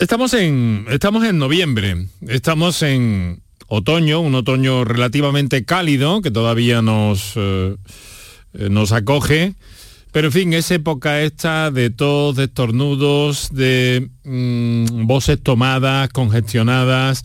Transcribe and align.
Estamos 0.00 0.32
en, 0.32 0.86
estamos 0.88 1.26
en 1.26 1.36
noviembre, 1.36 2.06
estamos 2.26 2.82
en 2.82 3.42
otoño, 3.66 4.20
un 4.20 4.34
otoño 4.34 4.82
relativamente 4.82 5.66
cálido 5.66 6.22
que 6.22 6.30
todavía 6.30 6.80
nos, 6.80 7.34
eh, 7.36 7.76
nos 8.54 8.92
acoge. 8.92 9.56
Pero 10.10 10.28
en 10.28 10.32
fin, 10.32 10.52
es 10.54 10.70
época 10.70 11.20
esta 11.20 11.70
de 11.70 11.90
tos, 11.90 12.34
de 12.36 12.44
estornudos, 12.44 13.50
de 13.52 14.08
mm, 14.24 15.06
voces 15.06 15.38
tomadas, 15.42 16.08
congestionadas. 16.08 17.22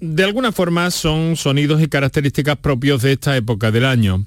De 0.00 0.24
alguna 0.24 0.52
forma 0.52 0.90
son 0.90 1.36
sonidos 1.36 1.82
y 1.82 1.88
características 1.88 2.56
propios 2.56 3.02
de 3.02 3.12
esta 3.12 3.36
época 3.36 3.70
del 3.70 3.84
año 3.84 4.24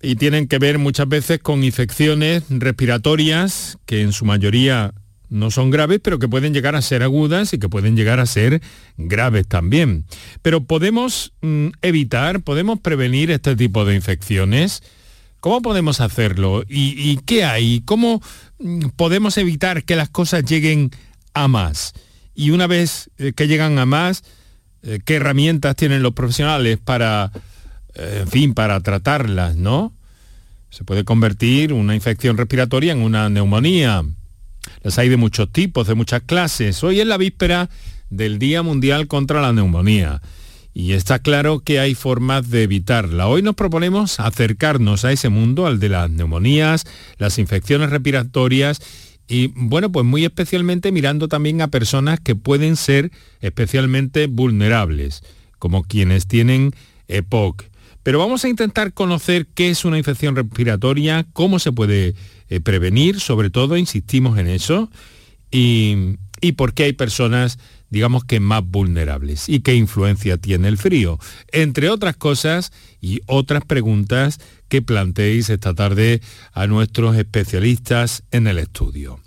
y 0.00 0.14
tienen 0.14 0.46
que 0.46 0.58
ver 0.58 0.78
muchas 0.78 1.08
veces 1.08 1.40
con 1.40 1.64
infecciones 1.64 2.44
respiratorias 2.50 3.78
que 3.84 4.00
en 4.00 4.12
su 4.12 4.24
mayoría 4.24 4.94
no 5.30 5.50
son 5.50 5.70
graves, 5.70 6.00
pero 6.02 6.18
que 6.18 6.28
pueden 6.28 6.52
llegar 6.52 6.74
a 6.74 6.82
ser 6.82 7.02
agudas 7.02 7.54
y 7.54 7.58
que 7.58 7.68
pueden 7.68 7.96
llegar 7.96 8.20
a 8.20 8.26
ser 8.26 8.60
graves 8.98 9.46
también. 9.46 10.04
Pero 10.42 10.64
podemos 10.64 11.32
mm, 11.40 11.68
evitar, 11.82 12.40
podemos 12.42 12.80
prevenir 12.80 13.30
este 13.30 13.56
tipo 13.56 13.84
de 13.84 13.94
infecciones. 13.94 14.82
¿Cómo 15.38 15.62
podemos 15.62 16.00
hacerlo? 16.00 16.64
¿Y, 16.68 17.16
qué 17.24 17.44
hay? 17.44 17.80
¿Cómo 17.86 18.20
mm, 18.58 18.88
podemos 18.96 19.38
evitar 19.38 19.84
que 19.84 19.96
las 19.96 20.10
cosas 20.10 20.44
lleguen 20.44 20.90
a 21.32 21.48
más? 21.48 21.94
Y 22.34 22.50
una 22.50 22.66
vez 22.66 23.10
eh, 23.18 23.32
que 23.34 23.46
llegan 23.46 23.78
a 23.78 23.86
más, 23.86 24.24
eh, 24.82 24.98
¿qué 25.04 25.14
herramientas 25.14 25.76
tienen 25.76 26.02
los 26.02 26.12
profesionales 26.12 26.78
para, 26.84 27.30
eh, 27.94 28.18
en 28.22 28.28
fin, 28.28 28.54
para 28.54 28.80
tratarlas, 28.80 29.56
no? 29.56 29.94
Se 30.70 30.84
puede 30.84 31.04
convertir 31.04 31.72
una 31.72 31.94
infección 31.94 32.36
respiratoria 32.36 32.92
en 32.92 33.00
una 33.00 33.28
neumonía 33.28 34.04
las 34.82 34.98
hay 34.98 35.08
de 35.08 35.16
muchos 35.16 35.50
tipos, 35.50 35.86
de 35.86 35.94
muchas 35.94 36.22
clases. 36.22 36.82
Hoy 36.84 37.00
es 37.00 37.06
la 37.06 37.16
víspera 37.16 37.70
del 38.10 38.38
Día 38.38 38.62
Mundial 38.62 39.06
contra 39.06 39.40
la 39.40 39.52
Neumonía 39.52 40.20
y 40.72 40.92
está 40.92 41.18
claro 41.18 41.60
que 41.60 41.80
hay 41.80 41.94
formas 41.94 42.50
de 42.50 42.62
evitarla. 42.62 43.26
Hoy 43.26 43.42
nos 43.42 43.54
proponemos 43.54 44.20
acercarnos 44.20 45.04
a 45.04 45.12
ese 45.12 45.28
mundo, 45.28 45.66
al 45.66 45.80
de 45.80 45.88
las 45.88 46.10
neumonías, 46.10 46.84
las 47.18 47.38
infecciones 47.38 47.90
respiratorias 47.90 48.80
y 49.28 49.52
bueno, 49.54 49.92
pues 49.92 50.04
muy 50.04 50.24
especialmente 50.24 50.90
mirando 50.90 51.28
también 51.28 51.62
a 51.62 51.68
personas 51.68 52.18
que 52.18 52.34
pueden 52.34 52.76
ser 52.76 53.12
especialmente 53.40 54.26
vulnerables, 54.26 55.22
como 55.58 55.84
quienes 55.84 56.26
tienen 56.26 56.72
EPOC. 57.06 57.64
Pero 58.02 58.18
vamos 58.18 58.44
a 58.44 58.48
intentar 58.48 58.92
conocer 58.92 59.46
qué 59.54 59.70
es 59.70 59.84
una 59.84 59.98
infección 59.98 60.34
respiratoria, 60.34 61.26
cómo 61.32 61.58
se 61.58 61.70
puede 61.70 62.14
eh, 62.50 62.60
prevenir, 62.60 63.20
sobre 63.20 63.48
todo, 63.48 63.76
insistimos 63.76 64.38
en 64.38 64.48
eso, 64.48 64.90
y, 65.50 66.16
y 66.40 66.52
por 66.52 66.74
qué 66.74 66.84
hay 66.84 66.92
personas 66.92 67.58
digamos 67.90 68.24
que 68.24 68.40
más 68.40 68.64
vulnerables 68.64 69.48
y 69.48 69.60
qué 69.60 69.74
influencia 69.74 70.38
tiene 70.38 70.68
el 70.68 70.78
frío, 70.78 71.18
entre 71.52 71.90
otras 71.90 72.16
cosas 72.16 72.72
y 73.00 73.20
otras 73.26 73.64
preguntas 73.64 74.38
que 74.68 74.80
planteéis 74.80 75.50
esta 75.50 75.74
tarde 75.74 76.22
a 76.52 76.66
nuestros 76.66 77.16
especialistas 77.16 78.22
en 78.30 78.46
el 78.46 78.58
estudio. 78.58 79.20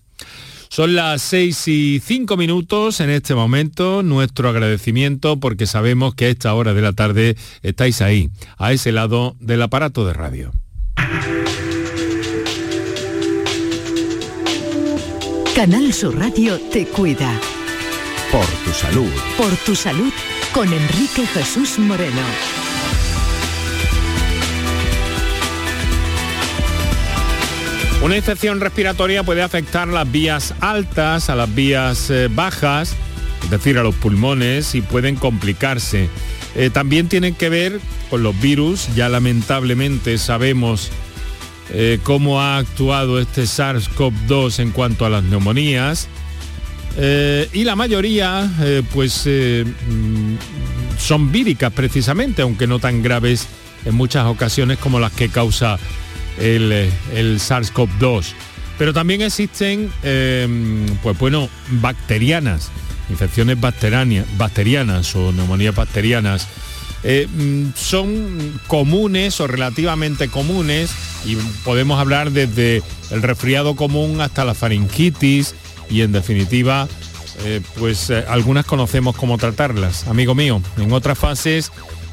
Son 0.70 0.96
las 0.96 1.22
seis 1.22 1.68
y 1.68 2.02
cinco 2.04 2.36
minutos 2.36 3.00
en 3.00 3.12
este 3.12 3.36
momento. 3.36 4.02
Nuestro 4.02 4.50
agradecimiento 4.50 5.40
porque 5.40 5.68
sabemos 5.68 6.16
que 6.16 6.26
a 6.26 6.30
esta 6.30 6.52
hora 6.56 6.74
de 6.74 6.82
la 6.82 6.94
tarde 6.94 7.36
estáis 7.62 8.02
ahí, 8.02 8.32
a 8.58 8.74
ese 8.74 8.92
lado 8.92 9.36
del 9.40 9.62
aparato 9.62 10.04
de 10.04 10.14
radio. 10.14 10.52
Canal 15.56 15.94
Sur 15.94 16.18
Radio 16.18 16.60
te 16.72 16.88
cuida. 16.88 17.40
Por 18.32 18.46
tu 18.66 18.72
salud. 18.72 19.12
Por 19.38 19.56
tu 19.58 19.76
salud 19.76 20.12
con 20.52 20.68
Enrique 20.74 21.28
Jesús 21.28 21.78
Moreno. 21.78 22.22
Una 28.02 28.18
infección 28.18 28.62
respiratoria 28.62 29.22
puede 29.22 29.44
afectar 29.44 29.88
las 29.88 30.12
vías 30.12 30.56
altas 30.60 31.30
a 31.30 31.36
las 31.36 31.54
vías 31.54 32.10
eh, 32.10 32.30
bajas, 32.34 32.96
es 33.44 33.50
decir, 33.52 33.78
a 33.78 33.84
los 33.84 33.94
pulmones, 33.94 34.74
y 34.74 34.82
pueden 34.82 35.16
complicarse. 35.16 36.10
Eh, 36.56 36.72
también 36.72 37.10
tienen 37.10 37.36
que 37.36 37.50
ver 37.50 37.80
con 38.10 38.24
los 38.24 38.40
virus, 38.42 38.88
ya 38.96 39.08
lamentablemente 39.08 40.18
sabemos 40.18 40.90
eh, 41.72 42.00
cómo 42.04 42.42
ha 42.42 42.58
actuado 42.58 43.20
este 43.20 43.44
SARS-CoV-2 43.44 44.60
en 44.60 44.72
cuanto 44.72 45.06
a 45.06 45.10
las 45.10 45.24
neumonías. 45.24 46.08
Eh, 46.98 47.50
y 47.54 47.64
la 47.64 47.76
mayoría, 47.76 48.50
eh, 48.62 48.84
pues, 48.94 49.26
mm, 49.26 50.36
son 50.98 51.32
víricas 51.32 51.72
precisamente, 51.74 52.42
aunque 52.42 52.68
no 52.68 52.80
tan 52.80 53.02
graves 53.02 53.48
en 53.86 53.96
muchas 53.96 54.26
ocasiones 54.26 54.78
como 54.78 55.00
las 55.00 55.12
que 55.14 55.30
causa 55.30 55.80
el, 56.40 56.72
el 57.14 57.40
SARS-CoV-2. 57.40 58.34
Pero 58.78 58.94
también 58.94 59.22
existen, 59.22 59.92
pues 60.02 61.18
bueno, 61.20 61.48
bacterianas, 61.70 62.72
infecciones 63.10 63.58
bacterianas 63.60 65.16
o 65.16 65.32
neumonías 65.32 65.76
bacterianas 65.76 66.48
eh, 67.04 67.28
mm, 67.28 67.74
son 67.76 68.60
comunes 68.68 69.40
o 69.42 69.48
relativamente 69.48 70.30
comunes 70.30 70.92
y 71.26 71.36
podemos 71.64 72.00
hablar 72.00 72.32
desde 72.32 72.82
el 73.12 73.22
resfriado 73.22 73.76
común 73.76 74.22
hasta 74.22 74.46
la 74.46 74.54
faringitis 74.54 75.56
y 75.90 76.02
en 76.02 76.12
definitiva 76.12 76.88
eh, 77.44 77.62
pues 77.78 78.10
eh, 78.10 78.24
algunas 78.28 78.66
conocemos 78.66 79.16
cómo 79.16 79.38
tratarlas. 79.38 80.08
Amigo 80.08 80.34
mío, 80.36 80.62
en 80.78 80.92
otras 80.94 81.18
fases 81.18 81.72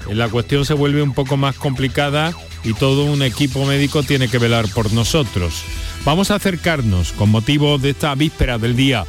la 0.09 0.29
cuestión 0.29 0.65
se 0.65 0.75
vuelve 0.75 1.03
un 1.03 1.15
poco 1.15 1.37
más 1.37 1.57
complicada 1.57 2.33
y 2.65 2.75
todo 2.75 3.05
un 3.05 3.23
equipo 3.23 3.65
médico 3.65 4.03
tiene 4.03 4.29
que 4.29 4.39
velar 4.39 4.67
por 4.69 4.93
nosotros. 4.93 5.63
Vamos 6.05 6.31
a 6.31 6.37
acercarnos 6.37 7.13
con 7.13 7.31
motivo 7.31 7.79
de 7.79 7.91
esta 7.91 8.15
víspera 8.15 8.59
del 8.59 8.77
Día 8.77 9.05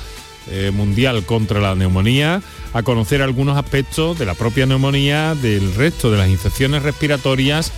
Mundial 0.74 1.24
contra 1.26 1.60
la 1.60 1.76
Neumonía 1.76 2.42
a 2.74 2.84
conocer 2.84 3.22
algunos 3.22 3.58
aspectos 3.58 4.18
de 4.18 4.26
la 4.26 4.34
propia 4.34 4.66
neumonía, 4.66 5.36
del 5.36 5.74
resto 5.76 6.12
de 6.12 6.18
las 6.18 6.30
infecciones 6.30 6.84
respiratorias 6.84 7.72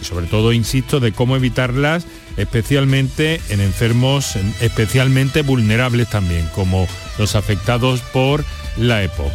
y 0.00 0.04
sobre 0.04 0.26
todo, 0.26 0.52
insisto, 0.52 1.00
de 1.00 1.12
cómo 1.12 1.36
evitarlas, 1.36 2.06
especialmente 2.36 3.40
en 3.48 3.60
enfermos 3.60 4.36
especialmente 4.60 5.42
vulnerables 5.42 6.08
también, 6.08 6.48
como 6.54 6.86
los 7.18 7.34
afectados 7.36 8.00
por 8.00 8.44
la 8.76 9.02
EPOC. 9.02 9.32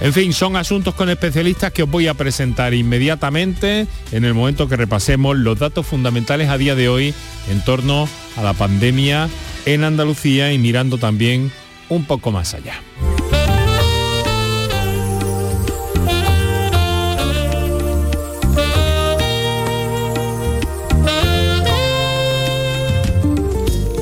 En 0.00 0.12
fin, 0.12 0.32
son 0.32 0.56
asuntos 0.56 0.94
con 0.94 1.08
especialistas 1.10 1.72
que 1.72 1.84
os 1.84 1.90
voy 1.90 2.08
a 2.08 2.14
presentar 2.14 2.74
inmediatamente 2.74 3.86
en 4.10 4.24
el 4.24 4.34
momento 4.34 4.68
que 4.68 4.76
repasemos 4.76 5.36
los 5.36 5.58
datos 5.58 5.86
fundamentales 5.86 6.48
a 6.48 6.58
día 6.58 6.74
de 6.74 6.88
hoy 6.88 7.14
en 7.48 7.64
torno 7.64 8.08
a 8.36 8.42
la 8.42 8.52
pandemia 8.52 9.28
en 9.64 9.84
Andalucía 9.84 10.52
y 10.52 10.58
mirando 10.58 10.98
también 10.98 11.52
un 11.94 12.04
poco 12.04 12.30
más 12.30 12.54
allá. 12.54 12.74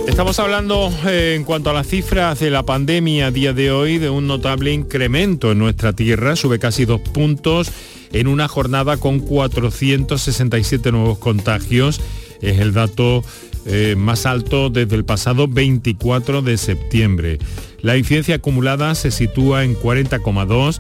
Estamos 0.07 0.39
hablando 0.39 0.93
eh, 1.07 1.35
en 1.35 1.45
cuanto 1.45 1.71
a 1.71 1.73
las 1.73 1.87
cifras 1.87 2.39
de 2.41 2.51
la 2.51 2.63
pandemia 2.63 3.29
a 3.29 3.31
día 3.31 3.55
de 3.55 3.71
hoy 3.71 3.97
de 3.97 4.11
un 4.11 4.27
notable 4.27 4.71
incremento 4.71 5.51
en 5.51 5.59
nuestra 5.59 5.95
tierra, 5.95 6.37
sube 6.37 6.59
casi 6.59 6.85
dos 6.85 7.01
puntos 7.01 7.73
en 8.13 8.27
una 8.27 8.47
jornada 8.47 8.99
con 8.99 9.21
467 9.21 10.93
nuevos 10.93 11.19
contagios. 11.19 12.03
Es 12.43 12.59
el 12.59 12.75
dato 12.75 13.25
eh, 13.65 13.95
más 13.97 14.27
alto 14.27 14.69
desde 14.69 14.97
el 14.97 15.05
pasado 15.05 15.49
24 15.49 16.43
de 16.43 16.59
septiembre. 16.59 17.39
La 17.83 17.97
incidencia 17.97 18.37
acumulada 18.37 18.95
se 18.95 19.11
sitúa 19.11 19.65
en 19.65 19.77
40,2 19.77 20.79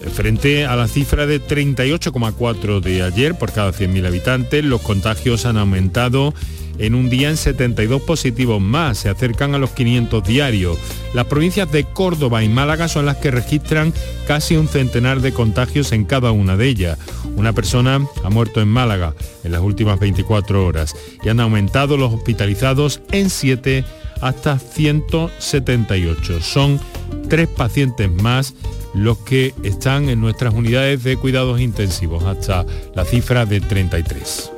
eh, 0.00 0.10
frente 0.10 0.66
a 0.66 0.76
la 0.76 0.88
cifra 0.88 1.26
de 1.26 1.40
38,4 1.40 2.80
de 2.80 3.02
ayer 3.02 3.36
por 3.36 3.52
cada 3.52 3.72
100.000 3.72 4.06
habitantes. 4.06 4.64
Los 4.64 4.82
contagios 4.82 5.46
han 5.46 5.56
aumentado 5.56 6.34
en 6.78 6.94
un 6.94 7.10
día 7.10 7.28
en 7.28 7.36
72 7.36 8.02
positivos 8.02 8.60
más, 8.60 8.98
se 8.98 9.08
acercan 9.08 9.54
a 9.54 9.58
los 9.58 9.70
500 9.70 10.22
diarios. 10.24 10.78
Las 11.12 11.26
provincias 11.26 11.70
de 11.72 11.84
Córdoba 11.84 12.44
y 12.44 12.48
Málaga 12.48 12.88
son 12.88 13.06
las 13.06 13.16
que 13.16 13.30
registran 13.30 13.92
casi 14.26 14.56
un 14.56 14.68
centenar 14.68 15.20
de 15.20 15.32
contagios 15.32 15.92
en 15.92 16.04
cada 16.04 16.30
una 16.30 16.56
de 16.56 16.68
ellas. 16.68 16.98
Una 17.36 17.52
persona 17.52 18.00
ha 18.22 18.30
muerto 18.30 18.60
en 18.60 18.68
Málaga 18.68 19.14
en 19.44 19.52
las 19.52 19.60
últimas 19.60 19.98
24 19.98 20.64
horas 20.64 20.94
y 21.22 21.28
han 21.28 21.40
aumentado 21.40 21.96
los 21.96 22.14
hospitalizados 22.14 23.00
en 23.10 23.28
7 23.28 23.84
hasta 24.20 24.58
178. 24.58 26.40
Son 26.40 26.80
tres 27.28 27.48
pacientes 27.48 28.10
más 28.10 28.54
los 28.94 29.18
que 29.18 29.54
están 29.62 30.08
en 30.08 30.20
nuestras 30.20 30.54
unidades 30.54 31.04
de 31.04 31.16
cuidados 31.16 31.60
intensivos, 31.60 32.24
hasta 32.24 32.64
la 32.94 33.04
cifra 33.04 33.46
de 33.46 33.60
33. 33.60 34.50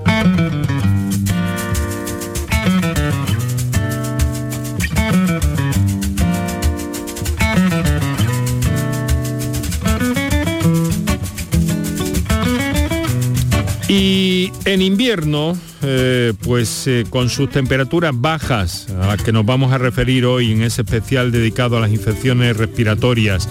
Y 13.92 14.52
en 14.66 14.82
invierno, 14.82 15.58
eh, 15.82 16.32
pues 16.44 16.86
eh, 16.86 17.04
con 17.10 17.28
sus 17.28 17.50
temperaturas 17.50 18.12
bajas, 18.14 18.86
a 18.88 19.08
las 19.08 19.20
que 19.20 19.32
nos 19.32 19.44
vamos 19.44 19.72
a 19.72 19.78
referir 19.78 20.26
hoy 20.26 20.52
en 20.52 20.62
ese 20.62 20.82
especial 20.82 21.32
dedicado 21.32 21.76
a 21.76 21.80
las 21.80 21.90
infecciones 21.90 22.56
respiratorias, 22.56 23.48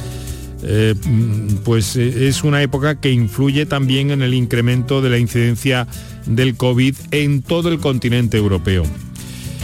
eh, 0.64 0.96
mm, 0.96 1.56
pues 1.66 1.98
es 1.98 2.46
una 2.46 2.62
época 2.62 3.02
que 3.02 3.12
influye 3.12 3.66
también 3.66 4.12
en 4.12 4.22
el 4.22 4.34
incremento 4.34 5.02
de 5.02 5.10
la 5.10 5.18
incidencia 5.18 5.88
del 6.26 6.56
COVID 6.56 6.96
en 7.12 7.42
todo 7.42 7.68
el 7.68 7.80
continente 7.80 8.38
europeo. 8.38 8.84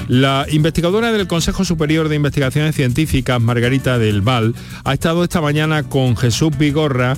La 0.09 0.45
investigadora 0.51 1.13
del 1.13 1.25
Consejo 1.25 1.63
Superior 1.63 2.09
de 2.09 2.17
Investigaciones 2.17 2.75
Científicas, 2.75 3.41
Margarita 3.41 3.97
del 3.97 4.21
Val, 4.21 4.53
ha 4.83 4.93
estado 4.93 5.23
esta 5.23 5.39
mañana 5.39 5.83
con 5.83 6.17
Jesús 6.17 6.57
Vigorra 6.57 7.15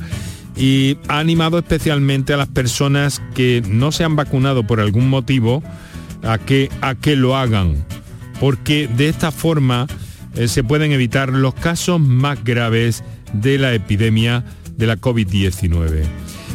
y 0.57 0.97
ha 1.07 1.19
animado 1.19 1.59
especialmente 1.59 2.33
a 2.33 2.37
las 2.37 2.47
personas 2.47 3.21
que 3.35 3.61
no 3.67 3.91
se 3.91 4.03
han 4.03 4.15
vacunado 4.15 4.65
por 4.65 4.79
algún 4.79 5.09
motivo 5.09 5.63
a 6.23 6.37
que, 6.37 6.69
a 6.81 6.95
que 6.95 7.15
lo 7.15 7.37
hagan, 7.37 7.85
porque 8.39 8.87
de 8.87 9.09
esta 9.09 9.31
forma 9.31 9.87
eh, 10.35 10.47
se 10.47 10.63
pueden 10.63 10.91
evitar 10.91 11.29
los 11.29 11.53
casos 11.53 11.99
más 11.99 12.43
graves 12.43 13.03
de 13.33 13.57
la 13.57 13.73
epidemia 13.73 14.43
de 14.75 14.87
la 14.87 14.97
COVID-19. 14.97 16.03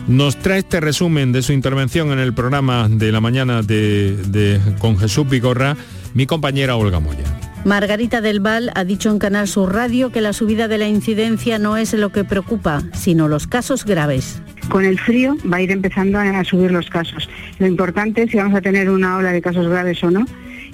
Nos 0.08 0.36
trae 0.36 0.60
este 0.60 0.80
resumen 0.80 1.32
de 1.32 1.42
su 1.42 1.52
intervención 1.52 2.10
en 2.10 2.18
el 2.18 2.34
programa 2.34 2.88
de 2.88 3.12
la 3.12 3.20
mañana 3.20 3.62
de, 3.62 4.60
con 4.80 4.98
Jesús 4.98 5.28
Vigorra 5.28 5.76
mi 6.14 6.26
compañera 6.26 6.76
Olga 6.76 7.00
Moya. 7.00 7.24
Margarita 7.64 8.20
del 8.20 8.40
Val 8.40 8.72
ha 8.74 8.84
dicho 8.84 9.08
en 9.10 9.20
Canal 9.20 9.46
Sur 9.46 9.72
Radio 9.72 10.10
que 10.10 10.20
la 10.20 10.32
subida 10.32 10.66
de 10.66 10.78
la 10.78 10.88
incidencia 10.88 11.60
no 11.60 11.76
es 11.76 11.94
lo 11.94 12.10
que 12.10 12.24
preocupa, 12.24 12.82
sino 12.92 13.28
los 13.28 13.46
casos 13.46 13.84
graves. 13.84 14.42
Con 14.68 14.84
el 14.84 14.98
frío 14.98 15.36
va 15.50 15.58
a 15.58 15.62
ir 15.62 15.70
empezando 15.70 16.18
a 16.18 16.42
subir 16.42 16.72
los 16.72 16.90
casos. 16.90 17.28
Lo 17.60 17.68
importante 17.68 18.24
es 18.24 18.32
si 18.32 18.36
vamos 18.36 18.56
a 18.56 18.60
tener 18.60 18.90
una 18.90 19.16
ola 19.16 19.30
de 19.30 19.40
casos 19.40 19.68
graves 19.68 20.02
o 20.02 20.10
no 20.10 20.24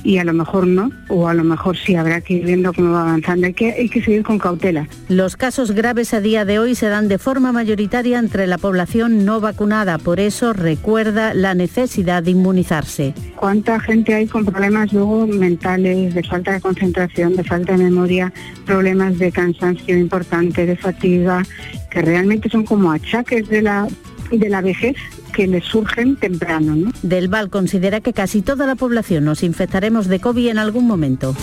y 0.04 0.18
a 0.18 0.24
lo 0.24 0.32
mejor 0.32 0.66
no, 0.66 0.90
o 1.08 1.28
a 1.28 1.34
lo 1.34 1.44
mejor 1.44 1.76
sí, 1.76 1.94
habrá 1.94 2.20
que 2.20 2.34
ir 2.34 2.44
viendo 2.44 2.72
cómo 2.72 2.92
va 2.92 3.02
avanzando. 3.02 3.46
Hay 3.46 3.54
que, 3.54 3.72
hay 3.72 3.88
que 3.88 4.02
seguir 4.02 4.22
con 4.22 4.38
cautela. 4.38 4.86
Los 5.08 5.36
casos 5.36 5.72
graves 5.72 6.14
a 6.14 6.20
día 6.20 6.44
de 6.44 6.58
hoy 6.58 6.74
se 6.74 6.88
dan 6.88 7.08
de 7.08 7.18
forma 7.18 7.52
mayoritaria 7.52 8.18
entre 8.18 8.46
la 8.46 8.58
población 8.58 9.24
no 9.24 9.40
vacunada, 9.40 9.98
por 9.98 10.20
eso 10.20 10.52
recuerda 10.52 11.34
la 11.34 11.54
necesidad 11.54 12.22
de 12.22 12.32
inmunizarse. 12.32 13.14
¿Cuánta 13.36 13.78
gente 13.80 14.14
hay 14.14 14.26
con 14.26 14.44
problemas 14.44 14.92
luego 14.92 15.26
mentales, 15.26 16.14
de 16.14 16.22
falta 16.22 16.52
de 16.52 16.60
concentración, 16.60 17.36
de 17.36 17.44
falta 17.44 17.76
de 17.76 17.84
memoria, 17.84 18.32
problemas 18.66 19.18
de 19.18 19.32
cansancio 19.32 19.96
importante, 19.96 20.66
de 20.66 20.76
fatiga, 20.76 21.42
que 21.90 22.02
realmente 22.02 22.48
son 22.48 22.64
como 22.64 22.92
achaques 22.92 23.48
de 23.48 23.62
la, 23.62 23.88
de 24.30 24.48
la 24.48 24.60
vejez 24.60 24.96
que 25.32 25.46
les 25.46 25.64
surgen 25.64 26.16
temprano. 26.16 26.76
¿no? 26.76 26.92
Del 27.02 27.28
Val 27.28 27.50
considera 27.50 28.00
que 28.00 28.12
casi 28.12 28.42
toda 28.42 28.66
la 28.66 28.74
población 28.74 29.24
nos 29.24 29.42
infectaremos 29.42 30.08
de 30.08 30.20
COVID 30.20 30.48
en 30.48 30.58
algún 30.58 30.86
momento. 30.86 31.34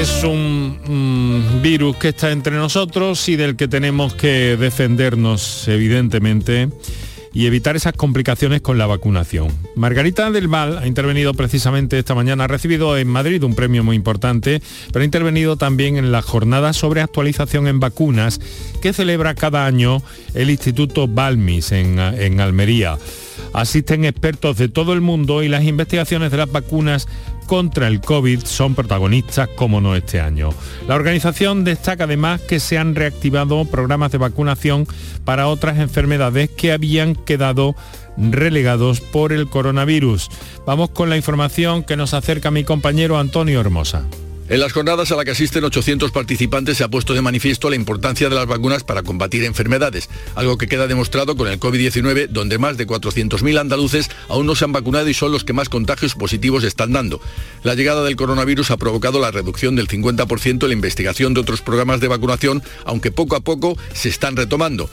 Es 0.00 0.22
un 0.22 1.60
virus 1.60 1.96
que 1.96 2.08
está 2.08 2.30
entre 2.30 2.54
nosotros 2.54 3.28
y 3.28 3.36
del 3.36 3.56
que 3.56 3.66
tenemos 3.66 4.14
que 4.14 4.56
defendernos, 4.56 5.66
evidentemente 5.66 6.68
y 7.38 7.46
evitar 7.46 7.76
esas 7.76 7.92
complicaciones 7.92 8.62
con 8.62 8.78
la 8.78 8.86
vacunación. 8.88 9.46
Margarita 9.76 10.28
del 10.32 10.48
Val 10.48 10.76
ha 10.76 10.88
intervenido 10.88 11.34
precisamente 11.34 11.96
esta 11.96 12.16
mañana, 12.16 12.42
ha 12.42 12.48
recibido 12.48 12.98
en 12.98 13.06
Madrid 13.06 13.44
un 13.44 13.54
premio 13.54 13.84
muy 13.84 13.94
importante, 13.94 14.60
pero 14.92 15.02
ha 15.02 15.04
intervenido 15.04 15.54
también 15.56 15.96
en 15.98 16.10
la 16.10 16.20
jornada 16.20 16.72
sobre 16.72 17.00
actualización 17.00 17.68
en 17.68 17.78
vacunas 17.78 18.40
que 18.82 18.92
celebra 18.92 19.36
cada 19.36 19.66
año 19.66 20.02
el 20.34 20.50
Instituto 20.50 21.06
Balmis 21.06 21.70
en, 21.70 22.00
en 22.00 22.40
Almería. 22.40 22.98
Asisten 23.52 24.04
expertos 24.04 24.56
de 24.56 24.68
todo 24.68 24.92
el 24.92 25.00
mundo 25.00 25.44
y 25.44 25.48
las 25.48 25.62
investigaciones 25.62 26.32
de 26.32 26.38
las 26.38 26.50
vacunas 26.50 27.06
contra 27.48 27.88
el 27.88 28.00
COVID 28.00 28.44
son 28.44 28.76
protagonistas, 28.76 29.48
como 29.56 29.80
no 29.80 29.96
este 29.96 30.20
año. 30.20 30.50
La 30.86 30.94
organización 30.94 31.64
destaca 31.64 32.04
además 32.04 32.40
que 32.42 32.60
se 32.60 32.78
han 32.78 32.94
reactivado 32.94 33.64
programas 33.64 34.12
de 34.12 34.18
vacunación 34.18 34.86
para 35.24 35.48
otras 35.48 35.78
enfermedades 35.78 36.50
que 36.50 36.70
habían 36.70 37.16
quedado 37.16 37.74
relegados 38.16 39.00
por 39.00 39.32
el 39.32 39.48
coronavirus. 39.48 40.28
Vamos 40.66 40.90
con 40.90 41.08
la 41.10 41.16
información 41.16 41.82
que 41.82 41.96
nos 41.96 42.14
acerca 42.14 42.50
mi 42.50 42.64
compañero 42.64 43.18
Antonio 43.18 43.60
Hermosa. 43.60 44.04
En 44.50 44.60
las 44.60 44.72
jornadas 44.72 45.12
a 45.12 45.16
las 45.16 45.26
que 45.26 45.32
asisten 45.32 45.62
800 45.62 46.10
participantes 46.10 46.78
se 46.78 46.84
ha 46.84 46.88
puesto 46.88 47.12
de 47.12 47.20
manifiesto 47.20 47.68
la 47.68 47.76
importancia 47.76 48.30
de 48.30 48.34
las 48.34 48.46
vacunas 48.46 48.82
para 48.82 49.02
combatir 49.02 49.44
enfermedades, 49.44 50.08
algo 50.36 50.56
que 50.56 50.66
queda 50.66 50.86
demostrado 50.86 51.36
con 51.36 51.48
el 51.48 51.60
COVID-19, 51.60 52.28
donde 52.28 52.56
más 52.56 52.78
de 52.78 52.86
400.000 52.86 53.60
andaluces 53.60 54.08
aún 54.26 54.46
no 54.46 54.54
se 54.54 54.64
han 54.64 54.72
vacunado 54.72 55.06
y 55.06 55.12
son 55.12 55.32
los 55.32 55.44
que 55.44 55.52
más 55.52 55.68
contagios 55.68 56.14
positivos 56.14 56.64
están 56.64 56.94
dando. 56.94 57.20
La 57.62 57.74
llegada 57.74 58.02
del 58.04 58.16
coronavirus 58.16 58.70
ha 58.70 58.78
provocado 58.78 59.20
la 59.20 59.30
reducción 59.30 59.76
del 59.76 59.86
50% 59.86 60.62
en 60.62 60.68
la 60.68 60.74
investigación 60.74 61.34
de 61.34 61.40
otros 61.40 61.60
programas 61.60 62.00
de 62.00 62.08
vacunación, 62.08 62.62
aunque 62.86 63.12
poco 63.12 63.36
a 63.36 63.40
poco 63.40 63.76
se 63.92 64.08
están 64.08 64.34
retomando. 64.34 64.88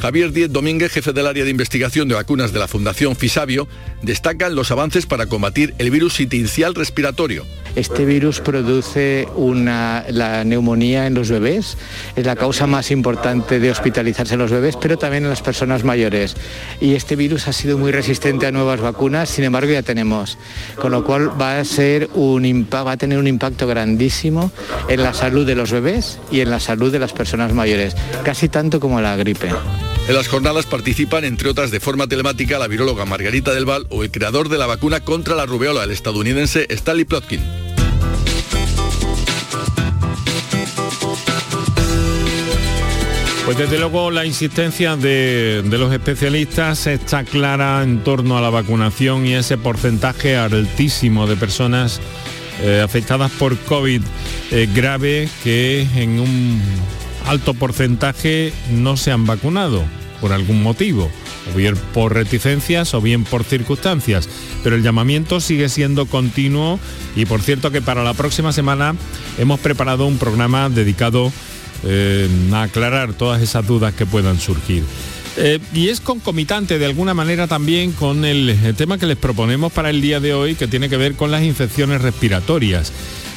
Javier 0.00 0.32
Díez 0.32 0.50
Domínguez, 0.50 0.92
jefe 0.92 1.12
del 1.12 1.26
área 1.26 1.44
de 1.44 1.50
investigación 1.50 2.08
de 2.08 2.14
vacunas 2.14 2.54
de 2.54 2.58
la 2.58 2.68
Fundación 2.68 3.16
Fisabio, 3.16 3.68
destaca 4.02 4.48
los 4.48 4.70
avances 4.70 5.04
para 5.04 5.26
combatir 5.26 5.74
el 5.78 5.90
virus 5.90 6.14
sitincial 6.14 6.74
respiratorio. 6.74 7.44
Este 7.76 8.04
virus 8.04 8.40
produce 8.40 9.26
la 9.36 10.44
neumonía 10.44 11.06
en 11.06 11.14
los 11.14 11.28
bebés, 11.28 11.76
es 12.14 12.24
la 12.24 12.36
causa 12.36 12.66
más 12.66 12.90
importante 12.90 13.58
de 13.58 13.70
hospitalizarse 13.70 14.34
en 14.34 14.40
los 14.40 14.50
bebés, 14.50 14.76
pero 14.76 14.96
también 14.96 15.24
en 15.24 15.30
las 15.30 15.42
personas 15.42 15.82
mayores. 15.82 16.36
Y 16.80 16.94
este 16.94 17.16
virus 17.16 17.48
ha 17.48 17.52
sido 17.52 17.76
muy 17.76 17.90
resistente 17.90 18.46
a 18.46 18.52
nuevas 18.52 18.80
vacunas, 18.80 19.28
sin 19.28 19.44
embargo 19.44 19.72
ya 19.72 19.82
tenemos, 19.82 20.38
con 20.76 20.92
lo 20.92 21.04
cual 21.04 21.30
va 21.40 21.58
a, 21.58 22.96
tener 22.96 23.18
un 23.18 23.26
impacto 23.26 23.66
grandísimo 23.66 24.52
en 24.88 25.02
la 25.02 25.12
salud 25.12 25.44
de 25.46 25.54
los 25.54 25.72
bebés 25.72 26.18
y 26.30 26.40
en 26.40 26.50
la 26.50 26.60
salud 26.60 26.92
de 26.92 27.00
las 27.00 27.12
personas 27.12 27.52
mayores, 27.52 27.96
casi 28.24 28.48
tanto 28.48 28.78
como 28.78 29.00
la 29.00 29.16
gripe. 29.16 29.48
En 30.06 30.14
las 30.14 30.28
jornadas 30.28 30.66
participan, 30.66 31.24
entre 31.24 31.48
otras 31.48 31.70
de 31.70 31.80
forma 31.80 32.06
telemática, 32.06 32.58
la 32.58 32.68
viróloga 32.68 33.06
Margarita 33.06 33.54
del 33.54 33.64
Val 33.64 33.86
o 33.88 34.04
el 34.04 34.10
creador 34.10 34.48
de 34.48 34.58
la 34.58 34.66
vacuna 34.66 35.00
contra 35.00 35.34
la 35.34 35.46
rubeola, 35.46 35.84
el 35.84 35.90
estadounidense 35.90 36.66
Stanley 36.68 37.06
Plotkin. 37.06 37.63
Pues 43.44 43.58
desde 43.58 43.78
luego 43.78 44.10
la 44.10 44.24
insistencia 44.24 44.96
de, 44.96 45.62
los 45.68 45.92
especialistas 45.92 46.86
está 46.86 47.24
clara 47.24 47.82
en 47.82 48.02
torno 48.02 48.38
a 48.38 48.40
la 48.40 48.48
vacunación 48.48 49.26
y 49.26 49.34
ese 49.34 49.58
porcentaje 49.58 50.38
altísimo 50.38 51.26
de 51.26 51.36
personas 51.36 52.00
eh, 52.62 52.80
afectadas 52.82 53.30
por 53.32 53.58
COVID 53.58 54.00
eh, 54.50 54.68
grave 54.74 55.28
que 55.42 55.86
en 55.94 56.20
un 56.20 56.62
alto 57.26 57.52
porcentaje 57.52 58.54
no 58.70 58.96
se 58.96 59.12
han 59.12 59.26
vacunado 59.26 59.84
por 60.22 60.32
algún 60.32 60.62
motivo, 60.62 61.10
o 61.52 61.56
bien 61.56 61.76
por 61.92 62.14
reticencias 62.14 62.94
o 62.94 63.02
bien 63.02 63.24
por 63.24 63.44
circunstancias. 63.44 64.26
Pero 64.62 64.76
el 64.76 64.82
llamamiento 64.82 65.38
sigue 65.40 65.68
siendo 65.68 66.06
continuo 66.06 66.80
y 67.14 67.26
por 67.26 67.42
cierto 67.42 67.70
que 67.70 67.82
para 67.82 68.04
la 68.04 68.14
próxima 68.14 68.54
semana 68.54 68.94
hemos 69.36 69.60
preparado 69.60 70.06
un 70.06 70.16
programa 70.16 70.70
dedicado 70.70 71.30
eh, 71.84 72.28
aclarar 72.52 73.12
todas 73.14 73.42
esas 73.42 73.66
dudas 73.66 73.94
que 73.94 74.06
puedan 74.06 74.38
surgir. 74.38 74.84
Eh, 75.36 75.58
y 75.72 75.88
es 75.88 76.00
concomitante 76.00 76.78
de 76.78 76.86
alguna 76.86 77.12
manera 77.12 77.48
también 77.48 77.90
con 77.92 78.24
el, 78.24 78.56
tema 78.76 78.98
que 78.98 79.06
les 79.06 79.16
proponemos 79.16 79.72
para 79.72 79.90
el 79.90 80.00
día 80.00 80.20
de 80.20 80.32
hoy, 80.32 80.54
que 80.54 80.68
tiene 80.68 80.88
que 80.88 80.96
ver 80.96 81.14
con 81.14 81.30
las 81.30 81.42
infecciones 81.42 82.02
respiratorias, 82.02 82.92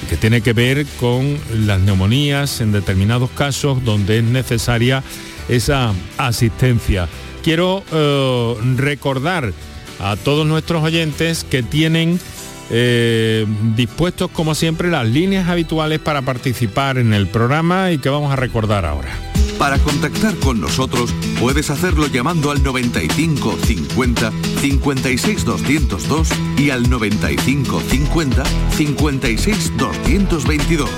que 0.08 0.16
tiene 0.16 0.42
que 0.42 0.54
ver 0.54 0.86
con 1.00 1.40
las 1.66 1.80
neumonías 1.80 2.62
en 2.62 2.72
determinados 2.72 3.32
casos 3.32 3.84
donde 3.84 4.20
es 4.20 4.24
necesaria 4.24 5.04
esa 5.50 5.92
asistencia. 6.18 7.08
Quiero 7.44 7.84
eh, 7.92 8.56
recordar 8.76 9.54
a 10.00 10.16
todos 10.18 10.46
nuestros 10.46 10.84
oyentes 10.84 11.44
que 11.50 11.64
tienen 11.64 12.20
eh, 12.70 13.46
dispuestos 13.76 14.30
como 14.32 14.56
siempre 14.56 14.90
las 14.90 15.08
líneas 15.08 15.50
habituales 15.50 16.00
para 16.00 16.22
participar 16.22 16.98
en 16.98 17.14
el 17.14 17.28
programa 17.28 17.92
y 17.92 17.98
que 17.98 18.10
vamos 18.10 18.32
a 18.32 18.36
recordar 18.36 18.86
ahora. 18.86 19.10
Para 19.58 19.80
contactar 19.80 20.36
con 20.36 20.62
nosotros 20.62 21.12
puedes 21.40 21.72
hacerlo 21.72 22.08
llamando 22.08 22.52
al 22.52 22.62
95 22.62 23.58
50 23.66 24.32
56 24.62 25.46
202 25.46 26.30
y 26.58 26.70
al 26.70 26.88
95 26.90 27.82
50 27.82 28.44
56 28.76 29.78
222 29.78 30.90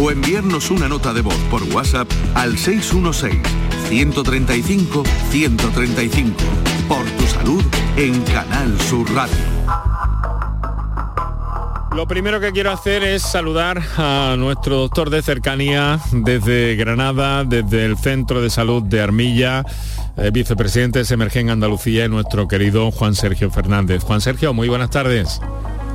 o 0.00 0.10
enviarnos 0.10 0.70
una 0.70 0.88
nota 0.88 1.12
de 1.12 1.22
voz 1.22 1.38
por 1.50 1.62
WhatsApp 1.64 2.08
al 2.34 2.56
616 2.56 3.34
135 3.88 5.02
135 5.30 6.36
por 6.88 7.04
tu 7.04 7.26
salud 7.26 7.64
en 7.96 8.22
Canal 8.22 8.80
Sur 8.80 9.12
Radio. 9.12 9.93
Lo 11.94 12.08
primero 12.08 12.40
que 12.40 12.50
quiero 12.50 12.72
hacer 12.72 13.04
es 13.04 13.22
saludar 13.22 13.80
a 13.96 14.34
nuestro 14.36 14.78
doctor 14.78 15.10
de 15.10 15.22
cercanía 15.22 16.00
desde 16.10 16.74
Granada, 16.74 17.44
desde 17.44 17.84
el 17.84 17.96
Centro 17.96 18.42
de 18.42 18.50
Salud 18.50 18.82
de 18.82 19.00
Armilla, 19.00 19.64
eh, 20.16 20.30
vicepresidente 20.32 20.98
de 20.98 21.04
Semergen 21.04 21.50
Andalucía 21.50 22.06
y 22.06 22.08
nuestro 22.08 22.48
querido 22.48 22.90
Juan 22.90 23.14
Sergio 23.14 23.48
Fernández. 23.48 24.02
Juan 24.02 24.20
Sergio, 24.20 24.52
muy 24.52 24.68
buenas 24.68 24.90
tardes. 24.90 25.40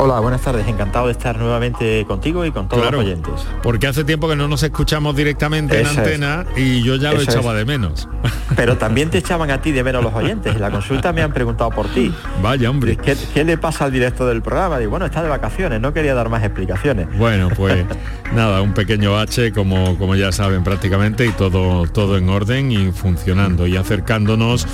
Hola, 0.02 0.22
buenas 0.22 0.40
tardes. 0.40 0.66
Encantado 0.66 1.08
de 1.08 1.12
estar 1.12 1.38
nuevamente 1.38 2.06
contigo 2.08 2.46
y 2.46 2.52
con 2.52 2.70
todos 2.70 2.84
Claro, 2.84 3.00
los 3.00 3.06
oyentes. 3.06 3.34
Porque 3.62 3.86
hace 3.86 4.06
tiempo 4.06 4.30
que 4.30 4.36
no 4.38 4.48
nos 4.48 4.64
escuchamos 4.64 5.14
directamente 5.14 5.78
en 5.78 5.86
Eso 5.86 5.92
es. 5.92 5.98
antena 5.98 6.46
y 6.56 6.82
yo 6.84 6.96
ya 6.96 7.12
lo 7.12 7.20
echaba 7.20 7.52
es. 7.52 7.58
de 7.58 7.66
menos. 7.66 8.08
Pero 8.56 8.78
también 8.78 9.10
te 9.10 9.18
echaban 9.18 9.52
a 9.52 9.62
ti 9.62 9.74
de 9.74 9.84
menos 9.84 10.02
los 10.02 10.14
oyentes. 10.14 10.56
En 10.56 10.62
la 10.62 10.72
consulta 10.72 11.12
me 11.12 11.22
han 11.22 11.34
preguntado 11.34 11.70
por 11.72 11.88
ti. 11.90 12.14
Vaya, 12.42 12.70
hombre. 12.70 12.96
¿Qué, 12.96 13.18
qué 13.34 13.44
le 13.44 13.58
pasa 13.58 13.84
al 13.86 13.92
director 13.92 14.30
del 14.30 14.42
programa? 14.42 14.80
Digo, 14.80 14.92
bueno, 14.92 15.06
está 15.06 15.22
de 15.22 15.28
vacaciones, 15.28 15.82
no 15.82 15.92
quería 15.94 16.14
dar 16.16 16.30
más 16.30 16.44
explicaciones. 16.46 17.08
Bueno, 17.18 17.50
pues 17.54 17.84
nada, 18.34 18.62
un 18.62 18.74
pequeño 18.74 19.18
H 19.18 19.52
como, 19.52 19.98
como 19.98 20.16
ya 20.16 20.32
saben 20.32 20.64
prácticamente 20.64 21.26
y 21.26 21.32
todo, 21.32 21.88
todo 21.88 22.18
en 22.18 22.30
orden 22.30 22.72
y 22.72 22.94
funcionando 22.94 23.68
y 23.68 23.76
acercándonos 23.76 24.66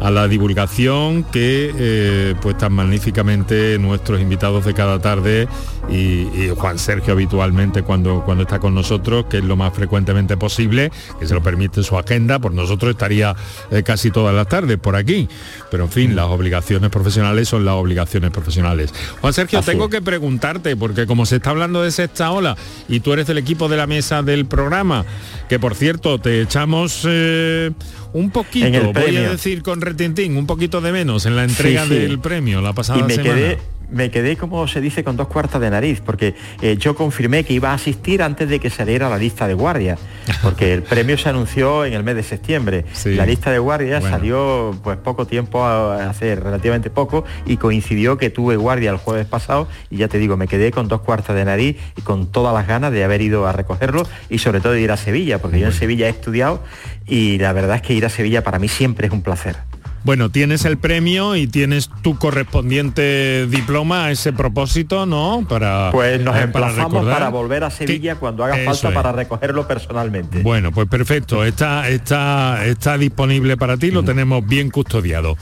a 0.00 0.10
la 0.10 0.26
divulgación 0.26 1.22
que 1.22 1.72
eh, 1.78 2.34
pues 2.42 2.58
tan 2.58 2.72
magníficamente 2.72 3.78
nuestros 3.78 4.20
invitados 4.20 4.64
de 4.64 4.71
cada 4.74 4.98
tarde 5.00 5.48
y, 5.90 5.94
y 5.94 6.52
Juan 6.56 6.78
Sergio 6.78 7.12
habitualmente 7.14 7.82
cuando, 7.82 8.22
cuando 8.24 8.42
está 8.44 8.58
con 8.58 8.74
nosotros, 8.74 9.26
que 9.28 9.38
es 9.38 9.44
lo 9.44 9.56
más 9.56 9.72
frecuentemente 9.74 10.36
posible, 10.36 10.90
que 11.18 11.26
se 11.26 11.34
lo 11.34 11.42
permite 11.42 11.82
su 11.82 11.96
agenda, 11.98 12.38
por 12.38 12.52
nosotros 12.54 12.90
estaría 12.92 13.34
eh, 13.70 13.82
casi 13.82 14.10
todas 14.10 14.34
las 14.34 14.48
tardes 14.48 14.78
por 14.78 14.96
aquí. 14.96 15.28
Pero 15.70 15.84
en 15.84 15.90
fin, 15.90 16.16
las 16.16 16.26
obligaciones 16.26 16.90
profesionales 16.90 17.48
son 17.48 17.64
las 17.64 17.74
obligaciones 17.74 18.30
profesionales. 18.30 18.92
Juan 19.20 19.32
Sergio, 19.32 19.58
Así 19.58 19.70
tengo 19.70 19.84
es. 19.86 19.90
que 19.90 20.02
preguntarte, 20.02 20.76
porque 20.76 21.06
como 21.06 21.26
se 21.26 21.36
está 21.36 21.50
hablando 21.50 21.82
de 21.82 21.90
sexta 21.90 22.30
ola 22.30 22.56
y 22.88 23.00
tú 23.00 23.12
eres 23.12 23.26
del 23.26 23.38
equipo 23.38 23.68
de 23.68 23.76
la 23.76 23.86
mesa 23.86 24.22
del 24.22 24.46
programa, 24.46 25.04
que 25.48 25.58
por 25.58 25.74
cierto 25.74 26.18
te 26.18 26.40
echamos 26.42 27.02
eh, 27.08 27.70
un 28.12 28.30
poquito, 28.30 28.92
voy 28.92 29.16
a 29.16 29.30
decir 29.30 29.62
con 29.62 29.80
retintín, 29.80 30.36
un 30.36 30.46
poquito 30.46 30.80
de 30.80 30.92
menos 30.92 31.26
en 31.26 31.36
la 31.36 31.44
entrega 31.44 31.82
Sí, 31.84 31.88
sí. 31.88 31.94
del 31.94 32.18
premio 32.18 32.60
la 32.60 32.72
pasada 32.72 32.98
Y 33.00 33.02
me 33.04 33.14
semana. 33.14 33.34
quedé, 33.34 33.58
me 33.92 34.10
quedé, 34.10 34.36
como 34.36 34.66
se 34.66 34.80
dice, 34.80 35.04
con 35.04 35.16
dos 35.16 35.28
cuartas 35.28 35.60
de 35.60 35.70
nariz, 35.70 36.00
porque 36.00 36.34
eh, 36.60 36.76
yo 36.78 36.94
confirmé 36.96 37.44
que 37.44 37.52
iba 37.52 37.70
a 37.70 37.74
asistir 37.74 38.22
antes 38.22 38.48
de 38.48 38.58
que 38.58 38.70
saliera 38.70 39.08
la 39.08 39.18
lista 39.18 39.46
de 39.46 39.54
guardia, 39.54 39.98
porque 40.42 40.72
el 40.72 40.82
premio 40.82 41.16
se 41.18 41.28
anunció 41.28 41.84
en 41.84 41.92
el 41.92 42.02
mes 42.02 42.16
de 42.16 42.22
septiembre. 42.22 42.84
Sí. 42.92 43.14
La 43.14 43.26
lista 43.26 43.50
de 43.50 43.58
guardia 43.58 44.00
Bueno. 44.00 44.16
salió 44.16 44.74
pues 44.82 44.96
poco 44.98 45.26
tiempo, 45.26 45.64
a- 45.64 46.08
hace 46.08 46.34
relativamente 46.36 46.90
poco, 46.90 47.24
y 47.46 47.58
coincidió 47.58 48.16
que 48.18 48.30
tuve 48.30 48.56
guardia 48.56 48.90
el 48.90 48.96
jueves 48.96 49.26
pasado, 49.26 49.68
y 49.90 49.98
ya 49.98 50.08
te 50.08 50.18
digo, 50.18 50.36
me 50.36 50.48
quedé 50.48 50.70
con 50.70 50.88
dos 50.88 51.02
cuartas 51.02 51.36
de 51.36 51.44
nariz 51.44 51.76
y 51.96 52.00
con 52.02 52.26
todas 52.32 52.54
las 52.54 52.66
ganas 52.66 52.92
de 52.92 53.04
haber 53.04 53.20
ido 53.22 53.46
a 53.46 53.52
recogerlo, 53.52 54.04
y 54.30 54.38
sobre 54.38 54.60
todo 54.60 54.72
de 54.72 54.80
ir 54.80 54.90
a 54.90 54.96
Sevilla, 54.96 55.38
porque 55.40 55.60
yo 55.60 55.66
en 55.66 55.72
Sevilla 55.72 56.06
he 56.06 56.10
estudiado, 56.10 56.62
y 57.06 57.38
la 57.38 57.52
verdad 57.52 57.76
es 57.76 57.82
que 57.82 57.92
ir 57.94 58.06
a 58.06 58.08
Sevilla 58.08 58.42
para 58.42 58.58
mí 58.58 58.68
siempre 58.68 59.06
es 59.08 59.12
un 59.12 59.22
placer. 59.22 59.56
Bueno, 60.04 60.30
tienes 60.30 60.64
el 60.64 60.78
premio 60.78 61.36
y 61.36 61.46
tienes 61.46 61.88
tu 62.02 62.18
correspondiente 62.18 63.46
diploma 63.46 64.06
a 64.06 64.10
ese 64.10 64.32
propósito, 64.32 65.06
¿no? 65.06 65.46
Para 65.48 65.90
Pues 65.92 66.20
nos 66.20 66.34
eh, 66.34 66.38
para 66.38 66.44
emplazamos 66.44 66.92
recordar 66.92 67.18
para 67.18 67.28
volver 67.28 67.64
a 67.64 67.70
Sevilla 67.70 68.16
cuando 68.16 68.44
haga 68.44 68.56
Eso 68.60 68.70
falta 68.72 68.88
es. 68.88 68.94
para 68.94 69.12
recogerlo 69.12 69.68
personalmente. 69.68 70.40
Bueno, 70.42 70.72
pues 70.72 70.88
perfecto, 70.88 71.44
está, 71.44 71.88
está, 71.88 72.66
está 72.66 72.98
disponible 72.98 73.56
para 73.56 73.76
ti, 73.76 73.90
lo 73.90 74.02
tenemos 74.02 74.44
bien 74.46 74.70
custodiado. 74.70 75.36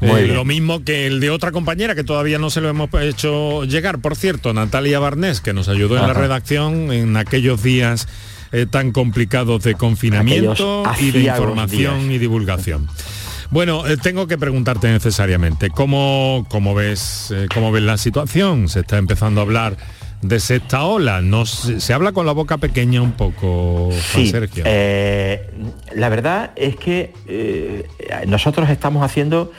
Eh, 0.00 0.06
bien. 0.12 0.34
Lo 0.34 0.44
mismo 0.44 0.82
que 0.82 1.06
el 1.06 1.20
de 1.20 1.30
otra 1.30 1.52
compañera 1.52 1.94
que 1.94 2.04
todavía 2.04 2.38
no 2.38 2.48
se 2.50 2.60
lo 2.60 2.68
hemos 2.68 2.88
hecho 3.00 3.64
llegar, 3.64 3.98
por 3.98 4.16
cierto, 4.16 4.52
Natalia 4.54 4.98
Barnés, 4.98 5.40
que 5.40 5.52
nos 5.52 5.68
ayudó 5.68 5.96
en 5.98 6.06
la 6.06 6.14
redacción 6.14 6.92
en 6.92 7.16
aquellos 7.16 7.62
días 7.62 8.08
eh, 8.52 8.64
tan 8.70 8.92
complicados 8.92 9.62
de 9.64 9.74
confinamiento 9.74 10.86
Aquellos 10.86 11.02
y 11.14 11.18
de 11.18 11.24
información 11.30 12.00
días. 12.08 12.12
y 12.14 12.18
divulgación. 12.18 12.88
Bueno, 13.50 13.86
eh, 13.86 13.96
tengo 13.96 14.26
que 14.26 14.36
preguntarte 14.38 14.88
necesariamente, 14.90 15.70
¿cómo, 15.70 16.46
cómo 16.50 16.74
ves, 16.74 17.30
eh, 17.34 17.46
¿cómo 17.52 17.70
ves 17.72 17.82
la 17.84 17.96
situación? 17.96 18.68
Se 18.68 18.80
está 18.80 18.98
empezando 18.98 19.40
a 19.40 19.44
hablar 19.44 19.76
de 20.22 20.40
sexta 20.40 20.82
ola, 20.84 21.20
no 21.20 21.46
se, 21.46 21.80
se 21.80 21.92
habla 21.92 22.12
con 22.12 22.26
la 22.26 22.32
boca 22.32 22.58
pequeña 22.58 23.02
un 23.02 23.12
poco, 23.12 23.90
Sí, 24.12 24.28
Sergio. 24.30 24.64
eh, 24.66 25.48
la 25.94 26.08
verdad 26.08 26.50
es 26.56 26.76
que 26.76 27.12
eh, 27.28 27.86
nosotros 28.26 28.68
estamos 28.70 29.04
haciendo 29.04 29.52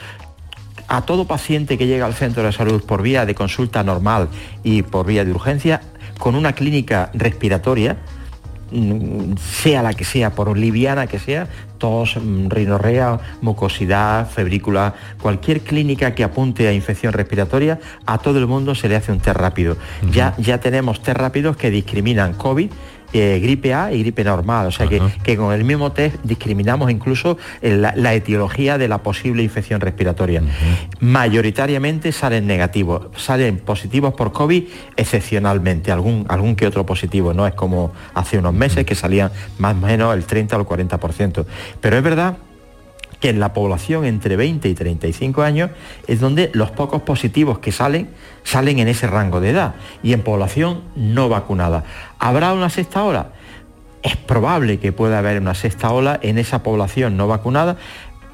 a 0.88 1.02
todo 1.02 1.26
paciente 1.26 1.78
que 1.78 1.86
llega 1.86 2.06
al 2.06 2.14
centro 2.14 2.42
de 2.42 2.52
salud 2.52 2.82
por 2.84 3.02
vía 3.02 3.24
de 3.24 3.34
consulta 3.34 3.82
normal 3.84 4.28
y 4.62 4.82
por 4.82 5.06
vía 5.06 5.24
de 5.24 5.30
urgencia, 5.32 5.80
con 6.18 6.34
una 6.34 6.52
clínica 6.52 7.10
respiratoria, 7.14 7.96
sea 9.40 9.82
la 9.82 9.94
que 9.94 10.04
sea, 10.04 10.34
por 10.34 10.56
liviana 10.56 11.06
que 11.06 11.18
sea, 11.18 11.48
tos, 11.78 12.16
mm, 12.16 12.48
rinorrea, 12.48 13.18
mucosidad, 13.40 14.28
febrícula, 14.28 14.94
cualquier 15.20 15.60
clínica 15.60 16.14
que 16.14 16.24
apunte 16.24 16.68
a 16.68 16.72
infección 16.72 17.12
respiratoria, 17.12 17.78
a 18.06 18.18
todo 18.18 18.38
el 18.38 18.46
mundo 18.46 18.74
se 18.74 18.88
le 18.88 18.96
hace 18.96 19.12
un 19.12 19.20
test 19.20 19.36
rápido. 19.36 19.76
ya, 20.12 20.34
ya 20.38 20.58
tenemos 20.58 21.02
test 21.02 21.18
rápidos 21.18 21.56
que 21.56 21.70
discriminan 21.70 22.34
COVID 22.34 22.70
eh, 23.12 23.40
gripe 23.42 23.74
A 23.74 23.92
y 23.92 24.00
gripe 24.00 24.24
normal. 24.24 24.66
O 24.66 24.70
sea 24.70 24.86
que, 24.86 25.00
que 25.22 25.36
con 25.36 25.52
el 25.52 25.64
mismo 25.64 25.92
test 25.92 26.16
discriminamos 26.22 26.90
incluso 26.90 27.38
eh, 27.62 27.76
la, 27.76 27.94
la 27.96 28.14
etiología 28.14 28.78
de 28.78 28.88
la 28.88 28.98
posible 29.02 29.42
infección 29.42 29.80
respiratoria. 29.80 30.42
Mayoritariamente 31.00 32.12
salen 32.12 32.46
negativos, 32.46 33.08
salen 33.16 33.58
positivos 33.58 34.14
por 34.14 34.32
COVID 34.32 34.64
excepcionalmente, 34.96 35.92
algún, 35.92 36.26
algún 36.28 36.56
que 36.56 36.66
otro 36.66 36.84
positivo, 36.84 37.32
no 37.32 37.46
es 37.46 37.54
como 37.54 37.92
hace 38.14 38.38
unos 38.38 38.54
meses 38.54 38.84
que 38.84 38.94
salían 38.94 39.30
más 39.58 39.74
o 39.74 39.86
menos 39.86 40.14
el 40.14 40.24
30 40.24 40.56
o 40.56 40.60
el 40.60 40.66
40%. 40.66 41.44
Pero 41.80 41.96
es 41.96 42.02
verdad 42.02 42.36
que 43.20 43.30
en 43.30 43.40
la 43.40 43.52
población 43.52 44.04
entre 44.04 44.36
20 44.36 44.68
y 44.68 44.74
35 44.74 45.42
años 45.42 45.70
es 46.06 46.20
donde 46.20 46.50
los 46.54 46.70
pocos 46.70 47.02
positivos 47.02 47.58
que 47.58 47.72
salen 47.72 48.10
salen 48.44 48.78
en 48.78 48.88
ese 48.88 49.06
rango 49.06 49.40
de 49.40 49.50
edad 49.50 49.74
y 50.02 50.12
en 50.12 50.22
población 50.22 50.82
no 50.94 51.28
vacunada. 51.28 51.84
¿Habrá 52.18 52.52
una 52.52 52.70
sexta 52.70 53.02
ola? 53.04 53.32
Es 54.02 54.16
probable 54.16 54.78
que 54.78 54.92
pueda 54.92 55.18
haber 55.18 55.40
una 55.40 55.54
sexta 55.54 55.90
ola 55.90 56.18
en 56.22 56.38
esa 56.38 56.62
población 56.62 57.16
no 57.16 57.26
vacunada. 57.26 57.76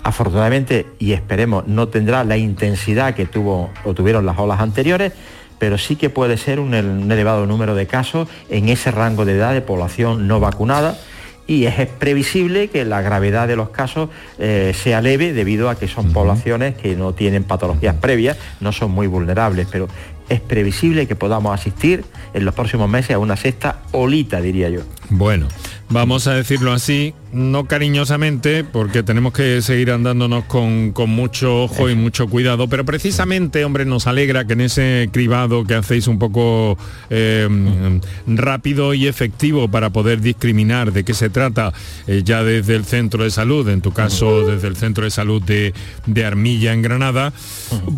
Afortunadamente, 0.02 0.86
y 0.98 1.12
esperemos, 1.12 1.66
no 1.66 1.88
tendrá 1.88 2.24
la 2.24 2.36
intensidad 2.36 3.14
que 3.14 3.24
tuvo 3.24 3.70
o 3.84 3.94
tuvieron 3.94 4.26
las 4.26 4.38
olas 4.38 4.60
anteriores, 4.60 5.12
pero 5.58 5.78
sí 5.78 5.96
que 5.96 6.10
puede 6.10 6.36
ser 6.36 6.60
un, 6.60 6.74
un 6.74 7.10
elevado 7.10 7.46
número 7.46 7.74
de 7.74 7.86
casos 7.86 8.28
en 8.50 8.68
ese 8.68 8.90
rango 8.90 9.24
de 9.24 9.36
edad 9.36 9.54
de 9.54 9.62
población 9.62 10.28
no 10.28 10.40
vacunada 10.40 10.98
y 11.46 11.66
es 11.66 11.86
previsible 11.86 12.68
que 12.68 12.84
la 12.84 13.02
gravedad 13.02 13.46
de 13.46 13.56
los 13.56 13.70
casos 13.70 14.08
eh, 14.38 14.72
sea 14.74 15.00
leve 15.00 15.32
debido 15.32 15.68
a 15.68 15.76
que 15.76 15.88
son 15.88 16.12
poblaciones 16.12 16.74
que 16.74 16.96
no 16.96 17.12
tienen 17.12 17.44
patologías 17.44 17.96
previas, 17.96 18.36
no 18.60 18.72
son 18.72 18.90
muy 18.90 19.06
vulnerables, 19.06 19.68
pero 19.70 19.88
es 20.28 20.40
previsible 20.40 21.06
que 21.06 21.16
podamos 21.16 21.52
asistir 21.58 22.04
en 22.32 22.44
los 22.44 22.54
próximos 22.54 22.88
meses 22.88 23.12
a 23.12 23.18
una 23.18 23.36
sexta 23.36 23.82
olita, 23.92 24.40
diría 24.40 24.70
yo. 24.70 24.80
Bueno, 25.10 25.48
vamos 25.94 26.26
a 26.26 26.34
decirlo 26.34 26.72
así, 26.72 27.14
no 27.32 27.66
cariñosamente, 27.66 28.64
porque 28.64 29.04
tenemos 29.04 29.32
que 29.32 29.62
seguir 29.62 29.92
andándonos 29.92 30.44
con, 30.44 30.90
con 30.90 31.08
mucho 31.08 31.62
ojo 31.62 31.88
y 31.88 31.94
mucho 31.94 32.26
cuidado, 32.26 32.68
pero 32.68 32.84
precisamente, 32.84 33.64
hombre, 33.64 33.84
nos 33.84 34.08
alegra 34.08 34.44
que 34.44 34.54
en 34.54 34.62
ese 34.62 35.08
cribado 35.12 35.62
que 35.62 35.76
hacéis 35.76 36.08
un 36.08 36.18
poco 36.18 36.76
eh, 37.10 38.00
rápido 38.26 38.92
y 38.92 39.06
efectivo 39.06 39.68
para 39.68 39.90
poder 39.90 40.20
discriminar 40.20 40.92
de 40.92 41.04
qué 41.04 41.14
se 41.14 41.30
trata 41.30 41.72
eh, 42.08 42.22
ya 42.24 42.42
desde 42.42 42.74
el 42.74 42.84
centro 42.84 43.22
de 43.22 43.30
salud, 43.30 43.68
en 43.68 43.80
tu 43.80 43.92
caso 43.92 44.44
desde 44.44 44.66
el 44.66 44.76
centro 44.76 45.04
de 45.04 45.12
salud 45.12 45.40
de, 45.40 45.74
de 46.06 46.24
Armilla 46.24 46.72
en 46.72 46.82
Granada, 46.82 47.32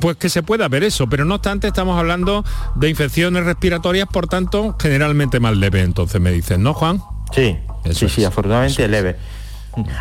pues 0.02 0.18
que 0.18 0.28
se 0.28 0.42
pueda 0.42 0.68
ver 0.68 0.84
eso, 0.84 1.08
pero 1.08 1.24
no 1.24 1.36
obstante 1.36 1.66
estamos 1.66 1.98
hablando 1.98 2.44
de 2.74 2.90
infecciones 2.90 3.44
respiratorias, 3.44 4.06
por 4.06 4.26
tanto, 4.26 4.76
generalmente 4.78 5.40
más 5.40 5.56
leve, 5.56 5.80
entonces 5.80 6.20
me 6.20 6.30
dicen, 6.30 6.62
¿no, 6.62 6.74
Juan? 6.74 7.00
Sí, 7.32 7.56
Eso 7.90 8.00
sí, 8.00 8.06
es. 8.06 8.12
sí, 8.12 8.24
afortunadamente 8.24 8.86
leve. 8.88 9.16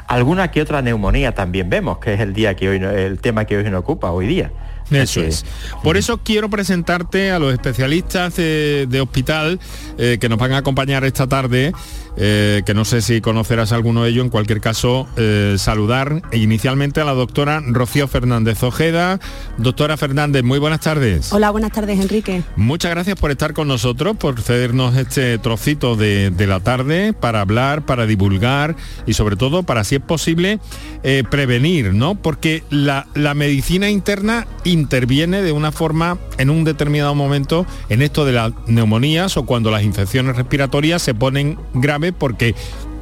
Alguna 0.08 0.52
que 0.52 0.62
otra 0.62 0.82
neumonía 0.82 1.34
también 1.34 1.70
vemos, 1.70 1.98
que 1.98 2.14
es 2.14 2.20
el 2.22 2.34
día 2.34 2.56
que 2.56 2.70
hoy 2.70 2.78
el 2.78 3.20
tema 3.20 3.46
que 3.46 3.58
hoy 3.58 3.64
nos 3.66 3.82
ocupa 3.82 4.12
hoy 4.12 4.26
día. 4.28 4.52
Eso 4.92 5.22
es. 5.22 5.46
Por 5.84 5.98
eso 5.98 6.20
quiero 6.24 6.50
presentarte 6.50 7.32
a 7.32 7.40
los 7.40 7.54
especialistas 7.54 8.36
de, 8.36 8.86
de 8.88 9.02
hospital 9.02 9.60
eh, 9.98 10.18
que 10.20 10.30
nos 10.30 10.38
van 10.38 10.54
a 10.54 10.58
acompañar 10.58 11.04
esta 11.06 11.28
tarde, 11.28 11.72
eh, 12.18 12.62
que 12.66 12.74
no 12.74 12.86
sé 12.86 13.02
si 13.02 13.20
conocerás 13.20 13.72
alguno 13.72 14.04
de 14.04 14.12
ellos, 14.12 14.24
en 14.24 14.30
cualquier 14.30 14.62
caso, 14.62 15.08
eh, 15.18 15.56
saludar 15.58 16.22
inicialmente 16.32 17.02
a 17.02 17.06
la 17.06 17.14
doctora 17.14 17.62
Rocío 17.66 18.08
Fernández 18.08 18.62
Ojeda. 18.64 19.20
Doctora 19.58 19.98
Fernández, 19.98 20.44
muy 20.44 20.60
buenas 20.60 20.82
tardes. 20.82 21.34
Hola, 21.34 21.50
buenas 21.50 21.72
tardes, 21.72 22.00
Enrique. 22.00 22.44
Muchas 22.56 22.92
gracias 22.92 23.18
por 23.20 23.32
estar 23.32 23.54
con 23.54 23.68
nosotros, 23.68 24.16
por 24.18 24.40
cedernos 24.42 24.96
este 24.96 25.38
trocito 25.40 25.96
de, 25.96 26.30
de 26.30 26.48
la 26.48 26.60
tarde 26.60 27.14
para 27.14 27.42
hablar, 27.42 27.86
para 27.86 28.06
divulgar 28.06 28.76
y 29.06 29.14
sobre 29.14 29.36
todo 29.36 29.64
para, 29.64 29.84
si 29.84 29.96
es 29.96 30.02
posible, 30.02 30.60
eh, 31.04 31.24
prevenir, 31.30 31.94
¿no? 31.94 32.16
Porque 32.16 32.64
la, 32.70 33.08
la 33.14 33.34
medicina 33.34 33.90
interna 33.90 34.48
interviene 34.76 35.42
de 35.42 35.52
una 35.52 35.72
forma 35.72 36.20
en 36.38 36.50
un 36.50 36.64
determinado 36.64 37.16
momento 37.16 37.66
en 37.90 38.02
esto 38.02 38.26
de 38.26 38.34
las 38.34 38.54
neumonías 38.68 39.38
o 39.38 39.46
cuando 39.46 39.72
las 39.72 39.84
infecciones 39.84 40.36
respiratorias 40.36 41.02
se 41.02 41.16
ponen 41.16 41.58
graves 41.74 42.14
porque 42.18 42.54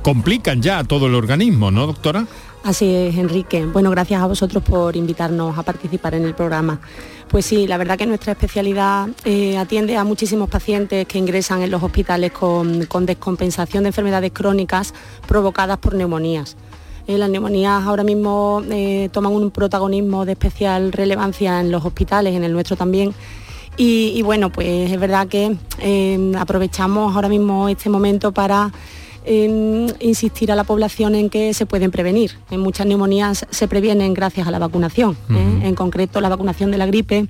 complican 0.02 0.62
ya 0.62 0.80
a 0.80 0.84
todo 0.84 1.08
el 1.08 1.16
organismo, 1.16 1.72
¿no, 1.72 1.88
doctora? 1.88 2.26
Así 2.64 2.94
es, 2.94 3.18
Enrique. 3.18 3.66
Bueno, 3.66 3.90
gracias 3.92 4.22
a 4.22 4.26
vosotros 4.26 4.64
por 4.64 4.96
invitarnos 4.96 5.58
a 5.58 5.64
participar 5.64 6.16
en 6.16 6.24
el 6.24 6.34
programa. 6.34 6.80
Pues 7.28 7.46
sí, 7.46 7.68
la 7.68 7.78
verdad 7.78 7.98
que 7.98 8.06
nuestra 8.06 8.32
especialidad 8.34 9.10
eh, 9.26 9.58
atiende 9.58 9.98
a 9.98 10.06
muchísimos 10.06 10.50
pacientes 10.50 11.06
que 11.08 11.18
ingresan 11.18 11.62
en 11.62 11.72
los 11.72 11.84
hospitales 11.84 12.32
con, 12.32 12.88
descompensación 13.06 13.84
de 13.84 13.90
enfermedades 13.90 14.32
crónicas 14.32 14.94
provocadas 15.28 15.78
por 15.78 15.96
neumonías. 15.96 16.56
Eh, 17.08 17.18
las 17.18 17.30
neumonías 17.30 17.84
ahora 17.84 18.04
mismo 18.04 18.62
eh, 18.70 19.10
toman 19.12 19.34
un 19.34 19.52
protagonismo 19.52 20.26
de 20.26 20.34
especial 20.34 20.92
relevancia 20.92 21.60
en 21.60 21.72
los 21.72 21.84
hospitales, 21.86 22.36
en 22.36 22.44
el 22.44 22.54
nuestro 22.54 22.76
también. 22.76 23.14
y 23.76 24.22
bueno, 24.22 24.52
pues 24.52 24.92
es 24.92 25.00
verdad 25.00 25.28
que 25.28 25.58
aprovechamos 26.38 27.16
ahora 27.16 27.28
mismo 27.28 27.68
este 27.70 27.90
momento 27.90 28.32
para 28.32 28.72
insistir 29.26 30.52
a 30.52 30.56
la 30.56 30.64
población 30.64 31.16
en 31.16 31.30
que 31.30 31.54
se 31.54 31.66
pueden 31.66 31.92
prevenir. 31.92 32.38
En 32.52 32.60
muchas 32.60 32.86
neumonías 32.86 33.46
se 33.50 33.68
previenen 33.68 34.14
gracias 34.14 34.48
a 34.48 34.52
la 34.52 34.60
vacunación, 34.60 35.18
¿eh? 35.30 35.62
en 35.64 35.76
concreto 35.76 36.22
la 36.22 36.30
vacunación 36.30 36.72
de 36.72 36.78
la 36.78 36.86
gripe 36.86 37.28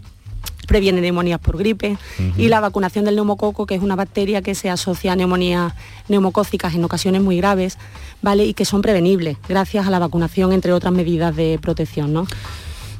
previene 0.73 1.01
neumonías 1.01 1.39
por 1.39 1.55
gripe 1.55 1.99
y 2.35 2.47
la 2.47 2.59
vacunación 2.59 3.05
del 3.05 3.13
neumococo, 3.13 3.67
que 3.67 3.75
es 3.75 3.83
una 3.83 3.95
bacteria 3.95 4.41
que 4.41 4.55
se 4.55 4.71
asocia 4.71 5.11
a 5.11 5.15
neumonías 5.15 5.71
neumocócicas 6.07 6.73
en 6.73 6.83
ocasiones 6.83 7.21
muy 7.21 7.37
graves, 7.37 7.77
¿vale? 8.23 8.43
Y 8.45 8.55
que 8.55 8.65
son 8.65 8.81
prevenibles 8.81 9.37
gracias 9.47 9.85
a 9.85 9.91
la 9.91 9.99
vacunación, 9.99 10.51
entre 10.51 10.73
otras 10.73 10.91
medidas 10.91 11.35
de 11.35 11.59
protección, 11.61 12.11
¿no? 12.11 12.25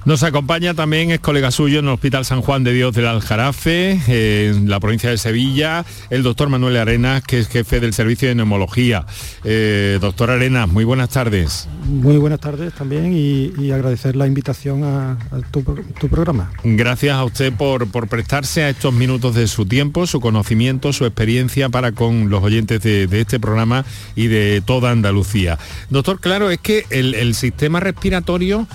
Nos 0.06 0.22
acompaña 0.24 0.74
también, 0.74 1.12
es 1.12 1.22
colega 1.22 1.50
suyo 1.50 1.80
en 1.80 1.86
el 1.86 1.92
Hospital 1.92 2.26
San 2.26 2.42
Juan 2.42 2.66
de 2.66 2.74
Dios 2.74 2.94
del 2.94 3.08
Aljarafe, 3.08 4.02
en 4.08 4.70
la 4.70 4.82
provincia 4.82 5.10
de 5.10 5.18
Sevilla, 5.18 5.86
el 6.10 6.24
doctor 6.24 6.50
Manuel 6.50 6.76
Arenas, 6.76 7.24
que 7.24 7.40
es 7.40 7.48
jefe 7.48 7.80
del 7.80 7.94
servicio 7.94 8.28
de 8.28 8.36
neumología. 8.36 9.06
Eh, 9.46 10.00
doctor 10.02 10.30
Arenas, 10.30 10.68
muy 10.68 10.84
buenas 10.84 11.08
tardes. 11.08 11.70
Muy 11.86 12.18
buenas 12.18 12.42
tardes 12.42 12.74
también 12.74 13.14
y, 13.16 13.72
agradecer 13.72 14.18
la 14.18 14.28
invitación 14.28 14.84
a, 14.84 15.18
tu, 15.52 15.64
programa. 16.10 16.52
Gracias 16.66 17.16
a 17.16 17.24
usted 17.24 17.54
por, 17.54 17.88
por, 17.88 18.10
prestarse 18.10 18.64
a 18.64 18.70
estos 18.70 18.94
minutos 18.94 19.34
de 19.36 19.48
su 19.48 19.66
tiempo, 19.66 20.06
su 20.06 20.20
conocimiento, 20.20 20.92
su 20.92 21.06
experiencia 21.06 21.70
para 21.70 21.94
con 21.94 22.30
los 22.30 22.44
oyentes 22.44 22.84
de, 22.84 23.08
este 23.22 23.40
programa 23.40 23.86
y 24.18 24.28
de 24.28 24.62
toda 24.66 24.92
Andalucía. 24.92 25.58
Doctor, 25.90 26.20
claro, 26.20 26.52
es 26.52 26.60
que 26.60 26.86
el 26.90 27.34
sistema 27.36 27.80
respiratorio 27.80 28.68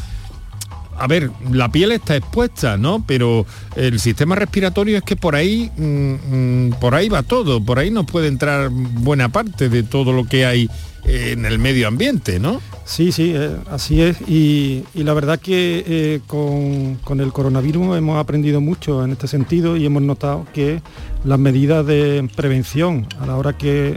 a 0.98 1.06
ver, 1.06 1.30
la 1.52 1.70
piel 1.70 1.92
está 1.92 2.16
expuesta, 2.16 2.76
¿no? 2.76 3.04
Pero 3.06 3.46
el 3.76 4.00
sistema 4.00 4.34
respiratorio 4.34 4.98
es 4.98 5.02
que 5.02 5.16
por 5.16 5.34
ahí, 5.34 5.70
mm, 5.76 6.66
mm, 6.66 6.70
por 6.80 6.94
ahí 6.94 7.08
va 7.08 7.22
todo, 7.22 7.64
por 7.64 7.78
ahí 7.78 7.90
nos 7.90 8.06
puede 8.06 8.28
entrar 8.28 8.70
buena 8.70 9.28
parte 9.28 9.68
de 9.68 9.82
todo 9.82 10.12
lo 10.12 10.24
que 10.24 10.44
hay 10.44 10.68
en 11.04 11.46
el 11.46 11.58
medio 11.58 11.88
ambiente, 11.88 12.38
¿no? 12.38 12.60
Sí, 12.84 13.12
sí, 13.12 13.32
eh, 13.34 13.56
así 13.70 14.00
es. 14.02 14.20
Y, 14.28 14.84
la 14.94 15.14
verdad 15.14 15.38
que 15.38 15.84
eh, 15.86 16.20
con, 16.26 17.20
el 17.20 17.32
coronavirus 17.32 17.96
hemos 17.96 18.18
aprendido 18.18 18.60
mucho 18.60 19.04
en 19.04 19.12
este 19.12 19.28
sentido 19.28 19.76
y 19.76 19.86
hemos 19.86 20.02
notado 20.02 20.46
que 20.52 20.82
las 21.24 21.38
medidas 21.38 21.86
de 21.86 22.28
prevención 22.34 23.06
a 23.20 23.26
la 23.26 23.36
hora 23.36 23.56
que, 23.56 23.96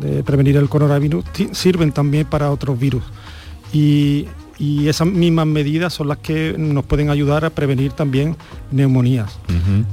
de 0.00 0.22
prevenir 0.22 0.56
el 0.56 0.68
coronavirus 0.68 1.24
sirven 1.52 1.92
también 1.92 2.26
para 2.26 2.50
otros 2.50 2.78
virus. 2.78 3.02
Y 3.72 4.26
y 4.62 4.88
esas 4.88 5.08
mismas 5.08 5.44
medidas 5.44 5.92
son 5.92 6.06
las 6.06 6.18
que 6.18 6.54
nos 6.56 6.84
pueden 6.84 7.10
ayudar 7.10 7.44
a 7.44 7.50
prevenir 7.50 7.90
también 7.94 8.36
neumonías. 8.70 9.36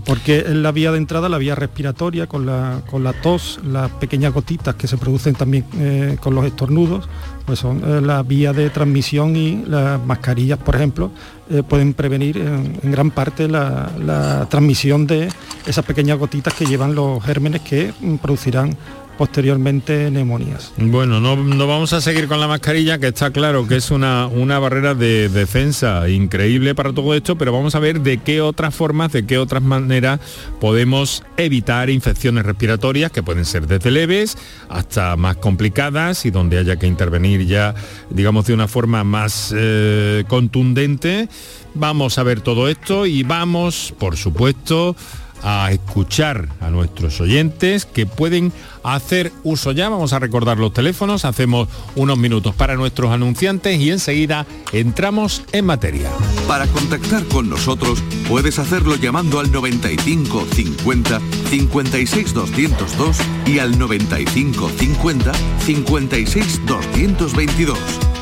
Porque 0.06 0.40
es 0.40 0.50
la 0.50 0.72
vía 0.72 0.92
de 0.92 1.00
entrada, 1.00 1.28
la 1.28 1.40
vía 1.40 1.56
respiratoria, 1.56 2.28
con 2.28 2.46
la, 2.46 2.84
con 2.88 3.04
la 3.04 3.14
tos, 3.14 3.60
las 3.66 3.90
pequeñas 3.94 4.32
gotitas 4.32 4.76
que 4.76 4.86
se 4.86 4.98
producen 4.98 5.34
también 5.34 5.66
eh, 5.80 6.18
con 6.22 6.36
los 6.36 6.46
estornudos, 6.46 7.10
pues 7.48 7.58
son 7.58 7.82
eh, 7.84 8.00
la 8.00 8.22
vía 8.22 8.54
de 8.54 8.70
transmisión 8.70 9.36
y 9.36 9.64
las 9.66 10.00
mascarillas, 10.06 10.60
por 10.60 10.76
ejemplo, 10.76 11.10
eh, 11.50 11.64
pueden 11.68 11.96
prevenir 11.96 12.38
en, 12.38 12.92
gran 12.92 13.10
parte 13.10 13.48
la, 13.48 13.92
la 13.98 14.48
transmisión 14.52 15.08
de 15.08 15.30
esas 15.66 15.84
pequeñas 15.84 16.20
gotitas 16.20 16.54
que 16.54 16.68
llevan 16.68 16.94
los 16.94 17.24
gérmenes 17.24 17.62
que 17.62 17.92
mm, 18.00 18.18
producirán 18.18 18.78
posteriormente 19.20 20.10
neumonías. 20.10 20.72
Bueno, 20.78 21.20
no, 21.20 21.68
vamos 21.68 21.92
a 21.92 22.00
seguir 22.00 22.30
con 22.30 22.40
la 22.40 22.48
mascarilla, 22.48 23.00
que 23.00 23.08
está 23.08 23.32
claro 23.32 23.68
que 23.68 23.76
es 23.76 23.92
una, 23.92 24.28
una 24.28 24.60
barrera 24.60 24.96
de 24.96 25.28
defensa 25.28 26.08
increíble 26.08 26.74
para 26.74 26.94
todo 26.94 27.14
esto, 27.14 27.38
pero 27.38 27.52
vamos 27.52 27.76
a 27.76 27.80
ver 27.80 28.00
de 28.00 28.20
qué 28.20 28.40
otras 28.40 28.74
formas, 28.74 29.12
de 29.12 29.26
qué 29.26 29.38
otras 29.38 29.62
maneras 29.62 30.22
podemos 30.62 31.26
evitar 31.36 31.90
infecciones 31.90 32.46
respiratorias, 32.46 33.12
que 33.12 33.22
pueden 33.22 33.44
ser 33.44 33.68
desde 33.68 33.92
leves 33.92 34.38
hasta 34.70 35.18
más 35.18 35.36
complicadas 35.36 36.26
y 36.26 36.32
donde 36.32 36.58
haya 36.58 36.78
que 36.78 36.88
intervenir 36.88 37.46
ya, 37.46 37.76
digamos, 38.10 38.46
de 38.46 38.54
una 38.54 38.70
forma 38.70 39.04
más 39.04 39.54
eh, 39.54 40.24
contundente. 40.30 41.28
Vamos 41.76 42.18
a 42.18 42.24
ver 42.24 42.40
todo 42.40 42.70
esto 42.70 43.06
y 43.06 43.24
vamos, 43.24 43.94
por 44.00 44.16
supuesto, 44.16 44.96
a 45.44 45.72
escuchar 45.72 46.50
a 46.60 46.70
nuestros 46.70 47.20
oyentes 47.22 47.86
que 47.86 48.06
pueden 48.06 48.52
hacer 48.84 49.32
uso 49.44 49.72
ya. 49.72 49.90
Vamos 49.90 50.14
a 50.14 50.20
recordar 50.20 50.58
los 50.58 50.74
teléfonos, 50.74 51.26
hacemos 51.26 51.68
unos 51.96 52.18
minutos 52.18 52.56
para 52.56 52.76
nuestros 52.76 53.12
anunciantes 53.12 53.80
y 53.80 53.92
enseguida 53.92 54.46
entramos 54.72 55.44
en 55.52 55.66
materia. 55.66 56.10
Para 56.48 56.68
contactar 56.68 57.24
con 57.26 57.50
nosotros 57.50 58.04
puedes 58.28 58.60
hacerlo 58.60 58.96
llamando 58.96 59.40
al 59.40 59.52
95 59.52 60.48
50 60.54 61.20
56 61.50 62.34
202 62.34 63.18
y 63.46 63.60
al 63.60 63.78
95 63.78 64.70
50 64.78 65.32
56 65.66 66.66
222 66.66 67.78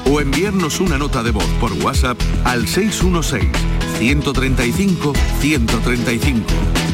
o 0.10 0.22
enviarnos 0.22 0.80
una 0.80 0.98
nota 0.98 1.24
de 1.24 1.32
voz 1.32 1.48
por 1.60 1.74
WhatsApp 1.74 2.18
al 2.46 2.68
616 2.68 3.50
135 4.00 5.14
135 5.42 6.87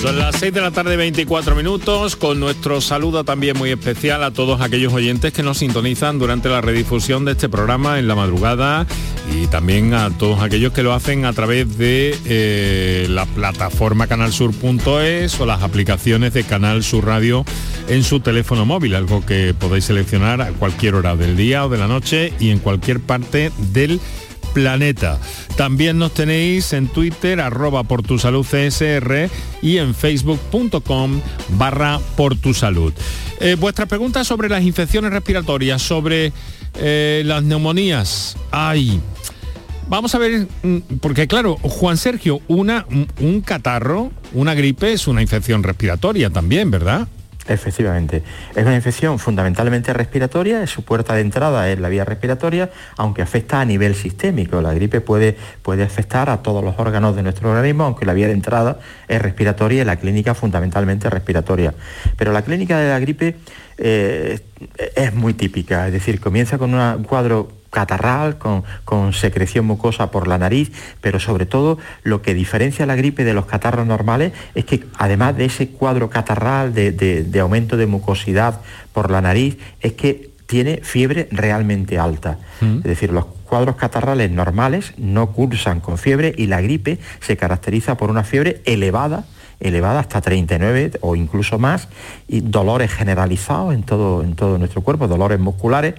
Son 0.00 0.18
las 0.18 0.36
6 0.36 0.54
de 0.54 0.62
la 0.62 0.70
tarde 0.70 0.96
24 0.96 1.54
minutos. 1.54 2.16
Con 2.16 2.40
nuestro 2.40 2.80
saludo 2.80 3.22
también 3.22 3.58
muy 3.58 3.68
especial 3.68 4.24
a 4.24 4.30
todos 4.30 4.62
aquellos 4.62 4.94
oyentes 4.94 5.34
que 5.34 5.42
nos 5.42 5.58
sintonizan 5.58 6.18
durante 6.18 6.48
la 6.48 6.62
redifusión 6.62 7.26
de 7.26 7.32
este 7.32 7.50
programa 7.50 7.98
en 7.98 8.08
la 8.08 8.14
madrugada 8.14 8.86
y 9.30 9.46
también 9.48 9.92
a 9.92 10.08
todos 10.16 10.40
aquellos 10.40 10.72
que 10.72 10.82
lo 10.82 10.94
hacen 10.94 11.26
a 11.26 11.34
través 11.34 11.76
de 11.76 12.16
eh, 12.24 13.08
la 13.10 13.26
plataforma 13.26 14.06
canalsur.es 14.06 15.38
o 15.38 15.44
las 15.44 15.62
aplicaciones 15.62 16.32
de 16.32 16.44
Canal 16.44 16.82
Sur 16.82 17.04
Radio 17.04 17.44
en 17.88 18.02
su 18.02 18.20
teléfono 18.20 18.64
móvil, 18.64 18.94
algo 18.94 19.24
que 19.26 19.52
podéis 19.52 19.84
seleccionar 19.84 20.40
a 20.40 20.52
cualquier 20.52 20.94
hora 20.94 21.14
del 21.14 21.36
día 21.36 21.66
o 21.66 21.68
de 21.68 21.76
la 21.76 21.88
noche 21.88 22.32
y 22.40 22.48
en 22.48 22.58
cualquier 22.58 23.00
parte 23.00 23.52
del 23.58 24.00
planeta. 24.52 25.18
También 25.56 25.98
nos 25.98 26.14
tenéis 26.14 26.72
en 26.72 26.88
Twitter, 26.88 27.40
arroba 27.40 27.84
por 27.84 28.02
tu 28.02 28.18
salud 28.18 28.46
CSR 28.46 29.30
y 29.62 29.78
en 29.78 29.94
facebook.com 29.94 31.20
barra 31.50 32.00
por 32.16 32.36
tu 32.36 32.54
salud. 32.54 32.92
Eh, 33.40 33.56
vuestras 33.58 33.88
preguntas 33.88 34.26
sobre 34.26 34.48
las 34.48 34.62
infecciones 34.62 35.12
respiratorias, 35.12 35.82
sobre 35.82 36.32
eh, 36.74 37.22
las 37.24 37.42
neumonías. 37.42 38.36
Ay, 38.50 39.00
vamos 39.88 40.14
a 40.14 40.18
ver, 40.18 40.46
mm, 40.62 40.78
porque 41.00 41.26
claro, 41.26 41.56
Juan 41.56 41.96
Sergio, 41.96 42.40
una, 42.48 42.86
un 43.20 43.40
catarro, 43.40 44.10
una 44.32 44.54
gripe 44.54 44.92
es 44.92 45.06
una 45.06 45.22
infección 45.22 45.62
respiratoria 45.62 46.30
también, 46.30 46.70
¿verdad? 46.70 47.08
Efectivamente. 47.48 48.22
Es 48.54 48.62
una 48.62 48.76
infección 48.76 49.18
fundamentalmente 49.18 49.92
respiratoria, 49.92 50.66
su 50.66 50.84
puerta 50.84 51.14
de 51.14 51.22
entrada 51.22 51.68
es 51.70 51.80
la 51.80 51.88
vía 51.88 52.04
respiratoria, 52.04 52.70
aunque 52.96 53.22
afecta 53.22 53.60
a 53.60 53.64
nivel 53.64 53.94
sistémico. 53.94 54.60
La 54.60 54.74
gripe 54.74 55.00
puede, 55.00 55.36
puede 55.62 55.82
afectar 55.82 56.30
a 56.30 56.42
todos 56.42 56.62
los 56.62 56.78
órganos 56.78 57.16
de 57.16 57.22
nuestro 57.22 57.50
organismo, 57.50 57.84
aunque 57.84 58.04
la 58.04 58.12
vía 58.12 58.26
de 58.26 58.34
entrada 58.34 58.78
es 59.08 59.20
respiratoria 59.20 59.82
y 59.82 59.84
la 59.84 59.96
clínica 59.96 60.34
fundamentalmente 60.34 61.08
respiratoria. 61.08 61.74
Pero 62.16 62.32
la 62.32 62.42
clínica 62.42 62.78
de 62.78 62.90
la 62.90 63.00
gripe 63.00 63.36
eh, 63.78 64.38
es 64.94 65.14
muy 65.14 65.34
típica, 65.34 65.86
es 65.86 65.92
decir, 65.92 66.20
comienza 66.20 66.58
con 66.58 66.74
un 66.74 67.02
cuadro 67.04 67.59
catarral, 67.70 68.38
con, 68.38 69.12
secreción 69.12 69.64
mucosa 69.64 70.10
por 70.10 70.26
la 70.28 70.38
nariz, 70.38 70.72
pero 71.00 71.20
sobre 71.20 71.46
todo 71.46 71.78
lo 72.02 72.20
que 72.22 72.34
diferencia 72.34 72.86
la 72.86 72.96
gripe 72.96 73.24
de 73.24 73.34
los 73.34 73.46
catarros 73.46 73.86
normales 73.86 74.32
es 74.54 74.64
que 74.64 74.84
además 74.98 75.36
de 75.36 75.46
ese 75.46 75.68
cuadro 75.68 76.10
catarral 76.10 76.74
de, 76.74 77.40
aumento 77.40 77.76
de 77.76 77.86
mucosidad 77.86 78.60
por 78.92 79.10
la 79.10 79.20
nariz, 79.20 79.56
es 79.80 79.92
que 79.94 80.30
tiene 80.46 80.80
fiebre 80.82 81.28
realmente 81.30 81.98
alta. 81.98 82.38
Mm. 82.60 82.78
Es 82.78 82.84
decir, 82.84 83.12
los 83.12 83.26
cuadros 83.50 83.76
catarrales 83.76 84.30
normales 84.30 84.94
no 84.96 85.32
cursan 85.32 85.80
con 85.80 85.96
fiebre 85.96 86.34
y 86.36 86.46
la 86.46 86.60
gripe 86.60 86.98
se 87.20 87.36
caracteriza 87.36 87.96
por 87.96 88.10
una 88.10 88.24
fiebre 88.24 88.60
elevada 88.64 89.24
elevada 89.60 90.00
hasta 90.00 90.20
39 90.20 90.92
o 91.00 91.16
incluso 91.16 91.58
más, 91.58 91.88
y 92.28 92.40
dolores 92.40 92.90
generalizados 92.92 93.74
en 93.74 93.82
todo, 93.82 94.22
en 94.22 94.34
todo 94.34 94.58
nuestro 94.58 94.82
cuerpo, 94.82 95.06
dolores 95.06 95.38
musculares, 95.38 95.94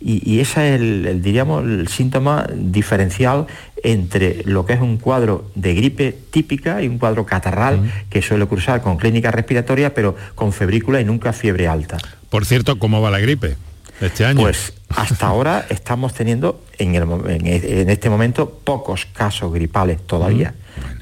y, 0.00 0.40
ese 0.40 0.74
es 0.74 0.80
el, 0.80 1.22
diríamos, 1.22 1.64
el 1.64 1.88
síntoma 1.88 2.46
diferencial 2.54 3.46
entre 3.82 4.42
lo 4.44 4.66
que 4.66 4.74
es 4.74 4.80
un 4.80 4.98
cuadro 4.98 5.50
de 5.54 5.74
gripe 5.74 6.16
típica 6.30 6.82
y 6.82 6.88
un 6.88 6.98
cuadro 6.98 7.24
catarral 7.24 7.90
que 8.10 8.22
suele 8.22 8.46
cursar 8.46 8.82
con 8.82 8.98
clínica 8.98 9.30
respiratoria, 9.30 9.94
pero 9.94 10.14
con 10.34 10.52
febrícula 10.52 11.00
y 11.00 11.04
nunca 11.04 11.32
fiebre 11.32 11.68
alta. 11.68 11.98
Por 12.30 12.44
cierto, 12.44 12.78
¿cómo 12.78 13.00
va 13.00 13.10
la 13.10 13.20
gripe? 13.20 13.56
Este 14.00 14.24
año. 14.24 14.40
Pues 14.40 14.74
hasta 14.88 15.26
ahora 15.26 15.66
estamos 15.68 16.14
teniendo 16.14 16.62
en, 16.78 16.94
en, 16.94 17.90
este 17.90 18.08
momento 18.08 18.50
pocos 18.64 19.06
casos 19.06 19.52
gripales 19.52 20.00
todavía 20.06 20.54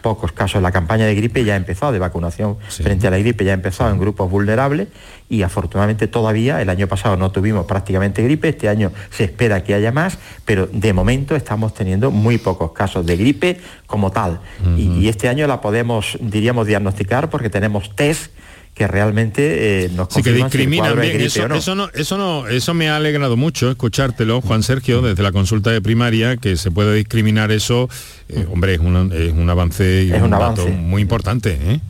pocos 0.02 0.32
casos. 0.32 0.62
La 0.62 0.70
campaña 0.70 1.06
de 1.06 1.14
gripe 1.14 1.44
ya 1.44 1.54
ha 1.54 1.56
empezado, 1.56 1.92
de 1.92 1.98
vacunación 1.98 2.58
frente 2.68 3.06
a 3.06 3.10
la 3.10 3.18
gripe 3.18 3.44
ya 3.44 3.52
ha 3.52 3.54
empezado 3.54 3.90
en 3.90 3.98
grupos 3.98 4.30
vulnerables 4.30 4.88
y 5.28 5.42
afortunadamente 5.42 6.06
todavía 6.08 6.60
el 6.60 6.68
año 6.68 6.86
pasado 6.86 7.16
no 7.16 7.32
tuvimos 7.32 7.64
prácticamente 7.66 8.22
gripe, 8.22 8.50
este 8.50 8.68
año 8.68 8.92
se 9.10 9.24
espera 9.24 9.64
que 9.64 9.74
haya 9.74 9.92
más, 9.92 10.18
pero 10.44 10.66
de 10.66 10.92
momento 10.92 11.34
estamos 11.34 11.72
teniendo 11.74 12.10
muy 12.10 12.38
pocos 12.38 12.72
casos 12.72 13.06
de 13.06 13.16
gripe 13.16 13.60
como 13.86 14.12
tal. 14.12 14.40
y, 14.76 14.82
y, 14.82 15.08
este 15.08 15.28
año 15.28 15.46
la 15.46 15.60
podemos, 15.60 16.18
diríamos, 16.20 16.66
diagnosticar 16.66 17.30
porque 17.30 17.48
tenemos 17.48 17.96
test 17.96 18.30
que 18.74 18.88
realmente 18.88 19.84
eh, 19.84 19.88
nos 19.94 20.08
sí, 20.10 20.22
que 20.22 20.32
discriminan 20.32 21.00
bien. 21.00 21.20
Eso, 21.20 21.48
no. 21.48 21.54
eso, 21.54 21.74
no. 21.74 21.88
eso 21.94 22.18
no, 22.18 22.48
eso 22.48 22.74
me 22.74 22.88
ha 22.88 22.96
alegrado 22.96 23.36
mucho 23.36 23.70
escuchártelo, 23.70 24.40
Juan 24.40 24.64
Sergio, 24.64 25.00
desde 25.00 25.22
la 25.22 25.30
consulta 25.30 25.70
de 25.70 25.80
primaria, 25.80 26.36
que 26.36 26.56
se 26.56 26.72
puede 26.72 26.94
discriminar 26.96 27.52
eso. 27.52 27.88
Eh, 28.28 28.46
hombre, 28.50 28.74
es 28.74 28.80
un, 28.80 29.12
es 29.12 29.32
un 29.32 29.48
avance 29.48 30.04
y 30.04 30.12
un, 30.12 30.34
avance. 30.34 30.68
muy 30.70 31.02
importante. 31.02 31.56
¿eh? 31.60 31.80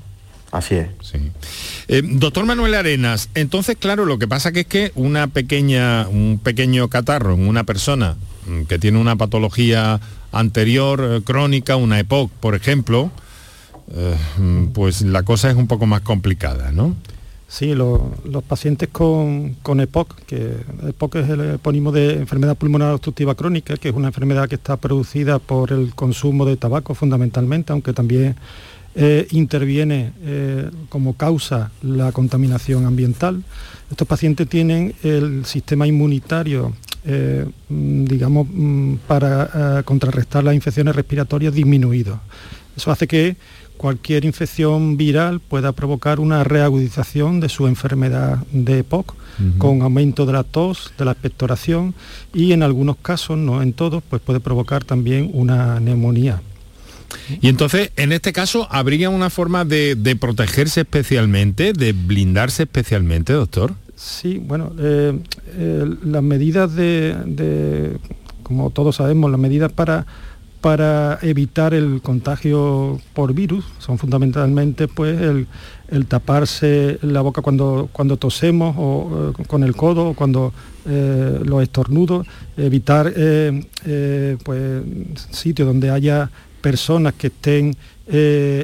Así 0.53 0.77
es. 0.77 0.89
doctor 2.21 2.45
Manuel 2.45 2.75
Arenas, 2.75 3.31
entonces 3.35 3.77
claro, 3.77 4.05
lo 4.05 4.19
que 4.19 4.29
pasa 4.29 4.53
que 4.53 4.61
es 4.61 4.67
que 4.67 4.93
una 4.95 5.27
pequeña, 5.27 6.07
un 6.09 6.39
pequeño 6.43 6.89
catarro 6.89 7.35
en 7.35 7.49
una 7.49 7.65
persona 7.65 8.17
mm, 8.47 8.65
que 8.65 8.79
tiene 8.79 8.99
una 8.99 9.17
patología 9.17 10.01
anterior, 10.33 11.23
crónica, 11.25 11.77
una 11.77 11.99
EPOC, 11.99 12.31
por 12.31 12.55
ejemplo, 12.55 13.11
eh, 13.93 14.17
pues 14.73 15.03
la 15.03 15.23
cosa 15.23 15.51
es 15.51 15.57
un 15.57 15.67
poco 15.67 15.87
más 15.87 16.01
complicada, 16.01 16.73
¿no? 16.73 16.95
Sí, 17.47 17.75
los 17.75 18.01
pacientes 18.49 18.89
con, 18.89 19.57
EPOC, 19.65 20.23
que 20.27 20.57
EPOC 20.89 21.15
es 21.17 21.29
el 21.29 21.55
epónimo 21.55 21.93
de 21.93 22.15
enfermedad 22.15 22.57
pulmonar 22.57 22.93
obstructiva 22.93 23.37
crónica, 23.37 23.77
que 23.77 23.91
es 23.91 23.95
una 23.95 24.09
enfermedad 24.09 24.49
que 24.49 24.57
está 24.57 24.77
producida 24.77 25.39
por 25.39 25.71
el 25.71 25.95
consumo 25.95 26.47
de 26.47 26.57
tabaco 26.57 26.95
fundamentalmente, 26.95 27.73
aunque 27.73 27.93
también 27.93 28.35
eh, 28.97 29.29
interviene 29.31 30.13
eh, 30.23 30.69
como 30.89 31.15
causa 31.15 31.71
la 31.83 32.11
contaminación 32.11 32.87
ambiental. 32.87 33.45
Estos 33.89 34.09
pacientes 34.09 34.49
tienen 34.49 34.95
el 35.05 35.45
sistema 35.45 35.87
inmunitario, 35.87 36.75
digamos, 37.69 38.49
mm, 38.51 38.95
para 39.07 39.83
contrarrestar 39.85 40.43
las 40.43 40.55
infecciones 40.55 40.97
respiratorias 40.97 41.55
disminuido. 41.55 42.19
Eso 42.77 42.91
hace 42.91 43.07
que 43.07 43.37
cualquier 43.77 44.25
infección 44.25 44.97
viral 44.97 45.41
pueda 45.41 45.73
provocar 45.73 46.21
una 46.21 46.45
reagudización 46.45 47.41
de 47.41 47.49
su 47.49 47.67
enfermedad 47.67 48.39
de 48.53 48.79
EPOC, 48.81 49.15
con 49.59 49.83
aumento 49.83 50.27
de 50.27 50.33
la 50.33 50.45
tos, 50.45 50.93
de 50.97 51.05
la 51.05 51.11
expectoración 51.11 51.95
y 52.33 52.53
en 52.53 52.63
algunos 52.63 52.97
casos, 52.97 53.37
no 53.37 53.63
en 53.63 53.73
todos, 53.73 54.03
pues 54.09 54.23
puede 54.23 54.39
provocar 54.39 54.85
también 54.85 55.31
una 55.33 55.81
neumonía. 55.81 56.41
Y 57.41 57.49
entonces, 57.49 57.91
en 57.97 58.13
este 58.13 58.33
caso, 58.33 58.69
¿habría 58.71 59.11
una 59.11 59.31
forma 59.31 59.65
de, 59.65 60.17
protegerse 60.21 60.83
especialmente, 60.83 61.73
de 61.73 61.93
blindarse 61.93 62.65
especialmente, 62.65 63.33
doctor? 63.33 63.75
Sí, 63.97 64.39
bueno, 64.39 64.73
eh, 64.79 65.19
eh, 65.57 65.95
las 66.05 66.23
medidas 66.23 66.75
de, 66.75 67.97
como 68.43 68.71
todos 68.71 68.97
sabemos, 68.97 69.31
las 69.31 69.41
medidas 69.41 69.73
para 69.73 70.07
para 70.65 71.19
evitar 71.21 71.75
el 71.75 72.01
contagio 72.01 72.99
por 73.13 73.35
virus. 73.35 73.67
Son 73.81 73.99
fundamentalmente 73.99 74.89
pues, 74.89 75.21
el, 75.21 76.07
taparse 76.07 76.99
la 77.03 77.21
boca 77.21 77.43
cuando, 77.43 77.91
cuando 77.93 78.17
tosemos 78.17 78.75
o 78.79 79.35
eh, 79.39 79.45
con 79.47 79.63
el 79.63 79.77
codo 79.77 80.09
o 80.09 80.15
cuando 80.15 80.55
eh, 80.89 81.39
los 81.45 81.63
estornudos, 81.63 82.27
evitar 82.57 83.13
eh, 83.15 84.39
pues, 84.43 84.83
sitios 85.33 85.69
donde 85.69 85.91
haya 85.91 86.31
personas 86.63 87.13
que 87.13 87.27
estén 87.27 87.77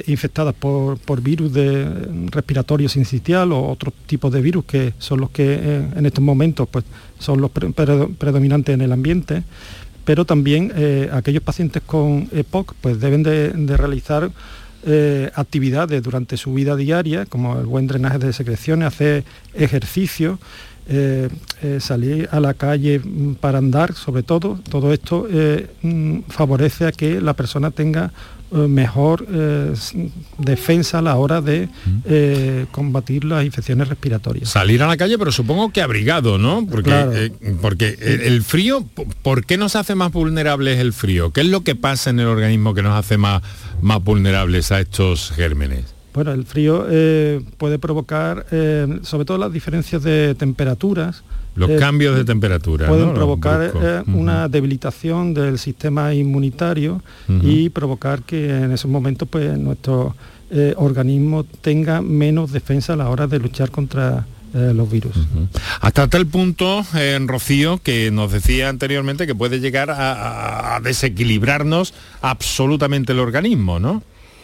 infectadas 0.07 0.55
por, 0.55 1.21
virus 1.21 1.53
de 1.53 1.87
respiratorio 2.31 2.89
sincitial 2.89 3.51
o 3.51 3.69
otros 3.69 3.93
tipos 4.07 4.31
de 4.33 4.41
virus 4.41 4.65
que 4.65 4.93
son 4.97 5.19
los 5.19 5.29
que 5.29 5.81
en 5.95 6.05
estos 6.05 6.23
momentos 6.23 6.67
pues, 6.69 6.83
son 7.19 7.41
los 7.41 7.51
predominantes 7.51 8.73
en 8.73 8.81
el 8.81 8.91
ambiente 8.91 9.43
pero 10.05 10.25
también 10.25 10.71
eh, 10.75 11.09
aquellos 11.11 11.43
pacientes 11.43 11.81
con 11.85 12.29
EPOC 12.31 12.73
pues 12.81 12.99
deben 12.99 13.23
de, 13.23 13.77
realizar 13.77 14.31
eh, 14.85 15.31
actividades 15.35 16.01
durante 16.01 16.37
su 16.37 16.53
vida 16.53 16.75
diaria, 16.75 17.25
como 17.25 17.59
el 17.59 17.65
buen 17.65 17.87
drenaje 17.87 18.17
de 18.17 18.33
secreciones, 18.33 18.87
hacer 18.87 19.23
ejercicio, 19.53 20.39
eh, 20.93 21.29
eh, 21.63 21.79
salir 21.79 22.27
a 22.33 22.41
la 22.41 22.53
calle 22.53 22.99
mm, 22.99 23.35
para 23.35 23.59
andar, 23.59 23.93
sobre 23.93 24.23
todo, 24.23 24.59
todo 24.69 24.91
esto 24.91 25.25
mm, 25.81 26.23
favorece 26.27 26.85
a 26.85 26.91
que 26.91 27.21
la 27.21 27.33
persona 27.33 27.71
tenga 27.71 28.11
mejor 28.51 29.25
defensa 30.37 30.99
a 30.99 31.01
la 31.01 31.15
hora 31.15 31.39
de 31.39 31.69
combatir 32.71 33.23
las 33.23 33.45
infecciones 33.45 33.87
respiratorias. 33.87 34.49
Salir 34.49 34.83
a 34.83 34.87
la 34.87 34.97
calle, 34.97 35.17
pero 35.17 35.31
supongo 35.31 35.71
que 35.71 35.81
abrigado, 35.81 36.37
¿no? 36.37 36.67
Porque, 36.69 37.31
porque 37.61 37.97
el, 38.01 38.43
frío, 38.43 38.85
¿por 39.21 39.45
qué 39.45 39.55
nos 39.55 39.77
hace 39.77 39.95
más 39.95 40.11
vulnerables 40.11 40.79
el 40.79 40.91
frío? 40.91 41.31
¿Qué 41.31 41.39
es 41.39 41.47
lo 41.47 41.63
que 41.63 41.75
pasa 41.75 42.09
en 42.09 42.19
el 42.19 42.27
organismo 42.27 42.73
que 42.73 42.81
nos 42.81 42.99
hace 42.99 43.17
más, 43.17 43.41
más 43.81 44.03
vulnerables 44.03 44.73
a 44.73 44.81
estos 44.81 45.31
gérmenes? 45.31 45.85
Bueno, 46.13 46.33
el 46.33 46.45
frío 46.45 46.85
eh, 46.89 47.41
puede 47.57 47.79
provocar, 47.79 48.45
eh, 48.51 48.99
sobre 49.03 49.25
todo 49.25 49.37
las 49.37 49.53
diferencias 49.53 50.03
de 50.03 50.35
temperaturas. 50.35 51.23
Los 51.55 51.69
eh, 51.69 51.77
cambios 51.77 52.17
de 52.17 52.25
temperatura. 52.25 52.87
Pueden 52.87 53.13
provocar 53.13 54.03
una 54.07 54.49
debilitación 54.49 55.33
del 55.33 55.57
sistema 55.57 56.13
inmunitario 56.13 57.01
y 57.41 57.69
provocar 57.69 58.23
que 58.23 58.49
en 58.49 58.71
esos 58.71 58.89
momentos 58.89 59.27
pues, 59.29 59.57
nuestro 59.57 60.15
organismo 60.75 61.45
tenga 61.61 62.01
menos 62.01 62.51
defensa 62.51 62.93
a 62.93 62.95
la 62.97 63.09
hora 63.09 63.27
de 63.27 63.39
luchar 63.39 63.71
contra 63.71 64.25
los 64.53 64.91
virus. 64.91 65.15
Hasta 65.79 66.07
tal 66.07 66.27
punto, 66.27 66.85
en 66.93 67.29
Rocío, 67.29 67.79
que 67.81 68.11
nos 68.11 68.31
decía 68.31 68.67
anteriormente 68.67 69.27
que 69.27 69.35
puede 69.35 69.59
llegar 69.59 69.91
a, 69.91 70.75
a 70.75 70.79
desequilibrarnos 70.81 71.93
absolutamente 72.21 73.13
el 73.13 73.19
organismo, 73.19 73.79
¿no? 73.79 74.03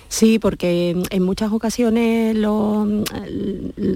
Sí, 0.09 0.39
porque 0.39 0.95
en 1.09 1.23
muchas 1.23 1.51
ocasiones 1.51 2.37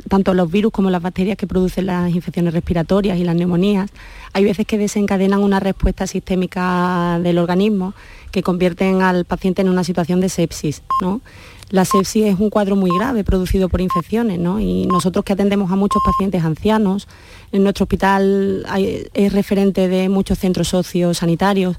tanto 0.10 0.34
los 0.34 0.52
virus 0.52 0.72
como 0.72 0.90
las 0.90 1.02
bacterias 1.02 1.38
que 1.38 1.48
producen 1.48 1.86
las 1.86 2.14
infecciones 2.14 2.54
respiratorias 2.54 3.18
y 3.18 3.24
las 3.24 3.36
neumonías, 3.36 3.90
hay 4.34 4.44
veces 4.44 4.66
que 4.66 4.78
desencadenan 4.78 5.42
una 5.42 5.60
respuesta 5.60 6.08
sistémica 6.08 7.20
del 7.24 7.38
organismo 7.38 7.94
que 8.32 8.44
convierten 8.44 9.02
al 9.02 9.26
paciente 9.26 9.62
en 9.62 9.70
una 9.70 9.84
situación 9.84 10.22
de 10.22 10.30
sepsis. 10.30 10.84
¿no? 11.02 11.22
La 11.70 11.86
sepsis 11.86 12.26
es 12.26 12.40
un 12.40 12.50
cuadro 12.50 12.76
muy 12.76 12.92
grave 12.98 13.24
producido 13.24 13.70
por 13.70 13.80
infecciones, 13.80 14.40
¿no? 14.40 14.60
Y 14.60 14.88
nosotros 14.88 15.24
que 15.24 15.32
atendemos 15.32 15.72
a 15.72 15.78
muchos 15.78 16.02
pacientes 16.06 16.44
ancianos, 16.44 17.08
en 17.52 17.64
nuestro 17.64 17.84
hospital 17.84 18.66
es 19.14 19.34
referente 19.34 19.88
de 19.88 20.10
muchos 20.10 20.40
centros 20.40 20.70
sociosanitarios 20.70 21.78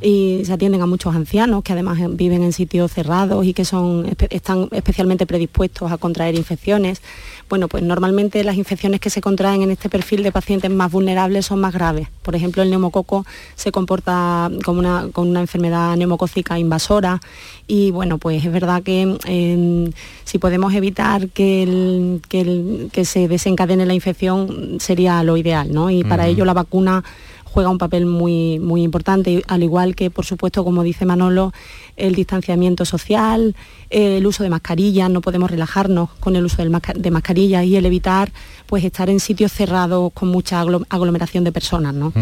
y 0.00 0.42
se 0.44 0.52
atienden 0.52 0.82
a 0.82 0.86
muchos 0.86 1.14
ancianos 1.14 1.62
que 1.62 1.72
además 1.72 1.98
viven 2.10 2.42
en 2.42 2.52
sitios 2.52 2.92
cerrados 2.92 3.44
y 3.46 3.54
que 3.54 3.64
son, 3.64 4.14
están 4.30 4.68
especialmente 4.72 5.26
predispuestos 5.26 5.90
a 5.90 5.98
contraer 5.98 6.34
infecciones. 6.34 7.00
Bueno, 7.48 7.68
pues 7.68 7.82
normalmente 7.82 8.42
las 8.42 8.56
infecciones 8.56 9.00
que 9.00 9.10
se 9.10 9.20
contraen 9.20 9.62
en 9.62 9.70
este 9.70 9.88
perfil 9.88 10.22
de 10.22 10.32
pacientes 10.32 10.70
más 10.70 10.90
vulnerables 10.90 11.46
son 11.46 11.60
más 11.60 11.74
graves. 11.74 12.08
Por 12.22 12.34
ejemplo, 12.34 12.62
el 12.62 12.70
neumococo 12.70 13.26
se 13.54 13.70
comporta 13.70 14.50
como 14.64 14.80
una, 14.80 15.08
con 15.12 15.28
una 15.28 15.40
enfermedad 15.40 15.96
neumocócica 15.96 16.58
invasora 16.58 17.20
y 17.66 17.90
bueno, 17.90 18.18
pues 18.18 18.44
es 18.44 18.52
verdad 18.52 18.82
que 18.82 19.16
em, 19.26 19.92
si 20.24 20.38
podemos 20.38 20.74
evitar 20.74 21.28
que, 21.28 22.20
que, 22.28 23.04
se 23.04 23.28
desencadene 23.28 23.86
la 23.86 23.94
infección 23.94 24.78
sería 24.80 25.13
lo 25.22 25.36
ideal, 25.36 25.72
¿no? 25.72 25.90
Y 25.90 26.04
para 26.04 26.26
ello 26.26 26.44
la 26.44 26.54
vacuna 26.54 27.04
juega 27.54 27.70
un 27.70 27.78
papel 27.78 28.04
muy, 28.04 28.58
muy 28.58 28.82
importante, 28.82 29.44
al 29.46 29.62
igual 29.62 29.94
que, 29.94 30.10
por 30.10 30.26
supuesto, 30.26 30.64
como 30.64 30.82
dice 30.82 31.06
Manolo, 31.06 31.52
el 31.96 32.16
distanciamiento 32.16 32.84
social, 32.84 33.54
el 33.90 34.26
uso 34.26 34.42
de 34.42 34.50
mascarillas, 34.50 35.08
no 35.08 35.20
podemos 35.20 35.48
relajarnos 35.48 36.10
con 36.18 36.34
el 36.34 36.44
uso 36.44 36.64
de 36.64 37.10
mascarillas 37.12 37.64
y 37.64 37.76
el 37.76 37.86
evitar 37.86 38.32
pues 38.66 38.82
estar 38.82 39.08
en 39.08 39.20
sitios 39.20 39.52
cerrados 39.52 40.12
con 40.12 40.30
mucha 40.30 40.60
aglomeración 40.88 41.44
de 41.44 41.52
personas. 41.52 41.94
¿no? 41.94 42.12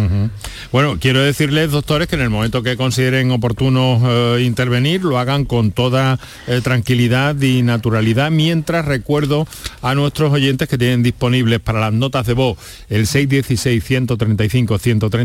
Bueno, 0.70 0.98
quiero 1.00 1.22
decirles, 1.22 1.70
doctores, 1.70 2.08
que 2.08 2.16
en 2.16 2.22
el 2.22 2.30
momento 2.30 2.62
que 2.62 2.76
consideren 2.76 3.30
oportuno 3.30 4.02
eh, 4.04 4.42
intervenir, 4.42 5.02
lo 5.02 5.18
hagan 5.18 5.46
con 5.46 5.70
toda 5.70 6.18
eh, 6.46 6.60
tranquilidad 6.62 7.40
y 7.40 7.62
naturalidad, 7.62 8.30
mientras 8.30 8.84
recuerdo 8.84 9.46
a 9.80 9.94
nuestros 9.94 10.30
oyentes 10.30 10.68
que 10.68 10.76
tienen 10.76 11.02
disponibles 11.02 11.60
para 11.60 11.80
las 11.80 11.92
notas 11.92 12.26
de 12.26 12.34
voz 12.34 12.58
el 12.90 13.06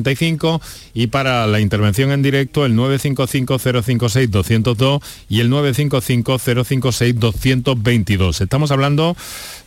616-135-135 0.04 0.62
y 0.94 1.08
para 1.08 1.48
la 1.48 1.60
intervención 1.60 2.12
en 2.12 2.22
directo 2.22 2.64
el 2.66 2.76
955-056-202 2.76 5.02
y 5.30 5.40
el 5.40 5.50
955-056-222. 5.52 8.42
Estamos 8.42 8.70
hablando 8.72 9.16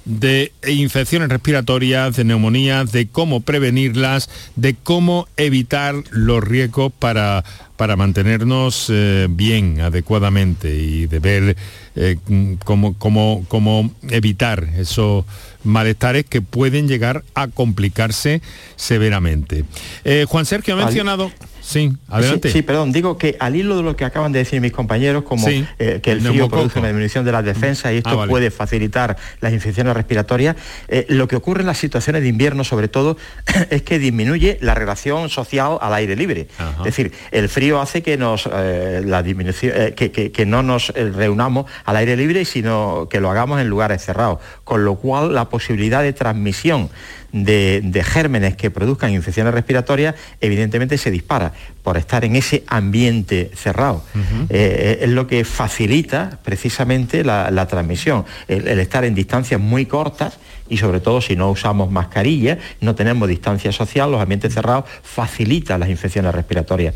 de 0.05 0.53
infecciones 0.67 1.29
respiratorias, 1.29 2.17
de 2.17 2.25
neumonías, 2.25 2.93
de 2.93 3.09
cómo 3.09 3.41
prevenirlas, 3.41 4.31
de 4.57 4.75
cómo 4.75 5.29
evitar 5.37 5.95
los 6.11 6.43
riesgos 6.43 6.93
para, 6.99 7.45
para 7.77 7.97
mantenernos 7.97 8.87
eh, 8.91 9.27
bien, 9.31 9.81
adecuadamente 9.81 10.75
y 10.75 11.07
de 11.07 11.19
ver 11.19 11.57
eh, 11.97 12.17
cómo, 12.65 12.95
cómo, 12.99 13.95
evitar 14.09 14.69
esos 14.77 15.25
malestares 15.65 16.25
que 16.25 16.43
pueden 16.43 16.89
llegar 16.89 17.25
a 17.35 17.49
complicarse 17.49 18.43
severamente. 18.77 19.65
Eh, 20.05 20.27
Juan 20.29 20.47
Sergio 20.47 20.75
ha 20.75 20.85
mencionado... 20.85 21.31
Sí, 21.71 21.93
adelante. 22.09 22.51
Sí, 22.51 22.63
perdón, 22.63 22.91
digo 22.91 23.17
que 23.17 23.37
al 23.39 23.55
hilo 23.55 23.77
de 23.77 23.85
lo 23.85 23.95
que 23.95 24.05
acaban 24.05 24.33
de 24.33 24.41
decir 24.41 24.61
mis 24.61 24.73
compañeros, 24.73 25.23
como 25.23 25.47
eh, 25.49 26.01
que 26.03 26.11
el 26.11 26.21
frío 26.21 26.49
produce 26.49 26.81
una 26.81 26.89
disminución 26.89 27.25
de 27.25 27.31
las 27.31 27.45
defensas 27.45 27.93
y 27.93 27.99
esto 27.99 28.21
ah, 28.21 28.27
puede 28.27 28.51
facilitar 28.51 29.17
las 29.41 29.53
infecciones 29.53 29.95
respiratorias, 29.95 30.57
eh, 30.89 31.07
lo 31.09 31.29
que 31.29 31.37
ocurre 31.37 31.61
en 31.61 31.69
las 31.69 31.79
situaciones 31.79 32.23
de 32.23 32.29
invierno 32.29 32.65
sobre 32.65 32.89
todo 32.89 33.17
es 33.71 33.83
que 33.83 34.01
disminuye 34.01 34.59
la 34.61 34.75
relación 34.75 35.29
social 35.29 35.79
al 35.81 35.95
aire 35.95 36.17
libre. 36.17 36.49
Es 36.79 36.85
decir, 36.85 37.13
el 37.31 37.49
frío 37.49 37.81
hace 37.81 38.03
que 38.03 38.17
nos 38.17 38.49
eh, 38.53 39.03
la 39.05 39.23
disminución, 39.23 39.73
que, 39.95 40.45
no 40.47 40.65
nos 40.65 40.89
reunamos 40.89 41.67
al 41.85 41.97
aire 41.99 42.17
libre, 42.17 42.45
sino 42.45 43.07
que 43.09 43.21
lo 43.21 43.31
hagamos 43.31 43.61
en 43.61 43.69
lugares 43.69 44.05
cerrados, 44.05 44.41
con 44.65 44.85
lo 44.85 44.97
cual 44.97 45.35
la 45.35 45.49
posibilidad 45.49 46.03
de 46.03 46.13
transmisión 46.13 46.91
de, 47.33 48.05
gérmenes 48.05 48.57
que 48.57 48.71
produzcan 48.71 49.13
infecciones 49.13 49.55
respiratorias, 49.55 50.15
evidentemente 50.41 50.99
se 50.99 51.11
dispara 51.11 51.53
por 51.83 51.97
estar 51.97 52.25
en 52.25 52.37
ese 52.37 52.65
ambiente 52.67 53.51
cerrado. 53.55 54.05
Eh, 54.49 55.01
es 55.03 55.11
lo 55.11 55.27
que 55.27 55.45
facilita 55.45 56.39
precisamente 56.43 57.25
la, 57.25 57.67
transmisión, 57.67 58.25
el, 58.49 58.79
estar 58.79 59.05
en 59.05 59.15
distancias 59.15 59.61
muy 59.61 59.87
cortas 59.87 60.39
y 60.71 60.77
sobre 60.77 61.01
todo 61.01 61.21
si 61.21 61.37
no 61.37 61.51
usamos 61.51 61.91
mascarilla, 61.91 62.59
no 62.81 62.95
tenemos 62.95 63.29
distancia 63.29 63.73
social, 63.73 64.11
los 64.11 64.23
ambientes 64.23 64.55
cerrados 64.55 64.85
facilitan 65.03 65.81
las 65.81 65.89
infecciones 65.89 66.33
respiratorias. 66.33 66.95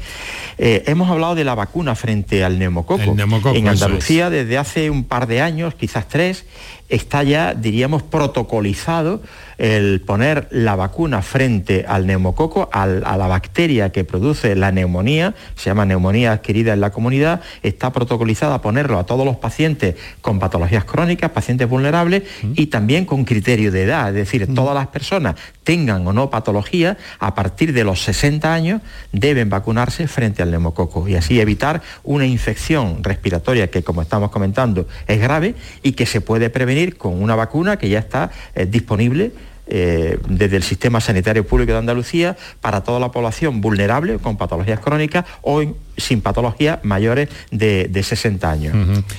Eh, 0.57 0.85
hemos 0.87 1.11
hablado 1.11 1.35
de 1.35 1.45
la 1.45 1.57
vacuna 1.57 1.95
frente 1.97 2.45
al 2.45 2.59
neumococo. 2.59 3.03
en 3.03 3.69
Andalucía 3.69 4.31
desde 4.31 4.59
hace 4.59 4.91
un 4.91 5.05
par 5.05 5.27
de 5.27 5.41
años, 5.41 5.75
quizás 5.75 6.09
tres, 6.09 6.47
está 6.89 7.25
ya, 7.25 7.55
diríamos, 7.55 8.03
protocolizado 8.05 9.21
el 9.59 10.01
poner 10.01 10.49
la 10.51 10.77
vacuna 10.77 11.23
frente 11.23 11.85
al 11.87 12.07
neumococo, 12.07 12.69
a 12.73 12.87
la 12.87 13.27
bacteria 13.27 13.91
que 13.91 14.05
produce 14.05 14.57
la 14.57 14.73
neumonía, 14.73 15.35
se 15.55 15.71
llama 15.71 15.85
neumonía 15.85 16.33
adquirida 16.33 16.73
en 16.73 16.81
la 16.81 16.91
comunidad, 16.91 17.41
está 17.63 17.93
protocolizada 17.93 18.61
ponerlo 18.61 18.99
a 18.99 19.07
todos 19.07 19.25
los 19.25 19.37
pacientes 19.37 19.97
con 20.21 20.39
patologías 20.39 20.85
crónicas, 20.85 21.31
pacientes 21.31 21.69
vulnerables 21.69 22.23
y 22.55 22.67
también 22.67 23.05
con 23.05 23.25
criterio 23.25 23.71
de 23.71 23.83
edad, 23.85 24.09
es 24.09 24.15
decir, 24.15 24.55
todas 24.55 24.75
las 24.75 24.89
personas 24.89 25.37
tengan 25.65 26.07
o 26.07 26.13
no 26.13 26.31
patología, 26.31 26.97
a 27.19 27.35
partir 27.35 27.73
de 27.73 27.85
los 27.85 28.03
60 28.03 28.53
años 28.53 28.83
deben 29.13 29.51
vacunarse 29.51 30.07
frente 30.07 30.43
al 30.43 30.51
neumococo 30.51 31.09
y 31.09 31.17
así 31.17 31.41
evitar 31.41 31.83
una 32.05 32.27
infección 32.27 33.03
respiratoria 33.03 33.71
que, 33.71 33.83
como 33.83 34.03
estamos 34.03 34.31
comentando, 34.31 34.87
es 35.09 35.21
grave 35.21 35.55
y 35.83 35.93
que 35.93 36.07
se 36.07 36.21
puede 36.21 36.51
prevenir 36.51 36.97
con 36.97 37.21
una 37.21 37.35
vacuna 37.35 37.79
que 37.79 37.89
ya 37.89 37.99
está 37.99 38.31
eh, 38.55 38.67
disponible 38.67 39.33
eh, 39.67 40.19
desde 40.29 40.57
el 40.57 40.63
sistema 40.63 41.01
sanitario 41.01 41.47
público 41.47 41.73
de 41.73 41.79
Andalucía 41.79 42.37
para 42.61 42.83
toda 42.83 43.01
la 43.01 43.11
población 43.11 43.63
vulnerable 43.63 44.19
con 44.19 44.37
patologías 44.37 44.79
crónicas 44.81 45.25
o 45.41 45.63
sin 45.97 46.21
patologías 46.21 46.81
mayores 46.83 47.29
de, 47.51 48.03
60 48.03 48.51
años. 48.51 48.75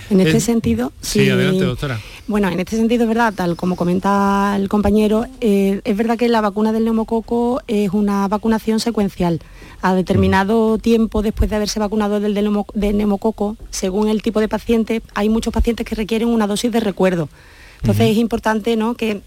En 0.10 0.19
este 0.19 0.39
sentido, 0.39 0.91
sí, 1.01 1.29
adelante, 1.29 1.65
doctora. 1.65 1.99
Bueno, 2.27 2.49
en 2.49 2.60
este 2.60 2.75
sentido 2.75 3.03
es 3.03 3.08
verdad, 3.08 3.34
tal 3.34 3.55
como 3.55 3.75
comenta 3.75 4.55
el 4.55 4.69
compañero, 4.69 5.25
eh, 5.41 5.81
es 5.84 5.97
verdad 5.97 6.17
que 6.17 6.29
la 6.29 6.41
vacuna 6.41 6.71
del 6.71 6.86
neumococo 6.86 7.62
es 7.67 7.91
una 7.91 8.27
vacunación 8.27 8.79
secuencial. 8.79 9.39
A 9.81 9.93
determinado 9.93 10.77
tiempo 10.77 11.21
después 11.21 11.49
de 11.49 11.55
haberse 11.55 11.79
vacunado 11.79 12.19
del, 12.19 12.34
del 12.34 12.97
neumococo, 12.97 13.58
según 13.69 14.10
el 14.10 14.21
tipo 14.21 14.39
de 14.39 14.47
paciente, 14.47 15.01
hay 15.13 15.29
muchos 15.29 15.53
pacientes 15.53 15.86
que 15.86 15.95
requieren 15.95 16.27
una 16.27 16.47
dosis 16.47 16.71
de 16.71 16.79
recuerdo. 16.79 17.29
Entonces 17.81 18.12
es 18.12 18.17
importante 18.17 18.75
¿no? 18.75 18.95
que 18.95 19.21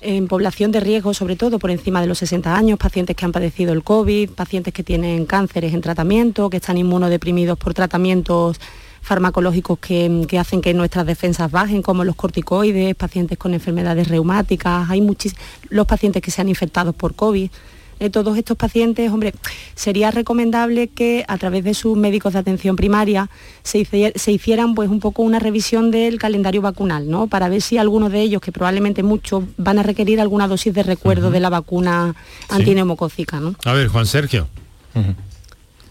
en 0.00 0.28
población 0.28 0.70
de 0.72 0.80
riesgo, 0.80 1.14
sobre 1.14 1.36
todo 1.36 1.58
por 1.58 1.70
encima 1.70 2.00
de 2.00 2.06
los 2.06 2.18
60 2.18 2.54
años, 2.54 2.78
pacientes 2.78 3.16
que 3.16 3.24
han 3.24 3.32
padecido 3.32 3.72
el 3.72 3.82
COVID, 3.82 4.30
pacientes 4.30 4.72
que 4.72 4.84
tienen 4.84 5.26
cánceres 5.26 5.74
en 5.74 5.80
tratamiento, 5.80 6.50
que 6.50 6.58
están 6.58 6.78
inmunodeprimidos 6.78 7.58
por 7.58 7.74
tratamientos 7.74 8.60
farmacológicos 9.02 9.78
que, 9.78 10.26
hacen 10.38 10.60
que 10.60 10.74
nuestras 10.74 11.06
defensas 11.06 11.50
bajen, 11.50 11.82
como 11.82 12.04
los 12.04 12.16
corticoides, 12.16 12.94
pacientes 12.94 13.38
con 13.38 13.54
enfermedades 13.54 14.08
reumáticas, 14.08 14.90
hay 14.90 15.00
muchísimos, 15.00 15.42
los 15.70 15.86
pacientes 15.86 16.22
que 16.22 16.30
se 16.30 16.40
han 16.40 16.48
infectado 16.48 16.92
por 16.92 17.14
COVID 17.14 17.50
de 17.98 18.10
todos 18.10 18.36
estos 18.38 18.56
pacientes, 18.56 19.10
hombre, 19.10 19.34
sería 19.74 20.10
recomendable 20.10 20.88
que 20.88 21.24
a 21.28 21.38
través 21.38 21.64
de 21.64 21.74
sus 21.74 21.96
médicos 21.96 22.32
de 22.32 22.38
atención 22.38 22.76
primaria 22.76 23.30
se, 23.62 23.86
hicieran 24.26 24.74
pues 24.74 24.88
un 24.88 25.00
poco 25.00 25.22
una 25.22 25.38
revisión 25.38 25.90
del 25.90 26.18
calendario 26.18 26.62
vacunal, 26.62 27.08
¿no? 27.10 27.26
Para 27.26 27.48
ver 27.48 27.62
si 27.62 27.78
algunos 27.78 28.12
de 28.12 28.20
ellos, 28.20 28.40
que 28.40 28.52
probablemente 28.52 29.02
muchos, 29.02 29.44
van 29.56 29.78
a 29.78 29.82
requerir 29.82 30.20
alguna 30.20 30.48
dosis 30.48 30.72
de 30.74 30.82
recuerdo 30.82 31.30
de 31.30 31.40
la 31.40 31.50
vacuna 31.50 32.14
antineumocócica, 32.48 33.40
¿no? 33.40 33.54
A 33.64 33.72
ver, 33.72 33.88
Juan 33.88 34.06
Sergio. 34.06 34.48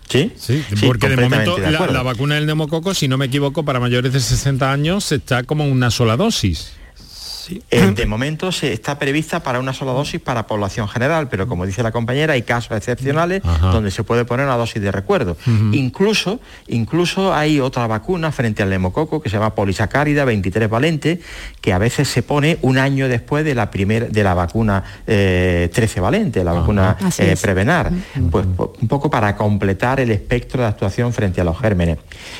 ¿Sí? 0.09 0.31
Sí, 0.37 0.63
porque 0.85 1.09
de 1.09 1.17
momento 1.17 1.57
la, 1.57 2.01
vacuna 2.01 2.35
del 2.35 2.45
neumococo, 2.45 2.93
si 2.93 3.07
no 3.07 3.17
me 3.17 3.25
equivoco, 3.25 3.63
para 3.65 3.79
mayores 3.79 4.13
de 4.13 4.19
60 4.19 4.71
años 4.71 5.11
está 5.11 5.43
como 5.43 5.65
una 5.65 5.91
sola 5.91 6.15
dosis. 6.15 6.71
Eh, 7.49 7.91
de 7.95 8.05
momento 8.05 8.51
se 8.51 8.73
está 8.73 8.99
prevista 8.99 9.41
para 9.41 9.59
una 9.59 9.73
sola 9.73 9.91
dosis 9.91 10.19
para 10.21 10.47
población 10.47 10.87
general, 10.87 11.29
pero 11.29 11.47
como 11.47 11.65
dice 11.65 11.83
la 11.83 11.91
compañera, 11.91 12.33
hay 12.33 12.41
casos 12.41 12.75
excepcionales 12.77 13.41
donde 13.61 13.91
se 13.91 14.03
puede 14.03 14.25
poner 14.25 14.45
una 14.45 14.57
dosis 14.57 14.81
de 14.81 14.91
recuerdo. 14.91 15.37
Incluso, 15.71 16.39
incluso 16.67 17.33
hay 17.33 17.59
otra 17.59 17.87
vacuna 17.87 18.31
frente 18.31 18.63
al 18.63 18.69
neumococo 18.69 19.21
que 19.21 19.29
se 19.29 19.37
llama 19.37 19.55
polisacárida 19.55 20.25
23 20.25 20.69
valente, 20.69 21.21
que 21.61 21.73
a 21.73 21.77
veces 21.77 22.07
se 22.07 22.23
pone 22.23 22.57
un 22.61 22.77
año 22.77 23.07
después 23.07 23.45
de 23.45 23.55
la 23.55 23.71
primera 23.71 24.07
de 24.07 24.23
la 24.23 24.33
vacuna 24.33 24.83
13 25.05 25.07
eh, 25.07 26.01
valente, 26.01 26.43
la 26.43 26.53
vacuna 26.53 26.97
eh, 27.17 27.35
Prevenar, 27.41 27.91
pues 28.31 28.45
un 28.57 28.87
poco 28.87 29.09
para 29.09 29.35
completar 29.35 29.99
el 29.99 30.11
espectro 30.11 30.61
de 30.61 30.67
actuación 30.67 31.13
frente 31.13 31.41
a 31.41 31.43
los 31.43 31.57
gérmenes. 31.59 31.97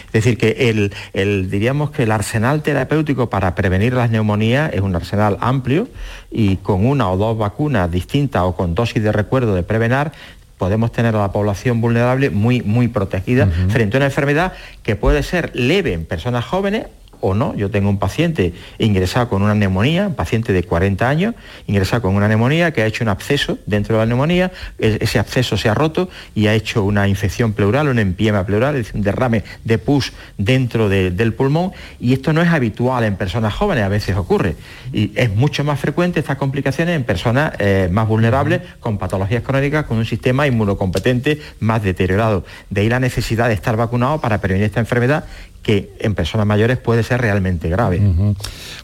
Es 0.07 0.11
decir, 0.11 0.37
que 0.37 0.69
el, 0.69 0.93
el 1.13 1.49
diríamos 1.49 1.91
que 1.91 2.03
el 2.03 2.11
arsenal 2.11 2.61
terapéutico 2.61 3.29
para 3.29 3.55
prevenir 3.55 3.93
las 3.93 4.09
neumonías 4.09 4.73
es 4.73 4.81
una 4.81 4.96
arsenal 4.97 5.37
amplio 5.39 5.87
y 6.29 6.57
con 6.57 6.85
una 6.85 7.09
o 7.09 7.17
dos 7.17 7.37
vacunas 7.37 7.89
distintas 7.89 8.43
o 8.43 8.55
con 8.55 8.75
dosis 8.75 9.01
de 9.01 9.11
recuerdo 9.11 9.55
de 9.55 9.63
prevenar 9.63 10.11
podemos 10.57 10.91
tener 10.91 11.15
a 11.15 11.19
la 11.19 11.31
población 11.31 11.81
vulnerable 11.81 12.29
muy, 12.29 12.61
muy 12.61 12.87
protegida 12.87 13.47
frente 13.69 13.97
a 13.97 13.99
una 13.99 14.05
enfermedad 14.07 14.53
que 14.83 14.95
puede 14.95 15.23
ser 15.23 15.51
leve 15.53 15.93
en 15.93 16.05
personas 16.05 16.45
jóvenes 16.45 16.87
o 17.21 17.33
no. 17.33 17.55
Yo 17.55 17.69
tengo 17.69 17.89
un 17.89 17.99
paciente 17.99 18.53
ingresado 18.79 19.29
con 19.29 19.41
una 19.41 19.55
neumonía, 19.55 20.07
un 20.07 20.15
paciente 20.15 20.53
de 20.53 20.63
40 20.63 21.07
años, 21.07 21.35
ingresado 21.67 22.01
con 22.03 22.15
una 22.15 22.27
neumonía 22.27 22.71
que 22.71 22.81
ha 22.81 22.85
hecho 22.85 23.03
un 23.03 23.09
absceso 23.09 23.57
dentro 23.65 23.95
de 23.95 24.01
la 24.01 24.05
neumonía, 24.05 24.51
ese 24.77 25.19
absceso 25.19 25.57
se 25.57 25.69
ha 25.69 25.73
roto 25.73 26.09
y 26.35 26.47
ha 26.47 26.53
hecho 26.53 26.83
una 26.83 27.07
infección 27.07 27.53
pleural, 27.53 27.87
un 27.87 27.99
empiema 27.99 28.45
pleural, 28.45 28.75
es 28.75 28.93
un 28.93 29.01
derrame 29.01 29.43
de 29.63 29.77
pus 29.77 30.13
dentro 30.37 30.89
del 30.89 31.33
pulmón 31.33 31.71
y 31.99 32.13
esto 32.13 32.33
no 32.33 32.41
es 32.41 32.49
habitual 32.49 33.03
en 33.03 33.15
personas 33.15 33.53
jóvenes, 33.53 33.83
a 33.83 33.89
veces 33.89 34.15
ocurre. 34.15 34.55
Y 34.93 35.11
es 35.15 35.33
mucho 35.33 35.63
más 35.63 35.79
frecuente 35.79 36.19
estas 36.19 36.37
complicaciones 36.37 36.95
en 36.95 37.03
personas 37.03 37.53
eh, 37.59 37.89
más 37.91 38.07
vulnerables, 38.07 38.61
con 38.79 38.97
patologías 38.97 39.43
crónicas, 39.43 39.85
con 39.85 39.97
un 39.97 40.05
sistema 40.05 40.47
inmunocompetente 40.47 41.39
más 41.59 41.83
deteriorado. 41.83 42.45
De 42.69 42.81
ahí 42.81 42.89
la 42.89 42.99
necesidad 42.99 43.47
de 43.47 43.53
estar 43.53 43.75
vacunado 43.75 44.19
para 44.21 44.39
prevenir 44.39 44.65
esta 44.65 44.79
enfermedad 44.79 45.25
que 45.67 45.91
en 45.99 46.15
personas 46.15 46.47
mayores 46.47 46.77
puede 46.77 47.03
ser 47.03 47.19
realmente 47.19 47.67
grave. 47.67 48.01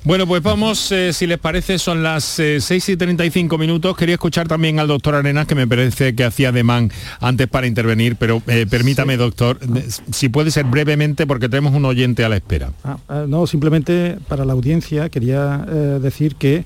Bueno, 0.03 0.27
pues 0.27 0.43
vamos, 0.43 0.91
eh, 0.91 1.13
si 1.13 1.25
les 1.25 1.37
parece, 1.37 1.79
son 1.79 2.03
las 2.03 2.25
6 2.25 2.69
eh, 2.69 2.91
y 2.91 2.97
35 2.97 3.57
minutos. 3.57 3.95
Quería 3.95 4.15
escuchar 4.15 4.49
también 4.49 4.79
al 4.79 4.89
doctor 4.89 5.15
Arenas, 5.15 5.47
que 5.47 5.55
me 5.55 5.65
parece 5.65 6.13
que 6.13 6.25
hacía 6.25 6.51
demán 6.51 6.91
antes 7.21 7.47
para 7.47 7.67
intervenir, 7.67 8.17
pero 8.17 8.41
eh, 8.47 8.65
permítame, 8.69 9.15
doctor, 9.15 9.59
si 10.11 10.27
puede 10.27 10.51
ser 10.51 10.65
brevemente, 10.65 11.25
porque 11.25 11.47
tenemos 11.47 11.73
un 11.73 11.85
oyente 11.85 12.25
a 12.25 12.29
la 12.29 12.35
espera. 12.35 12.73
Ah, 12.83 12.97
ah, 13.07 13.25
no, 13.29 13.47
simplemente 13.47 14.17
para 14.27 14.43
la 14.43 14.51
audiencia 14.51 15.07
quería 15.07 15.65
decir 16.01 16.35
que 16.35 16.65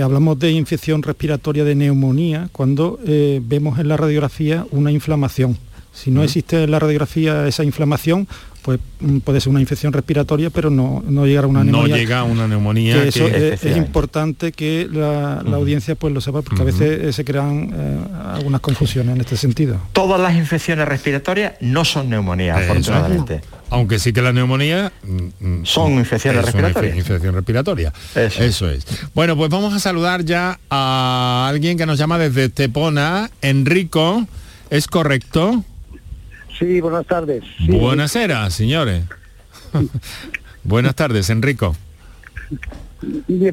hablamos 0.00 0.38
de 0.38 0.52
infección 0.52 1.02
respiratoria 1.02 1.64
de 1.64 1.74
neumonía 1.74 2.48
cuando 2.52 3.00
vemos 3.04 3.80
en 3.80 3.88
la 3.88 3.96
radiografía 3.96 4.64
una 4.70 4.92
inflamación. 4.92 5.58
Si 5.94 6.10
no 6.10 6.22
existe 6.22 6.64
en 6.64 6.70
la 6.70 6.78
radiografía 6.78 7.46
esa 7.46 7.64
inflamación, 7.64 8.28
pues 8.64 8.80
mm, 9.00 9.18
puede 9.18 9.42
ser 9.42 9.50
una 9.50 9.60
infección 9.60 9.92
respiratoria, 9.92 10.48
pero 10.48 10.70
no, 10.70 11.04
no 11.06 11.26
llegar 11.26 11.44
a 11.44 11.46
una 11.48 11.62
neumonía. 11.62 11.94
No 11.94 11.96
llega 11.96 12.20
a 12.20 12.24
una 12.24 12.48
neumonía. 12.48 13.02
Que 13.02 13.08
eso 13.08 13.28
es, 13.28 13.76
importante 13.76 14.52
que 14.52 14.88
la, 14.90 15.40
audiencia 15.40 15.96
pues 15.96 16.14
lo 16.14 16.22
sepa, 16.22 16.40
porque 16.40 16.62
a 16.62 16.64
veces 16.64 17.04
eh, 17.04 17.12
se 17.12 17.26
crean 17.26 17.74
eh, 17.76 17.98
algunas 18.32 18.62
confusiones 18.62 19.16
en 19.16 19.20
este 19.20 19.36
sentido. 19.36 19.78
Todas 19.92 20.18
las 20.18 20.34
infecciones 20.34 20.88
respiratorias 20.88 21.52
no 21.60 21.84
son 21.84 22.08
neumonías, 22.08 22.56
afortunadamente. 22.56 23.42
Aunque 23.68 23.98
sí 23.98 24.14
que 24.14 24.22
la 24.22 24.32
neumonía 24.32 24.92
mm, 25.02 25.46
mm, 25.46 25.66
son 25.66 25.92
infecciones 25.92 26.42
respiratorias. 26.42 26.96
infección 26.96 27.34
respiratoria. 27.34 27.92
Eso. 28.14 28.70
es. 28.70 28.86
Bueno, 29.14 29.36
pues 29.36 29.50
vamos 29.50 29.74
a 29.74 29.78
saludar 29.78 30.24
ya 30.24 30.58
a 30.70 31.48
alguien 31.50 31.76
que 31.76 31.84
nos 31.84 31.98
llama 31.98 32.16
desde 32.16 32.48
Tepona, 32.48 33.30
Enrico. 33.42 34.26
¿Es 34.70 34.86
correcto? 34.86 35.62
Sí, 36.58 36.80
buenas 36.80 37.06
tardes. 37.06 37.42
Buenas 37.68 38.16
señores. 38.54 39.04
buenas 40.64 40.94
tardes, 40.94 41.30
Enrico. 41.30 41.74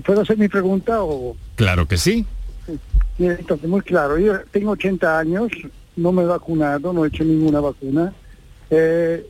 ¿Puedo 0.05 0.21
hacer 0.21 0.37
mi 0.37 0.47
pregunta 0.47 1.03
o...? 1.03 1.35
Claro 1.55 1.87
que 1.87 1.97
sí. 1.97 2.25
Entonces, 3.19 3.69
muy 3.69 3.81
claro, 3.81 4.17
yo 4.17 4.39
tengo 4.51 4.71
80 4.71 5.19
años, 5.19 5.51
no 5.95 6.11
me 6.11 6.23
he 6.23 6.25
vacunado, 6.25 6.93
no 6.93 7.05
he 7.05 7.09
hecho 7.09 7.23
ninguna 7.23 7.59
vacuna. 7.59 8.13
Eh, 8.69 9.27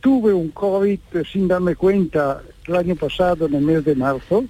tuve 0.00 0.32
un 0.32 0.50
COVID 0.50 1.00
sin 1.32 1.48
darme 1.48 1.74
cuenta 1.74 2.42
el 2.66 2.76
año 2.76 2.96
pasado, 2.96 3.46
en 3.46 3.54
el 3.54 3.62
mes 3.62 3.84
de 3.84 3.94
marzo, 3.94 4.44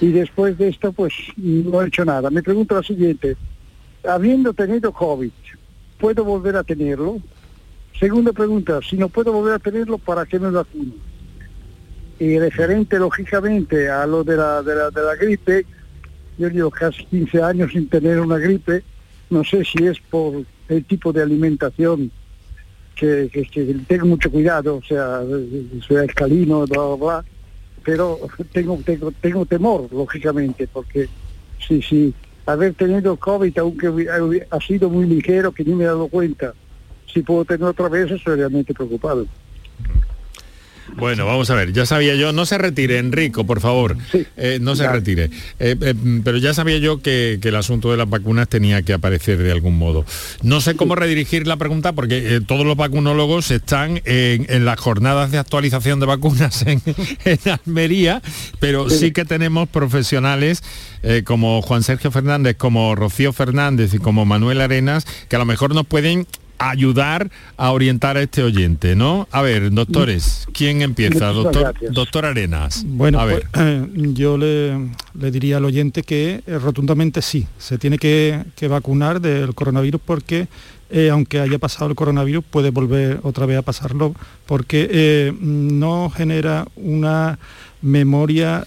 y 0.00 0.08
después 0.08 0.56
de 0.58 0.68
esto, 0.68 0.92
pues 0.92 1.12
no 1.36 1.82
he 1.82 1.88
hecho 1.88 2.04
nada. 2.04 2.30
Me 2.30 2.42
pregunto 2.42 2.74
lo 2.74 2.82
siguiente, 2.82 3.36
habiendo 4.08 4.52
tenido 4.52 4.92
COVID, 4.92 5.32
¿puedo 5.98 6.24
volver 6.24 6.56
a 6.56 6.64
tenerlo? 6.64 7.18
Segunda 7.98 8.32
pregunta, 8.32 8.80
si 8.88 8.96
no 8.96 9.08
puedo 9.08 9.32
volver 9.32 9.54
a 9.54 9.58
tenerlo, 9.58 9.98
¿para 9.98 10.24
qué 10.24 10.38
me 10.38 10.50
vacuno? 10.50 10.94
Y 12.18 12.38
referente, 12.38 12.98
lógicamente, 12.98 13.88
a 13.88 14.06
lo 14.06 14.24
de 14.24 14.36
la, 14.36 14.62
de 14.62 14.74
la, 14.74 15.16
gripe, 15.16 15.66
yo 16.38 16.48
llevo 16.48 16.70
casi 16.70 17.04
15 17.06 17.42
años 17.42 17.72
sin 17.72 17.88
tener 17.88 18.20
una 18.20 18.38
gripe, 18.38 18.82
no 19.30 19.44
sé 19.44 19.64
si 19.64 19.86
es 19.86 19.98
por 20.10 20.44
el 20.68 20.84
tipo 20.84 21.12
de 21.12 21.22
alimentación 21.22 22.10
que, 22.94 23.84
tengo 23.86 24.06
mucho 24.06 24.30
cuidado, 24.30 24.76
o 24.76 24.82
sea, 24.82 25.22
soy 25.86 25.96
alcalino, 25.96 26.66
bla, 26.66 26.82
bla, 26.82 26.96
bla, 26.96 27.24
pero 27.82 28.18
tengo, 28.52 28.78
tengo, 28.84 29.10
tengo 29.12 29.46
temor, 29.46 29.88
lógicamente, 29.92 30.68
porque 30.68 31.08
sí, 31.66 31.80
sí, 31.82 32.14
haber 32.46 32.74
tenido 32.74 33.16
COVID, 33.16 33.58
aunque 33.58 34.46
ha 34.50 34.60
sido 34.60 34.90
muy 34.90 35.06
ligero, 35.06 35.52
que 35.52 35.64
ni 35.64 35.74
me 35.74 35.84
he 35.84 35.86
dado 35.86 36.08
cuenta, 36.08 36.54
si 37.12 37.22
puedo 37.22 37.44
tener 37.44 37.64
otra 37.64 37.88
vez, 37.88 38.10
estoy 38.10 38.36
realmente 38.36 38.74
preocupado. 38.74 39.26
Bueno, 40.96 41.26
vamos 41.26 41.50
a 41.50 41.54
ver, 41.54 41.72
ya 41.72 41.86
sabía 41.86 42.14
yo, 42.14 42.32
no 42.32 42.46
se 42.46 42.58
retire, 42.58 42.98
Enrico, 42.98 43.44
por 43.44 43.60
favor, 43.60 43.96
eh, 44.36 44.58
no 44.60 44.76
se 44.76 44.88
retire. 44.88 45.30
Eh, 45.58 45.76
eh, 45.80 45.94
pero 46.24 46.38
ya 46.38 46.54
sabía 46.54 46.78
yo 46.78 47.00
que, 47.00 47.38
el 47.42 47.56
asunto 47.56 47.90
de 47.90 47.96
las 47.96 48.08
vacunas 48.08 48.48
tenía 48.48 48.82
que 48.82 48.92
aparecer 48.92 49.38
de 49.38 49.50
algún 49.50 49.76
modo. 49.76 50.04
No 50.42 50.60
sé 50.60 50.76
cómo 50.76 50.94
redirigir 50.94 51.46
la 51.46 51.56
pregunta 51.56 51.92
porque 51.92 52.40
todos 52.46 52.64
los 52.64 52.76
vacunólogos 52.76 53.50
están 53.50 54.00
en, 54.04 54.64
las 54.64 54.78
jornadas 54.78 55.30
de 55.30 55.38
actualización 55.38 56.00
de 56.00 56.06
vacunas 56.06 56.64
en, 56.66 56.80
Almería, 57.66 58.22
pero 58.58 58.88
sí. 58.88 59.12
que 59.12 59.24
tenemos 59.24 59.68
profesionales 59.68 60.62
como 61.24 61.62
Juan 61.62 61.82
Sergio 61.82 62.10
Fernández, 62.10 62.56
como 62.56 62.94
Rocío 62.94 63.32
Fernández 63.32 63.94
y 63.94 63.98
como 63.98 64.26
Manuel 64.26 64.60
Arenas, 64.60 65.06
que 65.28 65.36
a 65.36 65.38
lo 65.38 65.46
mejor 65.46 65.74
nos 65.74 65.86
pueden 65.86 66.26
ayudar 66.60 67.30
a 67.56 67.72
orientar 67.72 68.18
a 68.18 68.22
este 68.22 68.42
oyente, 68.42 68.94
¿no? 68.94 69.26
A 69.32 69.40
ver, 69.40 69.72
doctores, 69.72 70.46
¿quién 70.52 70.82
empieza? 70.82 71.32
Doctor, 71.32 71.74
doctor 71.90 72.26
Arenas. 72.26 72.84
Bueno, 72.86 73.18
a 73.18 73.24
ver. 73.24 73.46
Pues, 73.50 73.64
eh, 73.66 73.86
yo 74.12 74.36
le, 74.36 74.90
diría 75.14 75.56
al 75.56 75.64
oyente 75.64 76.02
que 76.02 76.42
eh, 76.46 76.58
rotundamente 76.58 77.22
sí, 77.22 77.46
se 77.58 77.78
tiene 77.78 77.98
que, 77.98 78.44
vacunar 78.68 79.20
del 79.20 79.54
coronavirus 79.54 80.00
porque 80.04 80.46
eh, 80.90 81.08
aunque 81.10 81.40
haya 81.40 81.58
pasado 81.58 81.88
el 81.88 81.96
coronavirus, 81.96 82.44
puede 82.44 82.70
volver 82.70 83.20
otra 83.22 83.46
vez 83.46 83.58
a 83.58 83.62
pasarlo 83.62 84.14
porque 84.46 85.32
no 85.40 86.10
genera 86.10 86.66
una 86.76 87.38
memoria 87.80 88.64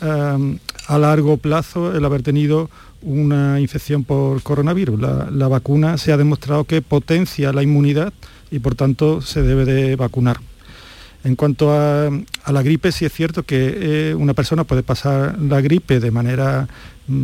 a 0.88 0.98
largo 0.98 1.38
plazo 1.38 1.96
el 1.96 2.04
haber 2.04 2.24
tenido 2.24 2.70
una 3.04 3.60
infección 3.60 4.04
por 4.04 4.42
coronavirus. 4.42 5.00
La, 5.00 5.48
vacuna 5.48 5.98
se 5.98 6.12
ha 6.12 6.18
demostrado 6.18 6.64
que 6.64 6.82
potencia 6.82 7.54
la 7.54 7.64
inmunidad 7.64 8.14
y 8.52 8.60
por 8.60 8.76
tanto 8.76 9.22
se 9.22 9.42
debe 9.42 9.66
de 9.66 9.96
vacunar. 9.96 10.40
En 11.24 11.36
cuanto 11.36 11.72
a, 11.72 12.10
la 12.52 12.62
gripe, 12.64 12.92
sí 12.92 13.06
es 13.06 13.14
cierto 13.14 13.44
que 13.44 14.10
eh, 14.10 14.16
una 14.16 14.34
persona 14.34 14.64
puede 14.64 14.84
pasar 14.84 15.40
la 15.40 15.62
gripe 15.62 16.00
de 16.00 16.12
manera 16.12 16.68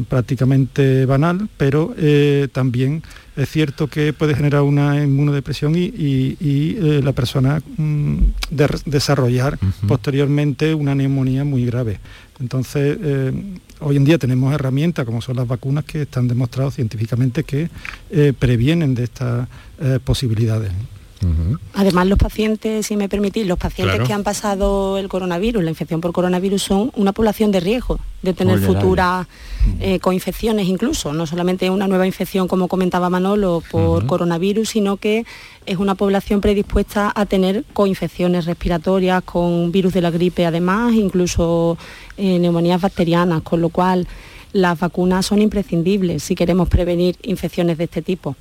prácticamente 0.07 1.05
banal, 1.05 1.47
pero 1.57 1.93
eh, 1.97 2.47
también 2.51 3.01
es 3.35 3.49
cierto 3.49 3.87
que 3.87 4.11
puede 4.11 4.35
generar 4.35 4.63
una 4.63 5.01
inmunodepresión 5.01 5.75
y, 5.75 6.37
eh, 6.41 7.01
la 7.03 7.13
persona 7.13 7.61
mm, 7.77 8.17
desarrollar 8.85 9.57
posteriormente 9.87 10.73
una 10.73 10.95
neumonía 10.95 11.43
muy 11.43 11.65
grave. 11.65 11.99
Entonces, 12.39 12.97
hoy 13.81 13.97
en 13.97 14.05
día 14.05 14.17
tenemos 14.17 14.53
herramientas 14.53 15.05
como 15.05 15.21
son 15.21 15.35
las 15.35 15.45
vacunas 15.47 15.83
que 15.83 16.03
están 16.03 16.29
demostrados 16.29 16.75
científicamente 16.75 17.43
que 17.43 17.69
previenen 18.39 18.95
de 18.95 19.03
estas 19.03 19.49
posibilidades. 20.05 20.71
Además, 21.73 22.07
los 22.07 22.17
pacientes, 22.17 22.85
si 22.85 22.95
me 22.95 23.09
permitís, 23.09 23.45
los 23.45 23.57
pacientes 23.57 24.01
que 24.07 24.13
han 24.13 24.23
pasado 24.23 24.97
el 24.97 25.09
coronavirus, 25.09 25.63
la 25.63 25.69
infección 25.69 25.99
por 26.01 26.13
coronavirus, 26.13 26.61
son 26.61 26.91
una 26.95 27.11
población 27.11 27.51
de 27.51 27.59
riesgo 27.59 27.99
de 28.21 28.33
tener 28.33 28.59
futuras 28.59 29.27
eh, 29.79 29.99
coinfecciones 29.99 30.67
incluso, 30.67 31.13
no 31.13 31.25
solamente 31.25 31.69
una 31.69 31.87
nueva 31.87 32.07
infección, 32.07 32.47
como 32.47 32.67
comentaba 32.67 33.09
Manolo, 33.09 33.61
por 33.69 34.05
coronavirus, 34.05 34.69
sino 34.69 34.97
que 34.97 35.25
es 35.65 35.77
una 35.77 35.95
población 35.95 36.41
predispuesta 36.41 37.11
a 37.13 37.25
tener 37.25 37.65
coinfecciones 37.73 38.45
respiratorias 38.45 39.23
con 39.23 39.71
virus 39.71 39.93
de 39.93 40.01
la 40.01 40.11
gripe, 40.11 40.45
además, 40.45 40.93
incluso 40.93 41.77
eh, 42.17 42.39
neumonías 42.39 42.81
bacterianas, 42.81 43.41
con 43.41 43.61
lo 43.61 43.69
cual 43.69 44.07
las 44.51 44.79
vacunas 44.79 45.25
son 45.25 45.41
imprescindibles 45.41 46.23
si 46.23 46.35
queremos 46.35 46.69
prevenir 46.69 47.15
infecciones 47.21 47.77
de 47.77 47.83
este 47.85 48.01
tipo. 48.01 48.35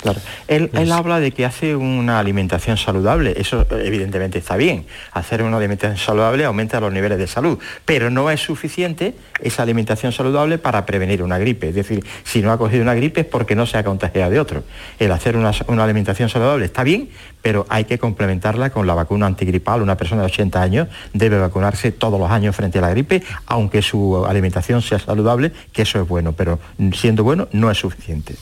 Claro. 0.00 0.20
Él, 0.48 0.70
habla 0.92 1.20
de 1.20 1.30
que 1.30 1.44
hace 1.44 1.76
una 1.76 2.18
alimentación 2.18 2.76
saludable. 2.76 3.34
Eso 3.36 3.66
evidentemente 3.70 4.38
está 4.38 4.56
bien. 4.56 4.86
Hacer 5.12 5.42
una 5.42 5.58
alimentación 5.58 5.98
saludable 5.98 6.44
aumenta 6.44 6.80
los 6.80 6.92
niveles 6.92 7.18
de 7.18 7.26
salud. 7.26 7.58
Pero 7.84 8.10
no 8.10 8.30
es 8.30 8.40
suficiente 8.40 9.14
esa 9.42 9.62
alimentación 9.62 10.12
saludable 10.12 10.58
para 10.58 10.86
prevenir 10.86 11.22
una 11.22 11.38
gripe. 11.38 11.68
Es 11.68 11.74
decir, 11.74 12.04
si 12.24 12.40
no 12.40 12.50
ha 12.52 12.58
cogido 12.58 12.82
una 12.82 12.94
gripe 12.94 13.22
es 13.22 13.26
porque 13.26 13.54
no 13.54 13.66
se 13.66 13.78
ha 13.78 13.84
contagiado 13.84 14.30
de 14.30 14.40
otro. 14.40 14.64
El 14.98 15.12
hacer 15.12 15.36
una, 15.36 15.50
alimentación 15.50 16.28
saludable 16.28 16.64
está 16.64 16.82
bien, 16.82 17.10
pero 17.42 17.66
hay 17.68 17.84
que 17.84 17.98
complementarla 17.98 18.70
con 18.70 18.86
la 18.86 18.94
vacuna 18.94 19.26
antigripal. 19.26 19.82
Una 19.82 19.96
persona 19.96 20.22
de 20.22 20.26
80 20.26 20.62
años 20.62 20.88
debe 21.12 21.38
vacunarse 21.38 21.92
todos 21.92 22.18
los 22.18 22.30
años 22.30 22.56
frente 22.56 22.78
a 22.78 22.82
la 22.82 22.90
gripe, 22.90 23.22
aunque 23.46 23.82
su 23.82 24.24
alimentación 24.26 24.82
sea 24.82 24.98
saludable, 24.98 25.52
que 25.72 25.82
eso 25.82 26.00
es 26.00 26.08
bueno, 26.08 26.32
pero 26.32 26.58
siendo 26.94 27.22
bueno 27.22 27.48
no 27.52 27.70
es 27.70 27.78
suficiente. 27.78 28.34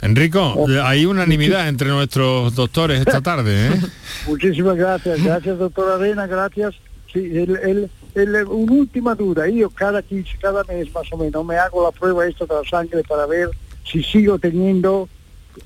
Enrico, 0.00 0.54
oh. 0.56 0.68
hay 0.84 1.06
unanimidad 1.06 1.68
entre 1.68 1.88
nuestros 1.88 2.54
doctores 2.54 3.00
esta 3.00 3.20
tarde. 3.20 3.68
¿eh? 3.68 3.80
Muchísimas 4.26 4.76
gracias, 4.76 5.22
gracias 5.22 5.58
doctora 5.58 5.96
Arena, 5.96 6.26
gracias. 6.26 6.74
Sí, 7.12 7.20
el, 7.20 7.90
una 8.14 8.44
última 8.44 9.14
duda, 9.14 9.48
yo 9.48 9.70
cada 9.70 10.02
15, 10.02 10.38
cada 10.40 10.62
mes 10.64 10.92
más 10.92 11.10
o 11.12 11.16
menos 11.16 11.44
me 11.44 11.56
hago 11.56 11.82
la 11.82 11.90
prueba 11.90 12.26
esta 12.26 12.44
de 12.44 12.54
la 12.54 12.68
sangre 12.68 13.02
para 13.02 13.26
ver 13.26 13.48
si 13.84 14.02
sigo 14.02 14.38
teniendo 14.38 15.08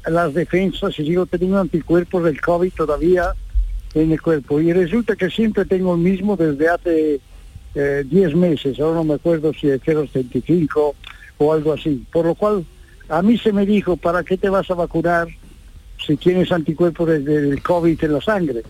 las 0.06 0.32
defensas, 0.34 0.94
si 0.94 1.04
sigo 1.04 1.26
teniendo 1.26 1.60
anticuerpos 1.60 2.24
del 2.24 2.40
COVID 2.40 2.72
todavía 2.72 3.32
en 3.94 4.12
el 4.12 4.22
cuerpo. 4.22 4.60
Y 4.60 4.72
resulta 4.72 5.16
que 5.16 5.30
siempre 5.30 5.64
tengo 5.64 5.94
el 5.94 6.00
mismo 6.00 6.36
desde 6.36 6.68
hace 6.68 7.20
10 7.74 7.74
eh, 7.74 8.36
meses, 8.36 8.78
ahora 8.80 8.96
no 8.96 9.04
me 9.04 9.14
acuerdo 9.14 9.52
si 9.52 9.68
es 9.68 9.80
0,75 9.82 10.94
o 11.38 11.52
algo 11.52 11.72
así. 11.72 12.04
Por 12.12 12.26
lo 12.26 12.34
cual 12.34 12.64
a 13.12 13.20
mí 13.20 13.36
se 13.36 13.52
me 13.52 13.66
dijo, 13.66 13.98
¿para 13.98 14.24
qué 14.24 14.38
te 14.38 14.48
vas 14.48 14.70
a 14.70 14.74
vacunar 14.74 15.28
si 16.04 16.16
tienes 16.16 16.50
anticuerpos 16.50 17.08
del 17.08 17.62
COVID 17.62 18.02
en 18.02 18.12
la 18.14 18.22
sangre? 18.22 18.62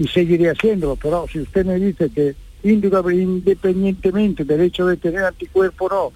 Y 0.00 0.08
seguiré 0.08 0.50
haciéndolo, 0.50 0.96
pero 0.96 1.26
si 1.32 1.38
usted 1.38 1.64
me 1.64 1.76
dice 1.76 2.10
que 2.10 2.34
independientemente 2.64 4.44
del 4.44 4.62
hecho 4.62 4.86
de 4.86 4.96
tener 4.96 5.22
anticuerpo 5.22 5.88
no, 5.88 6.12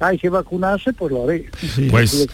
hay 0.00 0.18
que 0.18 0.28
vacunarse, 0.28 0.92
pues 0.92 1.12
lo 1.12 1.24
haré. 1.24 1.48
Pues, 1.90 2.28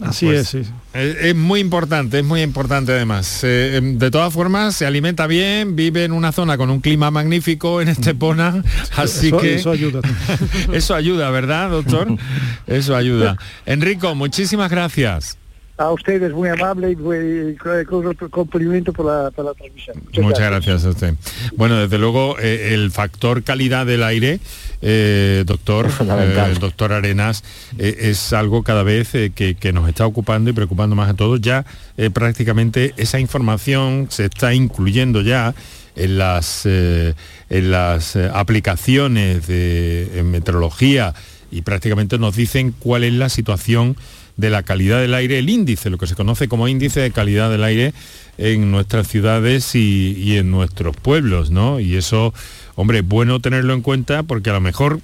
Así 0.00 0.26
pues, 0.26 0.54
es, 0.54 0.70
es, 0.94 1.34
muy 1.34 1.58
importante, 1.60 2.20
es 2.20 2.24
muy 2.24 2.42
importante 2.42 2.92
además. 2.92 3.42
Eh, 3.42 3.76
em, 3.76 3.98
de 3.98 4.10
todas 4.10 4.32
formas, 4.32 4.76
se 4.76 4.86
alimenta 4.86 5.26
bien, 5.26 5.74
vive 5.74 6.04
en 6.04 6.12
una 6.12 6.30
zona 6.30 6.56
con 6.56 6.70
un 6.70 6.80
clima 6.80 7.10
magnífico 7.10 7.80
en 7.80 7.88
Estepona, 7.88 8.62
así 8.96 9.32
que... 9.32 9.56
Eso 9.56 9.72
ayuda. 9.72 10.00
eso 10.72 10.94
ayuda, 10.94 11.30
¿verdad, 11.30 11.70
doctor? 11.70 12.16
Eso 12.66 12.94
ayuda. 12.94 13.38
Enrico, 13.66 14.14
muchísimas 14.14 14.70
gracias. 14.70 15.38
A 15.78 15.90
ustedes 15.92 16.32
muy 16.32 16.48
amable 16.48 16.92
y 16.92 17.54
con 17.84 18.06
otro 18.06 18.28
cumplimiento 18.28 18.92
por 18.92 19.06
la, 19.06 19.30
transmisión. 19.30 19.96
Muchas, 20.20 20.50
gracias. 20.50 20.84
a 20.84 20.88
usted. 20.90 21.14
Bueno, 21.56 21.76
desde 21.78 21.98
luego, 21.98 22.36
eh, 22.38 22.74
el 22.74 22.90
factor 22.90 23.44
calidad 23.44 23.86
del 23.86 24.02
aire 24.02 24.40
eh, 24.80 25.42
doctor, 25.44 25.90
eh, 26.00 26.54
doctor 26.60 26.92
Arenas, 26.92 27.42
eh, 27.78 27.96
es 28.02 28.32
algo 28.32 28.62
cada 28.62 28.84
vez 28.84 29.10
que, 29.10 29.72
nos 29.72 29.88
está 29.88 30.06
ocupando 30.06 30.50
y 30.50 30.52
preocupando 30.52 30.94
más 30.94 31.10
a 31.10 31.14
todos. 31.14 31.40
Ya 31.40 31.64
prácticamente 32.12 32.94
esa 32.96 33.18
información 33.18 34.06
se 34.10 34.26
está 34.26 34.54
incluyendo 34.54 35.20
ya 35.20 35.54
en 35.96 36.18
las, 36.18 36.64
en 36.64 37.14
las 37.48 38.16
aplicaciones 38.16 39.46
de 39.46 40.22
meteorología 40.24 41.14
y 41.50 41.62
prácticamente 41.62 42.18
nos 42.18 42.36
dicen 42.36 42.72
cuál 42.78 43.04
es 43.04 43.12
la 43.14 43.28
situación 43.28 43.96
de 44.38 44.50
la 44.50 44.62
calidad 44.62 45.00
del 45.00 45.14
aire, 45.14 45.38
el 45.40 45.50
índice, 45.50 45.90
lo 45.90 45.98
que 45.98 46.06
se 46.06 46.14
conoce 46.14 46.48
como 46.48 46.68
índice 46.68 47.00
de 47.00 47.10
calidad 47.10 47.50
del 47.50 47.64
aire 47.64 47.92
en 48.38 48.70
nuestras 48.70 49.08
ciudades 49.08 49.74
y, 49.74 50.36
en 50.36 50.50
nuestros 50.50 50.96
pueblos, 50.96 51.50
¿no? 51.50 51.80
Y 51.80 51.96
eso 51.96 52.32
hombre, 52.76 53.02
bueno 53.02 53.40
tenerlo 53.40 53.74
en 53.74 53.82
cuenta 53.82 54.22
porque 54.22 54.50
a 54.50 54.52
lo 54.52 54.60
mejor 54.60 55.00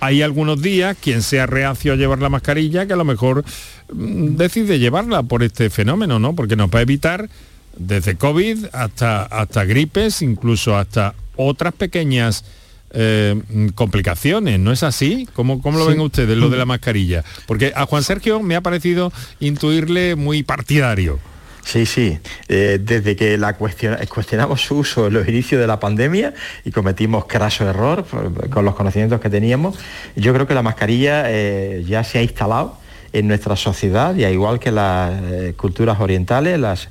hay 0.00 0.20
algunos 0.20 0.60
días 0.60 0.94
quien 1.00 1.22
sea 1.22 1.46
reacio 1.46 1.94
a 1.94 1.96
llevar 1.96 2.18
la 2.18 2.28
mascarilla 2.28 2.86
que 2.86 2.92
a 2.92 2.96
lo 2.96 3.06
mejor 3.06 3.44
mm, 3.90 4.36
decide 4.36 4.78
llevarla 4.78 5.22
por 5.22 5.42
este 5.42 5.70
fenómeno, 5.70 6.18
¿no? 6.18 6.34
Porque 6.36 6.54
nos 6.54 6.68
va 6.68 6.80
a 6.80 6.82
evitar 6.82 7.30
desde 7.78 8.16
COVID 8.16 8.66
hasta, 8.72 9.22
hasta 9.22 9.64
gripes, 9.64 10.20
incluso 10.20 10.76
hasta 10.76 11.14
otras 11.36 11.72
pequeñas 11.72 12.44
eh, 12.92 13.40
complicaciones, 13.74 14.58
¿no 14.58 14.72
es 14.72 14.82
así? 14.82 15.28
¿Cómo, 15.34 15.60
cómo 15.62 15.78
lo 15.78 15.86
ven 15.86 16.00
ustedes, 16.00 16.36
lo 16.36 16.50
de 16.50 16.58
la 16.58 16.66
mascarilla? 16.66 17.24
Porque 17.46 17.72
a 17.74 17.86
Juan 17.86 18.02
Sergio 18.02 18.40
me 18.40 18.56
ha 18.56 18.60
parecido 18.60 19.12
intuirle 19.40 20.16
muy 20.16 20.42
partidario. 20.42 21.18
Sí, 21.64 21.86
sí. 21.86 22.18
Eh, 22.48 22.78
desde 22.82 23.16
que 23.16 23.38
la 23.38 23.56
cuestionamos 23.56 24.62
su 24.62 24.78
uso 24.78 25.06
en 25.06 25.14
los 25.14 25.28
inicios 25.28 25.60
de 25.60 25.66
la 25.66 25.78
pandemia 25.80 26.34
y 26.64 26.70
cometimos 26.70 27.26
craso 27.26 27.68
error 27.68 28.04
con 28.50 28.64
los 28.64 28.74
conocimientos 28.74 29.20
que 29.20 29.30
teníamos, 29.30 29.78
yo 30.16 30.34
creo 30.34 30.46
que 30.46 30.54
la 30.54 30.62
mascarilla 30.62 31.24
eh, 31.28 31.84
ya 31.86 32.04
se 32.04 32.18
ha 32.18 32.22
instalado 32.22 32.81
en 33.12 33.28
nuestra 33.28 33.56
sociedad 33.56 34.14
y 34.14 34.24
igual 34.24 34.58
que 34.58 34.70
las 34.70 35.12
eh, 35.22 35.54
culturas 35.56 36.00
orientales, 36.00 36.58
los 36.58 36.88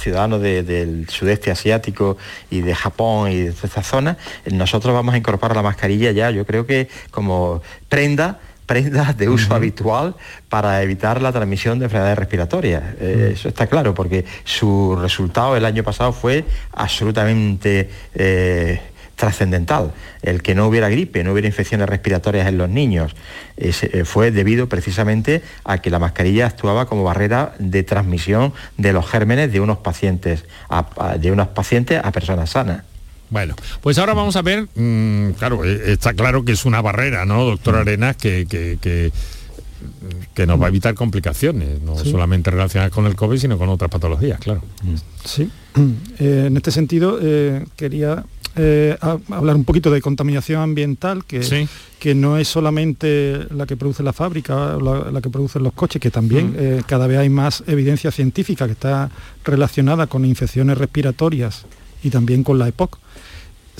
ciudadanos 0.00 0.40
del 0.40 1.08
sudeste 1.08 1.50
asiático 1.50 2.16
y 2.50 2.60
de 2.60 2.74
Japón 2.74 3.30
y 3.30 3.36
de 3.36 3.50
esta 3.50 3.82
zona, 3.82 4.16
nosotros 4.50 4.94
vamos 4.94 5.14
a 5.14 5.18
incorporar 5.18 5.56
la 5.56 5.62
mascarilla 5.62 6.10
ya, 6.12 6.30
yo 6.30 6.44
creo 6.44 6.66
que 6.66 6.88
como 7.10 7.62
prenda 7.88 8.40
prendas 8.70 9.18
de 9.18 9.28
uso 9.28 9.52
habitual 9.56 10.14
para 10.48 10.80
evitar 10.80 11.20
la 11.20 11.32
transmisión 11.32 11.80
de 11.80 11.86
enfermedades 11.86 12.16
respiratorias. 12.16 12.84
Eh, 13.00 13.32
eso 13.32 13.48
está 13.48 13.66
claro, 13.66 13.94
porque 13.94 14.24
su 14.44 14.94
resultado 14.94 15.56
el 15.56 15.64
año 15.64 15.82
pasado 15.82 16.12
fue 16.12 16.44
absolutamente 16.70 17.90
eh, 18.14 18.80
trascendental. 19.20 19.92
El 20.22 20.42
que 20.42 20.54
no 20.56 20.66
hubiera 20.66 20.88
gripe, 20.88 21.22
no 21.22 21.32
hubiera 21.32 21.46
infecciones 21.46 21.88
respiratorias 21.88 22.48
en 22.48 22.58
los 22.58 22.68
niños, 22.68 23.14
eh, 23.56 24.04
fue 24.04 24.32
debido 24.32 24.68
precisamente 24.68 25.42
a 25.64 25.78
que 25.78 25.90
la 25.90 26.00
mascarilla 26.00 26.46
actuaba 26.46 26.86
como 26.86 27.04
barrera 27.04 27.54
de 27.58 27.84
transmisión 27.84 28.52
de 28.76 28.92
los 28.92 29.06
gérmenes 29.06 29.52
de 29.52 29.60
unos 29.60 29.78
pacientes 29.78 30.44
de 31.18 31.30
unos 31.30 31.48
pacientes 31.48 32.00
a 32.02 32.10
personas 32.10 32.50
sanas. 32.50 32.82
Bueno, 33.30 33.54
pues 33.80 33.96
ahora 33.98 34.12
vamos 34.12 34.34
a 34.34 34.42
ver, 34.42 34.66
mm, 34.74 35.32
claro, 35.38 35.64
eh, 35.64 35.92
está 35.92 36.14
claro 36.14 36.44
que 36.44 36.52
es 36.52 36.64
una 36.64 36.82
barrera, 36.82 37.24
¿no, 37.24 37.44
doctor 37.44 37.76
mm. 37.76 37.78
Arenas, 37.78 38.16
que, 38.16 38.46
que, 38.48 39.12
nos 40.46 40.60
va 40.60 40.66
a 40.66 40.68
evitar 40.68 40.94
complicaciones, 40.94 41.80
no 41.82 41.96
solamente 41.96 42.50
relacionadas 42.50 42.92
con 42.92 43.06
el 43.06 43.14
COVID, 43.14 43.38
sino 43.38 43.56
con 43.56 43.68
otras 43.68 43.90
patologías, 43.90 44.40
claro. 44.40 44.62
Mm. 44.82 44.94
Sí, 45.24 45.50
eh, 46.18 46.44
en 46.48 46.56
este 46.56 46.72
sentido 46.72 47.18
eh, 47.22 47.64
quería 47.76 48.24
hablar 49.28 49.56
un 49.56 49.64
poquito 49.64 49.90
de 49.90 50.00
contaminación 50.00 50.60
ambiental, 50.60 51.24
que, 51.24 51.68
que 51.98 52.14
no 52.14 52.36
es 52.36 52.48
solamente 52.48 53.46
la 53.50 53.66
que 53.66 53.76
produce 53.76 54.02
la 54.02 54.12
fábrica, 54.12 54.76
la, 54.80 55.10
la 55.10 55.20
que 55.20 55.30
producen 55.30 55.62
los 55.62 55.72
coches, 55.72 56.00
que 56.00 56.10
también 56.10 56.82
cada 56.86 57.06
vez 57.06 57.18
hay 57.18 57.28
más 57.28 57.62
evidencia 57.66 58.10
científica 58.10 58.66
que 58.66 58.72
está 58.72 59.10
relacionada 59.44 60.06
con 60.06 60.24
infecciones 60.24 60.78
respiratorias 60.78 61.64
y 62.02 62.10
también 62.10 62.42
con 62.42 62.58
la 62.58 62.68
EPOC 62.68 62.98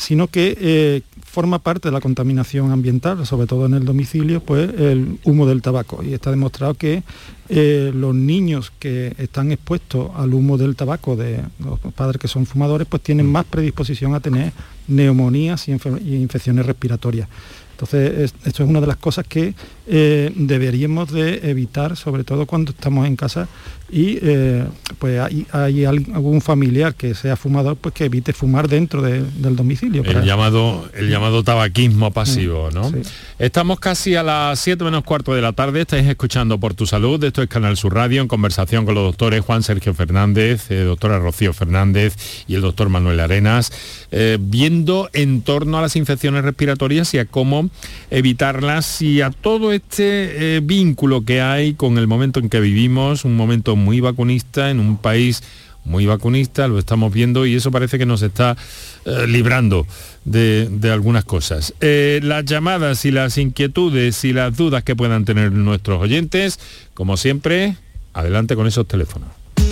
sino 0.01 0.29
que 0.29 0.57
eh, 0.59 1.03
forma 1.31 1.61
parte 1.61 1.89
de 1.89 1.93
la 1.93 2.01
contaminación 2.01 2.73
ambiental, 2.73 3.25
sobre 3.25 3.47
todo 3.47 3.67
en 3.67 3.75
el 3.75 3.85
domicilio, 3.85 4.41
pues 4.41 4.69
el 4.77 5.19
humo 5.23 5.47
del 5.47 5.63
tabaco. 5.63 6.03
Y 6.03 6.13
está 6.13 6.31
demostrado 6.31 6.75
que 6.75 7.05
eh, 7.49 7.93
los 7.95 8.17
niños 8.17 8.73
que 8.81 9.15
están 9.17 9.53
expuestos 9.53 10.11
al 10.17 10.35
humo 10.35 10.59
del 10.59 10.75
tabaco 10.75 11.15
de 11.15 11.41
los 11.61 11.79
padres 11.95 12.21
que 12.21 12.27
son 12.27 12.47
fumadores, 12.47 12.89
pues 12.91 13.03
tienen 13.03 13.27
más 13.27 13.45
predisposición 13.45 14.15
a 14.15 14.21
tener 14.21 14.53
neumonías 14.89 15.69
y, 15.69 15.73
infecciones 15.73 16.67
respiratorias. 16.67 17.29
Entonces, 17.73 18.35
esto 18.45 18.65
es 18.65 18.69
una 18.69 18.81
de 18.81 18.89
las 18.89 18.97
cosas 18.97 19.25
que 19.25 19.55
eh, 19.93 20.31
deberíamos 20.37 21.11
de 21.11 21.51
evitar, 21.51 21.97
sobre 21.97 22.23
todo 22.23 22.47
cuando 22.47 22.71
estamos 22.71 23.09
en 23.09 23.17
casa 23.17 23.49
y 23.93 24.19
eh, 24.23 24.65
pues 24.99 25.21
hay, 25.53 25.85
algún 25.85 26.41
familiar 26.41 26.95
que 26.95 27.15
sea 27.15 27.37
fumador 27.37 27.77
pues 27.77 27.95
que 27.95 28.05
evite 28.05 28.33
fumar 28.33 28.69
dentro 28.69 29.03
del 29.03 29.57
domicilio. 29.57 30.05
El, 30.05 30.23
llamado, 30.23 30.89
el 30.95 31.11
llamado 31.11 31.43
tabaquismo 31.43 32.13
pasivo, 32.13 32.71
mm, 32.71 32.75
¿no? 32.75 32.93
Estamos 33.39 33.81
casi 33.81 34.15
a 34.15 34.23
las 34.23 34.61
7 34.61 34.85
menos 34.85 35.03
cuarto 35.03 35.35
de 35.35 35.43
la 35.43 35.53
tarde, 35.53 35.81
estáis 35.81 36.07
escuchando 36.07 36.59
Por 36.61 36.75
Tu 36.75 36.87
Salud, 36.87 37.23
esto 37.25 37.43
es 37.43 37.49
Canal 37.49 37.77
Sur 37.77 37.95
Radio, 37.95 38.23
en 38.23 38.29
conversación 38.29 38.85
con 38.85 38.95
los 38.95 39.05
doctores 39.05 39.41
Juan 39.41 39.63
Sergio 39.63 39.93
Fernández, 39.93 40.71
eh, 40.71 40.85
doctora 40.85 41.19
Rocío 41.19 41.53
Fernández 41.53 42.17
y 42.47 42.55
el 42.55 42.61
doctor 42.61 42.91
Manuel 42.91 43.19
Arenas, 43.19 43.73
eh, 44.13 44.39
viendo 44.41 45.11
en 45.13 45.43
torno 45.43 45.79
a 45.79 45.83
las 45.83 45.97
infecciones 45.97 46.45
respiratorias 46.45 47.13
y 47.15 47.19
a 47.19 47.25
cómo 47.25 47.71
evitarlas 48.11 49.03
y 49.03 49.21
a 49.21 49.31
todo 49.31 49.73
este 49.83 50.61
vínculo 50.61 51.25
que 51.25 51.41
hay 51.41 51.75
con 51.75 51.99
el 51.99 52.07
momento 52.07 52.41
en 52.41 52.49
que 52.49 52.61
vivimos, 52.61 53.25
un 53.25 53.37
momento 53.37 53.77
muy 53.77 54.01
vacunista, 54.01 54.71
en 54.71 54.81
un 54.81 54.97
país 54.97 55.43
muy 55.85 56.07
vacunista, 56.07 56.69
lo 56.69 56.79
estamos 56.79 57.13
viendo 57.13 57.47
y 57.47 57.55
eso 57.55 57.71
parece 57.71 57.99
que 57.99 58.07
nos 58.07 58.23
está 58.23 58.57
eh, 59.05 59.27
librando 59.27 59.87
de, 60.25 60.69
algunas 60.93 61.25
cosas. 61.25 61.75
Eh, 61.81 62.21
las 62.23 62.45
llamadas 62.45 63.05
y 63.05 63.11
las 63.11 63.39
inquietudes 63.39 64.25
y 64.25 64.33
las 64.33 64.57
dudas 64.57 64.85
que 64.85 64.97
puedan 64.97 65.25
tener 65.25 65.53
nuestros 65.53 66.01
oyentes, 66.01 66.59
como 66.95 67.17
siempre, 67.17 67.77
adelante 68.13 68.57
con 68.57 68.67
esos 68.67 68.87
teléfonos. 68.87 69.40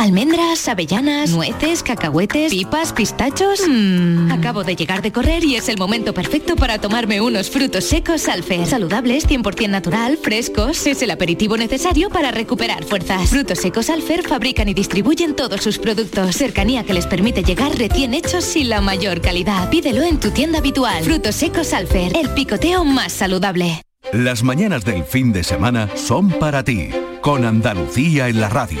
Almendras, 0.00 0.66
avellanas, 0.66 1.32
nueces, 1.32 1.82
cacahuetes, 1.82 2.50
pipas, 2.50 2.94
pistachos. 2.94 3.60
Mm. 3.68 4.32
Acabo 4.32 4.64
de 4.64 4.74
llegar 4.74 5.02
de 5.02 5.12
correr 5.12 5.44
y 5.44 5.56
es 5.56 5.68
el 5.68 5.76
momento 5.76 6.14
perfecto 6.14 6.56
para 6.56 6.78
tomarme 6.78 7.20
unos 7.20 7.50
frutos 7.50 7.84
secos 7.84 8.26
Alfer. 8.26 8.66
Saludables, 8.66 9.28
100% 9.28 9.68
natural, 9.68 10.16
frescos. 10.16 10.86
Es 10.86 11.02
el 11.02 11.10
aperitivo 11.10 11.58
necesario 11.58 12.08
para 12.08 12.30
recuperar 12.30 12.82
fuerzas. 12.84 13.28
Frutos 13.28 13.58
secos 13.58 13.90
Alfer 13.90 14.26
fabrican 14.26 14.70
y 14.70 14.74
distribuyen 14.74 15.36
todos 15.36 15.60
sus 15.60 15.76
productos. 15.76 16.34
Cercanía 16.34 16.82
que 16.82 16.94
les 16.94 17.06
permite 17.06 17.42
llegar 17.42 17.76
recién 17.76 18.14
hechos 18.14 18.56
y 18.56 18.64
la 18.64 18.80
mayor 18.80 19.20
calidad. 19.20 19.68
Pídelo 19.68 20.02
en 20.02 20.18
tu 20.18 20.30
tienda 20.30 20.60
habitual. 20.60 21.04
Frutos 21.04 21.34
secos 21.34 21.74
Alfer, 21.74 22.16
el 22.16 22.30
picoteo 22.30 22.86
más 22.86 23.12
saludable. 23.12 23.82
Las 24.12 24.42
mañanas 24.42 24.84
del 24.84 25.04
fin 25.04 25.32
de 25.32 25.44
semana 25.44 25.88
son 25.94 26.30
para 26.30 26.64
ti, 26.64 26.88
con 27.20 27.44
Andalucía 27.44 28.28
en 28.28 28.40
la 28.40 28.48
radio, 28.48 28.80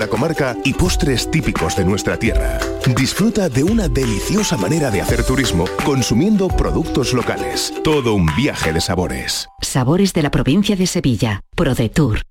la 0.01 0.07
comarca 0.07 0.57
y 0.63 0.73
postres 0.73 1.29
típicos 1.29 1.75
de 1.75 1.85
nuestra 1.85 2.17
tierra. 2.17 2.57
Disfruta 2.95 3.49
de 3.49 3.63
una 3.63 3.87
deliciosa 3.87 4.57
manera 4.57 4.89
de 4.89 4.99
hacer 4.99 5.23
turismo 5.23 5.65
consumiendo 5.85 6.47
productos 6.47 7.13
locales. 7.13 7.71
Todo 7.83 8.15
un 8.15 8.25
viaje 8.35 8.73
de 8.73 8.81
sabores. 8.81 9.47
Sabores 9.61 10.13
de 10.13 10.23
la 10.23 10.31
provincia 10.31 10.75
de 10.75 10.87
Sevilla. 10.87 11.41
ProDetour. 11.55 12.30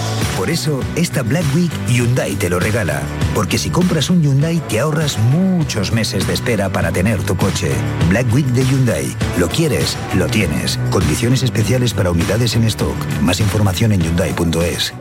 Por 0.41 0.49
eso, 0.49 0.79
esta 0.95 1.21
Black 1.21 1.45
Week 1.55 1.71
Hyundai 1.87 2.33
te 2.33 2.49
lo 2.49 2.59
regala. 2.59 3.03
Porque 3.35 3.59
si 3.59 3.69
compras 3.69 4.09
un 4.09 4.23
Hyundai 4.23 4.59
te 4.69 4.79
ahorras 4.79 5.19
muchos 5.19 5.91
meses 5.91 6.25
de 6.25 6.33
espera 6.33 6.67
para 6.67 6.91
tener 6.91 7.21
tu 7.21 7.37
coche. 7.37 7.69
Black 8.09 8.25
Week 8.33 8.47
de 8.47 8.65
Hyundai. 8.65 9.15
Lo 9.37 9.47
quieres, 9.49 9.95
lo 10.17 10.25
tienes. 10.25 10.79
Condiciones 10.89 11.43
especiales 11.43 11.93
para 11.93 12.09
unidades 12.09 12.55
en 12.55 12.63
stock. 12.63 12.95
Más 13.21 13.39
información 13.39 13.91
en 13.91 14.01
hyundai.es. 14.01 14.95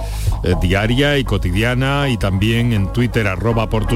eh, 0.44 0.56
diaria 0.62 1.18
y 1.18 1.24
cotidiana 1.24 2.10
y 2.10 2.18
también 2.18 2.74
en 2.74 2.92
Twitter 2.92 3.28
arroba 3.28 3.70
por 3.70 3.88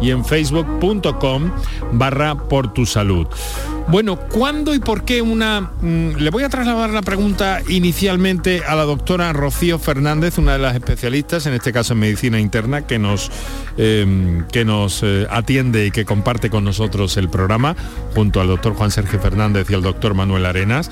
y 0.00 0.10
en 0.10 0.24
facebook.com 0.24 1.50
barra 1.92 2.34
por 2.34 2.72
tu 2.72 2.86
salud. 2.86 3.26
Bueno, 3.88 4.16
¿cuándo 4.16 4.74
y 4.74 4.80
por 4.80 5.04
qué 5.04 5.22
una... 5.22 5.70
Mm, 5.80 6.16
le 6.16 6.30
voy 6.30 6.42
a 6.42 6.48
trasladar 6.48 6.90
la 6.90 7.02
pregunta 7.02 7.60
inicialmente 7.68 8.62
a 8.66 8.74
la 8.74 8.82
doctora 8.82 9.32
Rocío 9.32 9.78
Fernández, 9.78 10.38
una 10.38 10.54
de 10.54 10.58
las 10.58 10.74
especialistas, 10.74 11.46
en 11.46 11.54
este 11.54 11.72
caso 11.72 11.92
en 11.92 12.00
medicina 12.00 12.40
interna, 12.40 12.82
que 12.82 12.98
nos, 12.98 13.30
em, 13.76 14.44
que 14.48 14.64
nos 14.64 15.02
eh, 15.04 15.26
atiende 15.30 15.86
y 15.86 15.90
que 15.92 16.04
comparte 16.04 16.50
con 16.50 16.64
nosotros 16.64 17.16
el 17.16 17.28
programa, 17.28 17.76
junto 18.14 18.40
al 18.40 18.48
doctor 18.48 18.74
Juan 18.74 18.90
Sergio 18.90 19.20
Fernández 19.20 19.70
y 19.70 19.74
al 19.74 19.82
doctor 19.82 20.14
Manuel 20.14 20.46
Arenas. 20.46 20.90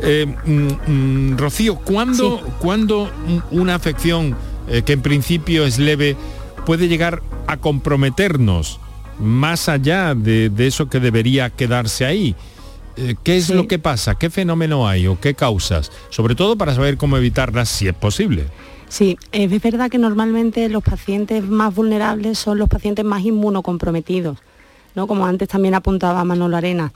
Eh, 0.00 0.26
mm, 0.26 0.90
mm, 0.90 1.38
Rocío, 1.38 1.76
¿cuándo, 1.76 2.40
¿cuándo 2.58 3.10
una 3.50 3.74
afección 3.74 4.36
eh, 4.68 4.82
que 4.82 4.92
en 4.92 5.02
principio 5.02 5.64
es 5.64 5.78
leve 5.78 6.16
puede 6.66 6.88
llegar 6.88 7.22
a 7.46 7.58
comprometernos 7.58 8.80
más 9.18 9.68
allá 9.68 10.14
de, 10.14 10.50
eso 10.58 10.88
que 10.88 11.00
debería 11.00 11.50
quedarse 11.50 12.04
ahí? 12.04 12.34
Eh, 12.96 13.14
¿Qué 13.22 13.36
es 13.36 13.50
lo 13.50 13.68
que 13.68 13.78
pasa? 13.78 14.16
¿Qué 14.16 14.30
fenómeno 14.30 14.88
hay 14.88 15.06
o 15.06 15.18
qué 15.20 15.34
causas? 15.34 15.90
Sobre 16.10 16.34
todo 16.34 16.56
para 16.56 16.74
saber 16.74 16.96
cómo 16.96 17.16
evitarlas 17.16 17.68
si 17.68 17.88
es 17.88 17.94
posible. 17.94 18.44
Sí, 18.88 19.18
es 19.32 19.62
verdad 19.62 19.90
que 19.90 19.98
normalmente 19.98 20.68
los 20.68 20.82
pacientes 20.82 21.42
más 21.42 21.74
vulnerables 21.74 22.38
son 22.38 22.58
los 22.58 22.68
pacientes 22.68 23.04
más 23.04 23.24
inmunocomprometidos, 23.24 24.38
¿no? 24.94 25.06
como 25.06 25.26
antes 25.26 25.48
también 25.48 25.74
apuntaba 25.74 26.22
Manolo 26.24 26.56
Arenas. 26.56 26.92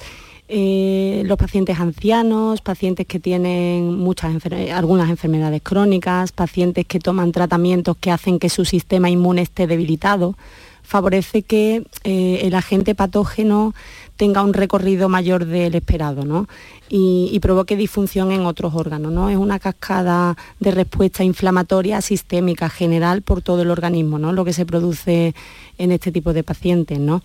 Eh, 0.50 1.22
los 1.26 1.36
pacientes 1.36 1.78
ancianos, 1.78 2.62
pacientes 2.62 3.06
que 3.06 3.20
tienen 3.20 3.98
muchas 3.98 4.34
algunas 4.72 5.10
enfermedades 5.10 5.60
crónicas, 5.62 6.32
pacientes 6.32 6.86
que 6.86 7.00
toman 7.00 7.32
tratamientos 7.32 7.98
que 7.98 8.10
hacen 8.10 8.38
que 8.38 8.48
su 8.48 8.64
sistema 8.64 9.10
inmune 9.10 9.42
esté 9.42 9.66
debilitado, 9.66 10.36
favorece 10.82 11.42
que 11.42 11.84
eh, 12.04 12.40
el 12.44 12.54
agente 12.54 12.94
patógeno 12.94 13.74
tenga 14.16 14.42
un 14.42 14.54
recorrido 14.54 15.10
mayor 15.10 15.44
del 15.44 15.74
esperado 15.74 16.46
y, 16.88 17.38
provoque 17.40 17.76
disfunción 17.76 18.32
en 18.32 18.46
otros 18.46 18.74
órganos. 18.74 19.12
¿no? 19.12 19.28
Es 19.28 19.36
una 19.36 19.58
cascada 19.58 20.38
de 20.60 20.70
respuesta 20.70 21.24
inflamatoria 21.24 22.00
sistémica 22.00 22.70
general 22.70 23.20
por 23.20 23.42
todo 23.42 23.60
el 23.62 23.70
organismo, 23.70 24.18
¿no? 24.18 24.32
lo 24.32 24.46
que 24.46 24.54
se 24.54 24.64
produce 24.64 25.34
en 25.76 25.92
este 25.92 26.10
tipo 26.10 26.32
de 26.32 26.42
pacientes. 26.42 26.98
¿no? 26.98 27.22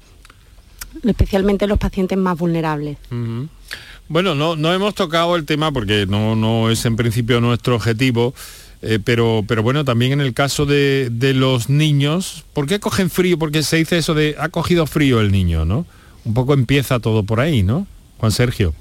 Especialmente 1.04 1.68
los 1.68 1.78
pacientes 1.78 2.18
más 2.18 2.38
vulnerables. 2.38 2.98
Bueno, 4.10 4.36
no, 4.36 4.56
no 4.56 4.74
hemos 4.74 4.96
tocado 4.96 5.36
el 5.36 5.46
tema 5.46 5.72
porque 5.72 6.06
no, 6.06 6.36
no 6.36 6.70
es 6.70 6.86
en 6.86 6.96
principio 6.96 7.40
nuestro 7.42 7.76
objetivo, 7.76 8.34
eh, 8.82 9.00
pero, 9.04 9.46
pero 9.48 9.64
bueno, 9.64 9.86
también 9.86 10.12
en 10.12 10.22
el 10.22 10.34
caso 10.34 10.66
de, 10.66 11.10
los 11.36 11.70
niños, 11.70 12.44
¿por 12.54 12.68
qué 12.68 12.82
cogen 12.82 13.10
frío? 13.10 13.40
Porque 13.40 13.64
se 13.64 13.78
dice 13.78 13.98
eso 13.98 14.14
de 14.14 14.36
ha 14.38 14.50
cogido 14.50 14.86
frío 14.86 15.22
el 15.22 15.32
niño, 15.32 15.64
¿no? 15.64 15.86
Un 16.26 16.34
poco 16.34 16.54
empieza 16.54 17.00
todo 17.00 17.24
por 17.24 17.40
ahí, 17.40 17.64
¿no? 17.64 17.88
Juan 18.18 18.34
Sergio. 18.34 18.74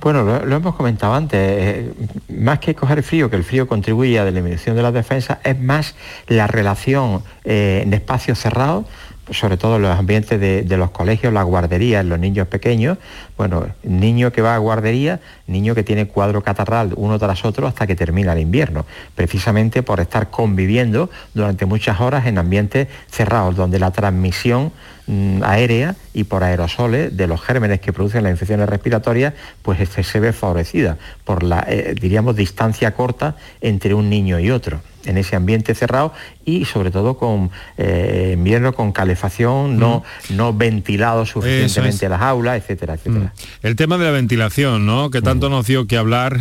Bueno, 0.00 0.24
lo, 0.24 0.56
hemos 0.56 0.76
comentado 0.76 1.14
antes, 1.14 1.40
eh, 1.40 1.92
más 2.28 2.58
que 2.58 2.74
coger 2.74 3.02
frío, 3.02 3.30
que 3.30 3.36
el 3.36 3.44
frío 3.44 3.66
contribuye 3.66 4.18
a 4.18 4.24
la 4.24 4.28
eliminación 4.28 4.76
de 4.76 4.82
las 4.82 4.92
defensas, 4.92 5.38
es 5.42 5.58
más 5.58 5.94
la 6.26 6.46
relación 6.46 7.22
eh, 7.44 7.80
en 7.82 7.94
espacios 7.94 8.38
cerrados 8.38 8.84
sobre 9.30 9.56
todo 9.56 9.76
en 9.76 9.82
los 9.82 9.98
ambientes 9.98 10.40
de, 10.40 10.76
los 10.76 10.90
colegios, 10.90 11.32
las 11.32 11.44
guarderías, 11.44 12.04
los 12.04 12.18
niños 12.18 12.46
pequeños, 12.48 12.98
bueno, 13.36 13.66
niño 13.82 14.32
que 14.32 14.42
va 14.42 14.54
a 14.54 14.58
guardería, 14.58 15.20
niño 15.46 15.74
que 15.74 15.82
tiene 15.82 16.06
cuadro 16.06 16.42
catarral 16.42 16.92
uno 16.96 17.18
tras 17.18 17.44
otro 17.44 17.66
hasta 17.66 17.86
que 17.86 17.96
termina 17.96 18.32
el 18.32 18.40
invierno, 18.40 18.86
precisamente 19.14 19.82
por 19.82 20.00
estar 20.00 20.30
conviviendo 20.30 21.10
durante 21.34 21.66
muchas 21.66 22.00
horas 22.00 22.26
en 22.26 22.38
ambientes 22.38 22.88
cerrados, 23.10 23.56
donde 23.56 23.78
la 23.78 23.90
transmisión 23.90 24.72
mm, 25.06 25.42
aérea 25.42 25.96
y 26.14 26.24
por 26.24 26.44
aerosoles 26.44 27.16
de 27.16 27.26
los 27.26 27.40
gérmenes 27.42 27.80
que 27.80 27.92
producen 27.92 28.22
las 28.22 28.32
infecciones 28.32 28.68
respiratorias, 28.68 29.34
pues 29.62 29.80
este 29.80 30.02
se 30.02 30.20
ve 30.20 30.32
favorecida 30.32 30.98
por 31.24 31.42
la, 31.42 31.64
eh, 31.68 31.94
diríamos, 32.00 32.36
distancia 32.36 32.94
corta 32.94 33.36
entre 33.60 33.94
un 33.94 34.08
niño 34.08 34.38
y 34.38 34.50
otro 34.50 34.80
en 35.06 35.18
ese 35.18 35.36
ambiente 35.36 35.74
cerrado 35.74 36.12
y 36.44 36.64
sobre 36.64 36.90
todo 36.90 37.16
con 37.16 37.50
eh, 37.78 38.34
invierno 38.36 38.72
con 38.74 38.92
calefacción, 38.92 39.78
no, 39.78 40.04
no 40.30 40.52
ventilado 40.52 41.26
suficientemente 41.26 42.08
las 42.08 42.20
aulas, 42.20 42.62
etcétera, 42.62 42.94
etcétera. 42.94 43.26
Mm. 43.26 43.66
El 43.66 43.76
tema 43.76 43.98
de 43.98 44.04
la 44.04 44.10
ventilación, 44.10 44.86
¿no? 44.86 45.10
Que 45.10 45.22
tanto 45.22 45.48
nos 45.48 45.66
dio 45.66 45.86
que 45.86 45.96
hablar 45.96 46.38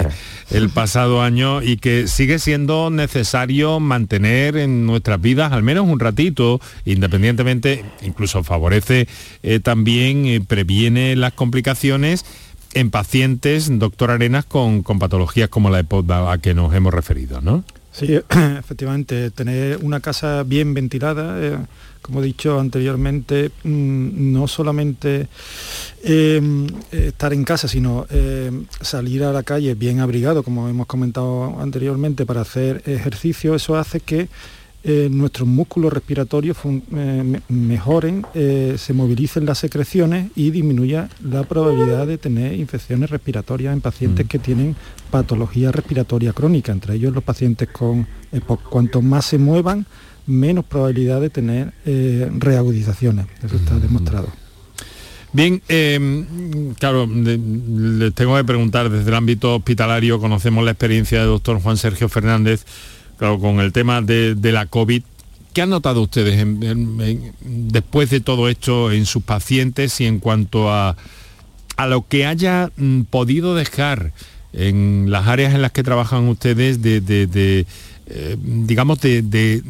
el 0.50 0.70
pasado 0.70 1.22
año 1.22 1.62
y 1.62 1.76
que 1.76 2.08
sigue 2.08 2.38
siendo 2.38 2.90
necesario 2.90 3.80
mantener 3.80 4.56
en 4.56 4.86
nuestras 4.86 5.20
vidas 5.20 5.52
al 5.52 5.62
menos 5.62 5.86
un 5.86 6.00
ratito, 6.00 6.60
independientemente, 6.84 7.84
incluso 8.02 8.42
favorece 8.42 9.08
eh, 9.42 9.60
también, 9.60 10.26
eh, 10.26 10.40
previene 10.40 11.16
las 11.16 11.32
complicaciones 11.32 12.24
en 12.74 12.90
pacientes, 12.90 13.78
doctor 13.78 14.10
Arenas, 14.10 14.44
con, 14.44 14.82
con 14.82 14.98
patologías 14.98 15.48
como 15.48 15.70
la 15.70 15.80
EPOD 15.80 16.10
a 16.10 16.38
que 16.38 16.54
nos 16.54 16.74
hemos 16.74 16.94
referido, 16.94 17.40
¿no? 17.40 17.64
Sí, 17.92 18.14
efectivamente, 18.58 19.30
tener 19.30 19.78
una 19.82 20.00
casa 20.00 20.42
bien 20.44 20.72
ventilada, 20.72 21.38
eh, 21.40 21.58
como 22.00 22.20
he 22.20 22.24
dicho 22.24 22.58
anteriormente, 22.58 23.50
mm, 23.64 24.32
no 24.32 24.48
solamente 24.48 25.28
em, 26.02 26.66
estar 26.90 27.34
en 27.34 27.44
casa, 27.44 27.68
sino 27.68 28.06
em, 28.08 28.64
salir 28.80 29.24
a 29.24 29.32
la 29.32 29.42
calle 29.42 29.74
bien 29.74 30.00
abrigado, 30.00 30.42
como 30.42 30.68
hemos 30.70 30.86
comentado 30.86 31.60
anteriormente, 31.60 32.24
para 32.24 32.40
hacer 32.40 32.82
ejercicio, 32.86 33.54
eso 33.54 33.76
hace 33.76 34.00
que 34.00 34.28
eh, 34.84 35.08
nuestros 35.08 35.46
músculos 35.46 35.92
respiratorios 35.92 36.56
eh, 36.64 37.40
mejoren, 37.48 38.26
eh, 38.34 38.74
se 38.76 38.92
movilicen 38.92 39.46
las 39.46 39.58
secreciones 39.58 40.32
y 40.34 40.50
disminuya 40.50 41.08
la 41.22 41.44
probabilidad 41.44 42.04
de 42.08 42.18
tener 42.18 42.54
infecciones 42.54 43.08
respiratorias 43.08 43.74
en 43.74 43.80
pacientes 43.80 44.26
mm. 44.26 44.28
que 44.28 44.38
tienen 44.40 44.76
patología 45.12 45.70
respiratoria 45.70 46.32
crónica, 46.32 46.72
entre 46.72 46.94
ellos 46.94 47.14
los 47.14 47.22
pacientes 47.22 47.68
con 47.68 48.06
Cuanto 48.70 49.02
más 49.02 49.26
se 49.26 49.38
muevan, 49.38 49.86
menos 50.26 50.64
probabilidad 50.64 51.20
de 51.20 51.28
tener 51.28 51.72
reagudizaciones. 52.38 53.26
Eso 53.44 53.56
está 53.56 53.74
mm. 53.74 53.80
demostrado. 53.82 54.28
Bien, 55.32 55.62
em, 55.68 56.74
claro, 56.74 57.06
les 57.06 58.14
tengo 58.14 58.36
que 58.36 58.44
preguntar 58.44 58.90
desde 58.90 59.08
el 59.10 59.14
ámbito 59.14 59.56
hospitalario, 59.56 60.18
conocemos 60.18 60.64
la 60.64 60.72
experiencia 60.72 61.20
del 61.20 61.28
doctor 61.28 61.60
Juan 61.60 61.76
Sergio 61.76 62.08
Fernández 62.08 62.64
con 63.40 63.60
el 63.60 63.72
tema 63.72 64.02
de, 64.02 64.36
la 64.52 64.66
COVID, 64.66 65.02
¿qué 65.52 65.62
han 65.62 65.70
notado 65.70 66.02
ustedes 66.02 66.44
después 67.40 68.10
de 68.10 68.20
todo 68.20 68.48
esto 68.48 68.90
en 68.90 69.06
sus 69.06 69.22
pacientes 69.22 70.00
y 70.00 70.06
en 70.06 70.18
cuanto 70.18 70.72
a, 70.72 70.96
a 71.76 71.86
lo 71.86 72.06
que 72.06 72.26
haya 72.26 72.70
mm, 72.76 73.02
podido 73.02 73.54
dejar 73.54 74.12
en 74.52 75.06
las 75.10 75.28
áreas 75.28 75.54
en 75.54 75.62
las 75.62 75.72
que 75.72 75.82
trabajan 75.82 76.28
ustedes 76.28 76.82
de, 76.82 77.66
eh, 78.06 78.36
digamos, 78.40 79.00
de, 79.00 79.62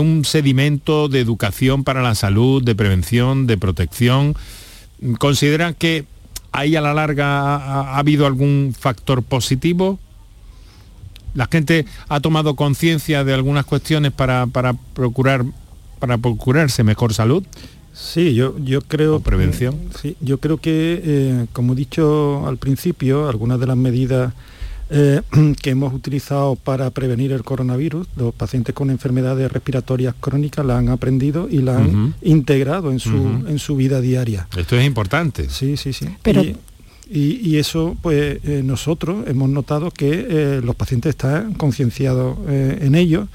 un 0.00 0.24
sedimento 0.24 1.08
de 1.08 1.20
educación 1.20 1.84
para 1.84 2.02
la 2.02 2.14
salud, 2.14 2.62
de 2.62 2.74
prevención, 2.74 3.46
de 3.46 3.56
protección. 3.58 4.34
¿Consideran 5.18 5.74
que 5.74 6.04
ahí 6.52 6.74
a 6.76 6.80
la 6.80 6.94
larga 6.94 7.56
ha 7.56 7.98
habido 7.98 8.26
algún 8.26 8.74
factor 8.78 9.22
positivo? 9.22 9.98
La 11.36 11.46
gente 11.46 11.86
ha 12.08 12.20
tomado 12.20 12.56
conciencia 12.56 13.22
de 13.22 13.34
algunas 13.34 13.64
cuestiones 13.64 14.10
para, 14.10 14.46
procurar 14.94 15.44
para 16.00 16.18
procurarse 16.18 16.82
mejor 16.82 17.14
salud. 17.14 17.44
Sí, 17.92 18.34
yo, 18.34 18.58
yo 18.58 18.82
creo... 18.82 19.20
prevención. 19.20 19.74
sí, 20.00 20.16
yo 20.20 20.38
creo 20.38 20.58
que, 20.58 21.00
eh, 21.02 21.46
como 21.52 21.72
he 21.72 21.76
dicho 21.76 22.46
al 22.46 22.58
principio, 22.58 23.28
algunas 23.28 23.58
de 23.58 23.66
las 23.66 23.76
medidas 23.76 24.34
eh, 24.90 25.22
que 25.62 25.70
hemos 25.70 25.92
utilizado 25.92 26.56
para 26.56 26.90
prevenir 26.90 27.32
el 27.32 27.42
coronavirus, 27.42 28.06
los 28.16 28.34
pacientes 28.34 28.74
con 28.74 28.90
enfermedades 28.90 29.50
respiratorias 29.50 30.14
crónicas 30.20 30.64
la 30.64 30.78
han 30.78 30.88
aprendido 30.88 31.48
y 31.50 31.58
la 31.58 31.78
han 31.78 32.14
integrado 32.22 32.90
en 32.92 33.00
su, 33.00 33.44
en 33.48 33.58
su 33.58 33.76
vida 33.76 34.00
diaria. 34.00 34.48
Esto 34.56 34.76
es 34.76 34.86
importante. 34.86 35.48
Sí, 35.50 35.76
sí, 35.76 35.92
sí. 35.92 36.08
Pero... 36.22 36.42
Y, 36.42 36.56
eso, 37.10 37.96
pues 38.02 38.38
eh, 38.44 38.62
nosotros 38.64 39.26
hemos 39.28 39.48
notado 39.48 39.90
que 39.90 40.26
eh, 40.28 40.60
los 40.62 40.74
pacientes 40.74 41.10
están 41.10 41.54
concienciados 41.54 42.38
eh, 42.48 42.78
en 42.82 42.94
ello 42.94 43.28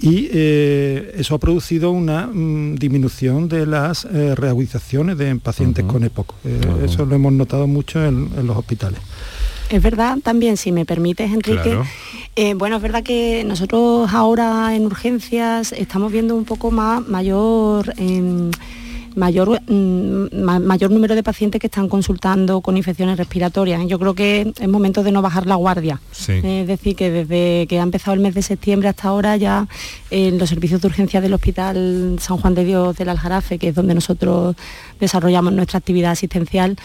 y 0.00 0.28
eso 0.32 1.34
ha 1.34 1.38
producido 1.38 1.90
una 1.90 2.28
mm, 2.28 2.76
disminución 2.76 3.48
de 3.48 3.66
las 3.66 4.04
reagudizaciones 4.04 5.18
de 5.18 5.34
pacientes 5.36 5.84
con 5.86 6.04
EPOC. 6.04 6.34
Eso 6.84 7.04
lo 7.04 7.16
hemos 7.16 7.32
notado 7.32 7.66
mucho 7.66 8.04
en, 8.04 8.30
los 8.46 8.56
hospitales. 8.56 9.00
Es 9.70 9.82
verdad 9.82 10.18
también, 10.22 10.56
si 10.56 10.70
me 10.70 10.86
permites, 10.86 11.32
Enrique, 11.32 11.76
bueno, 12.54 12.76
es 12.76 12.82
verdad 12.82 13.02
que 13.02 13.42
nosotros 13.44 14.08
ahora 14.12 14.76
en 14.76 14.86
urgencias 14.86 15.72
estamos 15.72 16.12
viendo 16.12 16.36
un 16.36 16.44
poco 16.44 16.70
más 16.70 17.04
mayor... 17.08 17.92
Em, 17.96 18.52
mayor, 19.18 19.60
mm, 19.66 20.34
mayor 20.42 20.90
número 20.90 21.14
de 21.14 21.22
pacientes 21.22 21.60
que 21.60 21.66
están 21.66 21.88
consultando 21.88 22.60
con 22.60 22.76
infecciones 22.76 23.18
respiratorias. 23.18 23.86
Yo 23.86 23.98
creo 23.98 24.14
que 24.14 24.52
es 24.58 24.68
momento 24.68 25.02
de 25.02 25.12
no 25.12 25.20
bajar 25.20 25.46
la 25.46 25.56
guardia. 25.56 26.00
Es 26.28 26.66
decir, 26.66 26.96
que 26.96 27.10
desde 27.10 27.66
que 27.66 27.80
ha 27.80 27.82
empezado 27.82 28.14
el 28.14 28.20
mes 28.20 28.34
de 28.34 28.42
septiembre 28.42 28.88
hasta 28.88 29.08
ahora 29.08 29.36
ya 29.36 29.66
en 30.10 30.38
los 30.38 30.48
servicios 30.48 30.80
de 30.80 30.88
urgencia 30.88 31.20
del 31.20 31.34
Hospital 31.34 32.16
San 32.20 32.38
Juan 32.38 32.54
de 32.54 32.64
Dios 32.64 32.96
del 32.96 33.08
Aljarafe, 33.08 33.58
que 33.58 33.68
es 33.68 33.74
donde 33.74 33.94
nosotros 33.94 34.56
desarrollamos 35.00 35.52
nuestra 35.52 35.78
actividad 35.78 36.12
asistencial, 36.12 36.76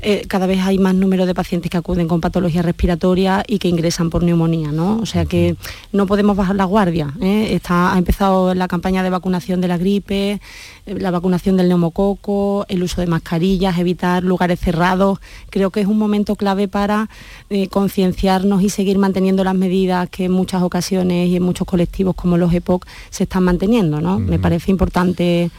eh, 0.00 0.24
cada 0.28 0.46
vez 0.46 0.60
hay 0.60 0.78
más 0.78 0.94
número 0.94 1.26
de 1.26 1.34
pacientes 1.34 1.70
que 1.70 1.76
acuden 1.76 2.08
con 2.08 2.20
patología 2.20 2.62
respiratoria 2.62 3.44
y 3.46 3.58
que 3.58 3.68
ingresan 3.68 4.10
por 4.10 4.22
neumonía, 4.22 4.72
¿no? 4.72 4.98
O 4.98 5.06
sea 5.06 5.24
que 5.26 5.56
no 5.92 6.06
podemos 6.06 6.36
bajar 6.36 6.56
la 6.56 6.64
guardia. 6.64 7.12
¿eh? 7.20 7.54
Está, 7.54 7.94
ha 7.94 7.98
empezado 7.98 8.54
la 8.54 8.68
campaña 8.68 9.02
de 9.02 9.10
vacunación 9.10 9.60
de 9.60 9.68
la 9.68 9.78
gripe, 9.78 10.40
eh, 10.86 10.94
la 10.98 11.10
vacunación 11.10 11.56
del 11.56 11.68
neumococo, 11.82 12.64
el 12.68 12.82
uso 12.82 13.00
de 13.00 13.06
mascarillas, 13.06 13.78
evitar 13.78 14.22
lugares 14.22 14.60
cerrados. 14.60 15.18
Creo 15.50 15.70
que 15.70 15.80
es 15.80 15.86
un 15.86 15.98
momento 15.98 16.36
clave 16.36 16.68
para 16.68 17.08
concienciarnos 17.70 18.62
y 18.62 18.70
seguir 18.70 18.98
manteniendo 18.98 19.44
las 19.44 19.54
medidas 19.54 20.08
que 20.08 20.24
en 20.24 20.32
muchas 20.32 20.62
ocasiones 20.62 21.28
y 21.28 21.36
en 21.36 21.42
muchos 21.42 21.66
colectivos 21.66 22.14
como 22.14 22.36
los 22.36 22.52
EPOC 22.52 22.86
se 23.10 23.24
están 23.24 23.44
manteniendo, 23.44 24.00
¿no? 24.00 24.18
Me 24.18 24.38
parece 24.38 24.70
importante 24.70 25.50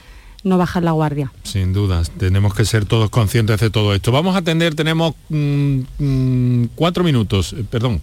no 0.43 0.57
bajar 0.57 0.83
la 0.83 0.91
guardia. 0.91 1.31
Sin 1.43 1.73
dudas, 1.73 2.11
tenemos 2.11 2.53
que 2.53 2.65
ser 2.65 2.85
todos 2.85 3.09
conscientes 3.09 3.59
de 3.59 3.69
todo 3.69 3.93
esto. 3.93 4.11
Vamos 4.11 4.35
a 4.35 4.39
atender, 4.39 4.75
tenemos 4.75 5.15
mm, 5.29 5.79
mm, 5.99 6.69
cuatro 6.75 7.03
minutos, 7.03 7.53
eh, 7.53 7.63
perdón, 7.69 8.01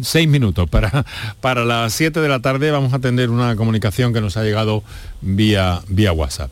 seis 0.00 0.28
minutos 0.28 0.68
para, 0.68 1.04
para 1.40 1.64
las 1.64 1.92
siete 1.92 2.20
de 2.20 2.28
la 2.28 2.40
tarde. 2.40 2.70
Vamos 2.70 2.92
a 2.92 2.96
atender 2.96 3.30
una 3.30 3.56
comunicación 3.56 4.12
que 4.12 4.20
nos 4.20 4.36
ha 4.36 4.42
llegado 4.42 4.82
vía, 5.20 5.80
vía 5.88 6.12
WhatsApp. 6.12 6.50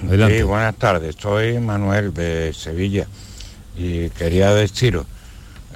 Sí, 0.00 0.42
buenas 0.42 0.76
tardes, 0.76 1.16
soy 1.18 1.58
Manuel 1.58 2.14
de 2.14 2.52
Sevilla 2.52 3.06
y 3.76 4.10
quería 4.10 4.52
deciros, 4.52 5.06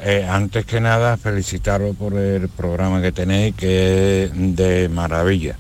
eh, 0.01 0.27
antes 0.29 0.65
que 0.65 0.81
nada, 0.81 1.17
felicitaros 1.17 1.97
por 1.97 2.15
el 2.15 2.49
programa 2.49 3.03
que 3.03 3.13
tenéis, 3.13 3.55
que 3.55 4.25
es 4.25 4.31
de 4.57 4.89
maravilla 4.89 5.57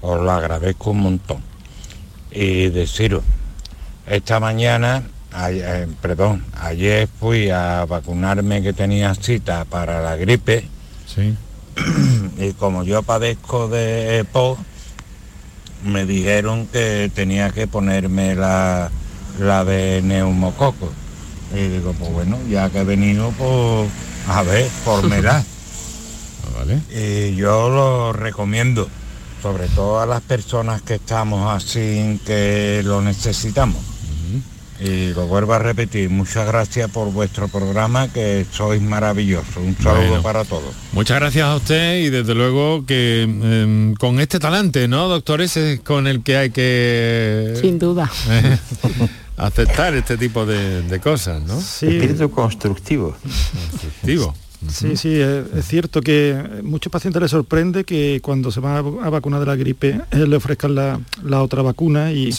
os 0.00 0.20
lo 0.20 0.30
agradezco 0.30 0.90
un 0.90 1.00
montón. 1.00 1.42
Y 2.30 2.68
deciros, 2.68 3.22
esta 4.06 4.40
mañana, 4.40 5.02
eh, 5.48 5.86
perdón, 6.00 6.44
ayer 6.60 7.08
fui 7.18 7.50
a 7.50 7.84
vacunarme 7.86 8.62
que 8.62 8.72
tenía 8.72 9.14
cita 9.14 9.64
para 9.64 10.00
la 10.00 10.16
gripe. 10.16 10.64
Sí. 11.06 11.36
Y 12.38 12.54
como 12.54 12.84
yo 12.84 13.02
padezco 13.02 13.68
de 13.68 14.20
EPO, 14.20 14.56
me 15.84 16.06
dijeron 16.06 16.66
que 16.66 17.10
tenía 17.14 17.50
que 17.50 17.66
ponerme 17.66 18.34
la, 18.34 18.90
la 19.38 19.64
de 19.64 20.02
neumococo. 20.02 20.92
Y 21.54 21.66
digo, 21.68 21.94
pues 21.98 22.12
bueno, 22.12 22.38
ya 22.48 22.70
que 22.70 22.80
he 22.80 22.84
venido, 22.84 23.32
pues 23.36 23.90
a 24.28 24.42
ver, 24.42 24.70
la 24.86 25.44
vale. 26.56 26.80
Y 26.90 27.34
yo 27.34 27.68
lo 27.68 28.12
recomiendo 28.12 28.88
sobre 29.42 29.68
todo 29.68 30.00
a 30.00 30.06
las 30.06 30.20
personas 30.20 30.82
que 30.82 30.94
estamos 30.94 31.50
así 31.50 32.20
que 32.26 32.82
lo 32.84 33.00
necesitamos. 33.00 33.82
Y 34.80 35.12
lo 35.12 35.26
vuelvo 35.26 35.52
a 35.52 35.58
repetir, 35.58 36.08
muchas 36.08 36.46
gracias 36.46 36.90
por 36.90 37.12
vuestro 37.12 37.48
programa, 37.48 38.08
que 38.08 38.46
sois 38.50 38.80
maravilloso. 38.80 39.60
Un 39.60 39.76
saludo 39.76 40.22
para 40.22 40.44
todos. 40.44 40.74
Muchas 40.92 41.20
gracias 41.20 41.44
a 41.46 41.56
usted 41.56 41.98
y 41.98 42.08
desde 42.08 42.34
luego 42.34 42.86
que 42.86 43.22
em, 43.22 43.94
con 43.94 44.20
este 44.20 44.38
talante, 44.38 44.88
¿no, 44.88 45.08
doctores? 45.08 45.56
Es 45.58 45.80
con 45.80 46.06
el 46.06 46.22
que 46.22 46.36
hay 46.38 46.50
que... 46.50 47.58
Sin 47.60 47.78
duda. 47.78 48.10
aceptar 49.40 49.94
este 49.94 50.16
tipo 50.16 50.44
de, 50.46 51.00
cosas, 51.02 51.42
¿no? 51.42 51.60
Sí. 51.60 51.86
Espíritu 51.86 52.30
constructivo. 52.30 53.16
Constructivo. 53.70 54.34
Sí, 54.68 54.96
sí, 54.96 55.18
es, 55.18 55.64
cierto 55.64 56.02
que 56.02 56.60
muchos 56.62 56.92
pacientes 56.92 57.22
les 57.22 57.30
sorprende 57.30 57.84
que 57.84 58.20
cuando 58.22 58.50
se 58.50 58.60
van 58.60 58.76
a, 59.02 59.10
vacunar 59.10 59.40
de 59.40 59.46
la 59.46 59.56
gripe 59.56 60.00
eh, 60.10 60.26
le 60.26 60.36
ofrezcan 60.36 60.74
la, 60.74 61.42
otra 61.42 61.62
vacuna 61.62 62.12
y, 62.12 62.30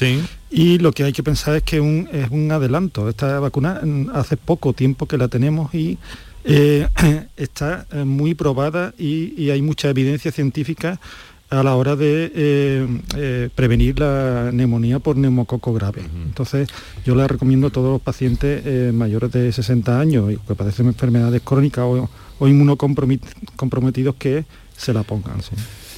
y 0.51 0.77
lo 0.77 0.91
que 0.91 1.03
hay 1.03 1.13
que 1.13 1.23
pensar 1.23 1.55
es 1.55 1.63
que 1.63 1.77
es 1.77 2.29
un 2.31 2.51
adelanto. 2.51 3.09
Esta 3.09 3.39
vacuna 3.39 3.81
mm, 3.83 4.09
hace 4.13 4.37
poco 4.37 4.73
tiempo 4.73 5.07
que 5.07 5.17
la 5.17 5.27
tenemos 5.27 5.73
y 5.73 5.97
eh, 6.43 6.87
está 7.37 7.85
eh, 7.91 8.03
muy 8.03 8.33
probada 8.33 8.93
y, 8.97 9.49
hay 9.49 9.61
mucha 9.61 9.89
evidencia 9.89 10.31
científica 10.31 10.99
a 11.51 11.63
la 11.63 11.75
hora 11.75 11.95
de 11.95 13.51
prevenir 13.53 13.99
la 13.99 14.49
neumonía 14.51 14.97
por 14.99 15.17
neumococo 15.17 15.73
grave. 15.73 16.01
Entonces, 16.25 16.69
yo 17.05 17.13
le 17.13 17.27
recomiendo 17.27 17.67
a 17.67 17.69
todos 17.69 17.91
los 17.91 18.01
pacientes 18.01 18.93
mayores 18.93 19.31
de 19.31 19.51
60 19.51 19.99
años 19.99 20.31
y 20.31 20.37
que 20.37 20.55
padecen 20.55 20.87
enfermedades 20.87 21.41
crónicas 21.43 21.83
o, 21.85 22.09
o 22.39 22.47
inmunocomprometidos 22.47 24.15
que 24.15 24.45
se 24.75 24.93
la 24.93 25.03
pongan. 25.03 25.41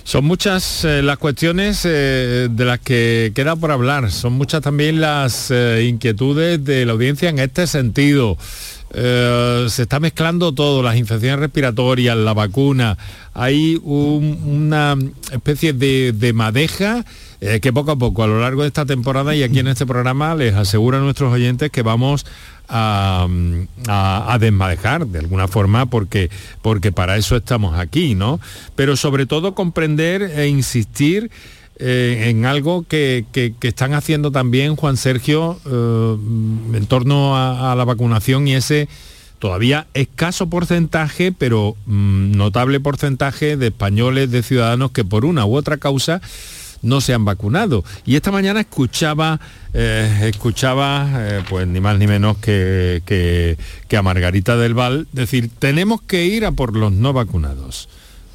Son 0.03 0.25
muchas 0.25 0.83
eh, 0.83 1.01
las 1.01 1.17
cuestiones 1.17 1.85
eh, 1.85 2.49
de 2.51 2.65
las 2.65 2.79
que 2.79 3.31
queda 3.33 3.55
por 3.55 3.71
hablar, 3.71 4.11
son 4.11 4.33
muchas 4.33 4.61
también 4.61 4.99
las 4.99 5.49
eh, 5.49 5.85
inquietudes 5.87 6.63
de 6.63 6.85
la 6.85 6.91
audiencia 6.91 7.29
en 7.29 7.39
este 7.39 7.65
sentido. 7.67 8.37
Se 8.93 9.81
está 9.81 9.99
mezclando 9.99 10.53
todo, 10.53 10.83
las 10.83 10.95
infecciones 10.97 11.39
respiratorias, 11.39 12.15
la 12.15 12.33
vacuna, 12.33 12.97
hay 13.33 13.79
una 13.83 14.95
especie 15.31 15.73
de, 15.73 16.13
de 16.13 16.33
madeja 16.33 17.03
que 17.61 17.73
poco 17.73 17.91
a 17.91 17.95
poco 17.97 18.23
a 18.23 18.27
lo 18.27 18.39
largo 18.39 18.61
de 18.61 18.69
esta 18.69 18.85
temporada 18.85 19.35
y 19.35 19.43
aquí 19.43 19.59
en 19.59 19.67
este 19.67 19.85
programa 19.85 20.33
les 20.33 20.55
aseguro 20.55 20.97
a 20.97 21.01
nuestros 21.01 21.33
oyentes 21.33 21.71
que 21.71 21.81
vamos 21.81 22.25
a, 22.69 23.27
a, 23.87 24.37
desmadejar 24.39 25.07
de 25.07 25.19
alguna 25.19 25.47
forma 25.47 25.85
porque, 25.85 26.29
porque 26.61 26.91
para 26.91 27.17
eso 27.17 27.35
estamos 27.35 27.77
aquí, 27.77 28.15
¿no? 28.15 28.39
Pero 28.75 28.95
sobre 28.95 29.25
todo 29.25 29.53
comprender 29.53 30.21
e 30.21 30.47
insistir 30.47 31.29
eh, 31.77 32.25
en 32.29 32.45
algo 32.45 32.85
que, 32.87 33.25
están 33.61 33.93
haciendo 33.93 34.31
también 34.31 34.75
Juan 34.75 34.95
Sergio 34.95 35.59
eh, 35.65 36.17
en 36.77 36.85
torno 36.85 37.35
a, 37.35 37.73
la 37.75 37.83
vacunación 37.83 38.47
y 38.47 38.53
ese 38.53 38.87
todavía 39.39 39.87
escaso 39.95 40.49
porcentaje, 40.49 41.31
pero 41.31 41.75
mm, 41.87 42.37
notable 42.37 42.79
porcentaje 42.79 43.57
de 43.57 43.67
españoles, 43.67 44.29
de 44.29 44.43
ciudadanos 44.43 44.91
que 44.91 45.03
por 45.03 45.25
una 45.25 45.45
u 45.45 45.55
otra 45.55 45.77
causa 45.77 46.21
no 46.83 47.01
se 47.01 47.13
han 47.13 47.25
vacunado. 47.25 47.83
Y 48.05 48.17
esta 48.17 48.31
mañana 48.31 48.59
escuchaba, 48.59 49.39
eh, 49.73 50.29
escuchaba 50.31 51.43
pues 51.49 51.67
ni 51.67 51.79
más 51.79 51.97
ni 51.97 52.05
menos 52.05 52.37
que, 52.37 53.01
que, 53.05 53.97
a 53.97 54.01
Margarita 54.01 54.57
del 54.57 54.75
Val 54.75 55.07
decir, 55.11 55.49
tenemos 55.57 56.01
que 56.01 56.25
ir 56.25 56.45
a 56.45 56.51
por 56.51 56.75
los 56.75 56.91
no 56.91 57.13
vacunados, 57.13 57.89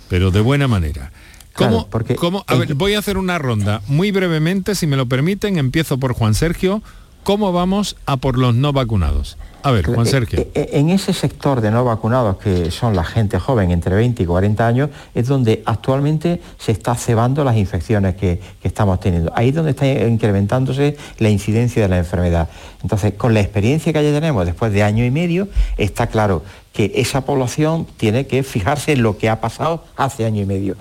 pero 0.08 0.30
de 0.32 0.40
buena 0.40 0.66
manera. 0.66 1.12
¿Cómo, 1.58 1.88
cómo, 2.16 2.44
a 2.46 2.54
ver, 2.54 2.74
voy 2.74 2.94
a 2.94 3.00
hacer 3.00 3.18
una 3.18 3.36
ronda 3.38 3.82
muy 3.88 4.12
brevemente, 4.12 4.74
si 4.74 4.86
me 4.86 4.96
lo 4.96 5.06
permiten, 5.06 5.58
empiezo 5.58 5.98
por 5.98 6.12
Juan 6.12 6.34
Sergio. 6.34 6.82
¿Cómo 7.24 7.52
vamos 7.52 7.96
a 8.06 8.16
por 8.16 8.38
los 8.38 8.54
no 8.54 8.72
vacunados? 8.72 9.36
A 9.62 9.72
ver, 9.72 9.86
Juan 9.86 10.06
Sergio. 10.06 10.38
Eh, 10.38 10.50
eh, 10.54 10.68
en 10.74 10.88
ese 10.88 11.12
sector 11.12 11.60
de 11.60 11.70
no 11.70 11.84
vacunados, 11.84 12.38
que 12.38 12.70
son 12.70 12.94
la 12.94 13.04
gente 13.04 13.38
joven 13.38 13.70
entre 13.70 13.94
20 13.94 14.22
y 14.22 14.26
40 14.26 14.66
años, 14.66 14.90
es 15.14 15.26
donde 15.26 15.62
actualmente 15.66 16.40
se 16.58 16.72
está 16.72 16.94
cebando 16.94 17.42
las 17.44 17.56
infecciones 17.56 18.14
que, 18.14 18.40
estamos 18.62 19.00
teniendo. 19.00 19.32
Ahí 19.34 19.48
es 19.48 19.54
donde 19.54 19.72
está 19.72 19.86
incrementándose 19.86 20.96
la 21.18 21.28
incidencia 21.28 21.82
de 21.82 21.88
la 21.88 21.98
enfermedad. 21.98 22.48
Entonces, 22.82 23.14
con 23.14 23.34
la 23.34 23.40
experiencia 23.40 23.92
que 23.92 24.02
ya 24.02 24.12
tenemos 24.12 24.46
después 24.46 24.72
de 24.72 24.82
año 24.82 25.04
y 25.04 25.10
medio, 25.10 25.48
está 25.76 26.06
claro 26.06 26.42
que 26.78 26.92
esa 26.94 27.22
población 27.22 27.88
tiene 27.96 28.28
que 28.28 28.44
fijarse 28.44 28.92
en 28.92 29.02
lo 29.02 29.18
que 29.18 29.28
ha 29.28 29.40
pasado 29.40 29.82
hace 29.96 30.24
año 30.24 30.42
y 30.42 30.46
medio, 30.46 30.76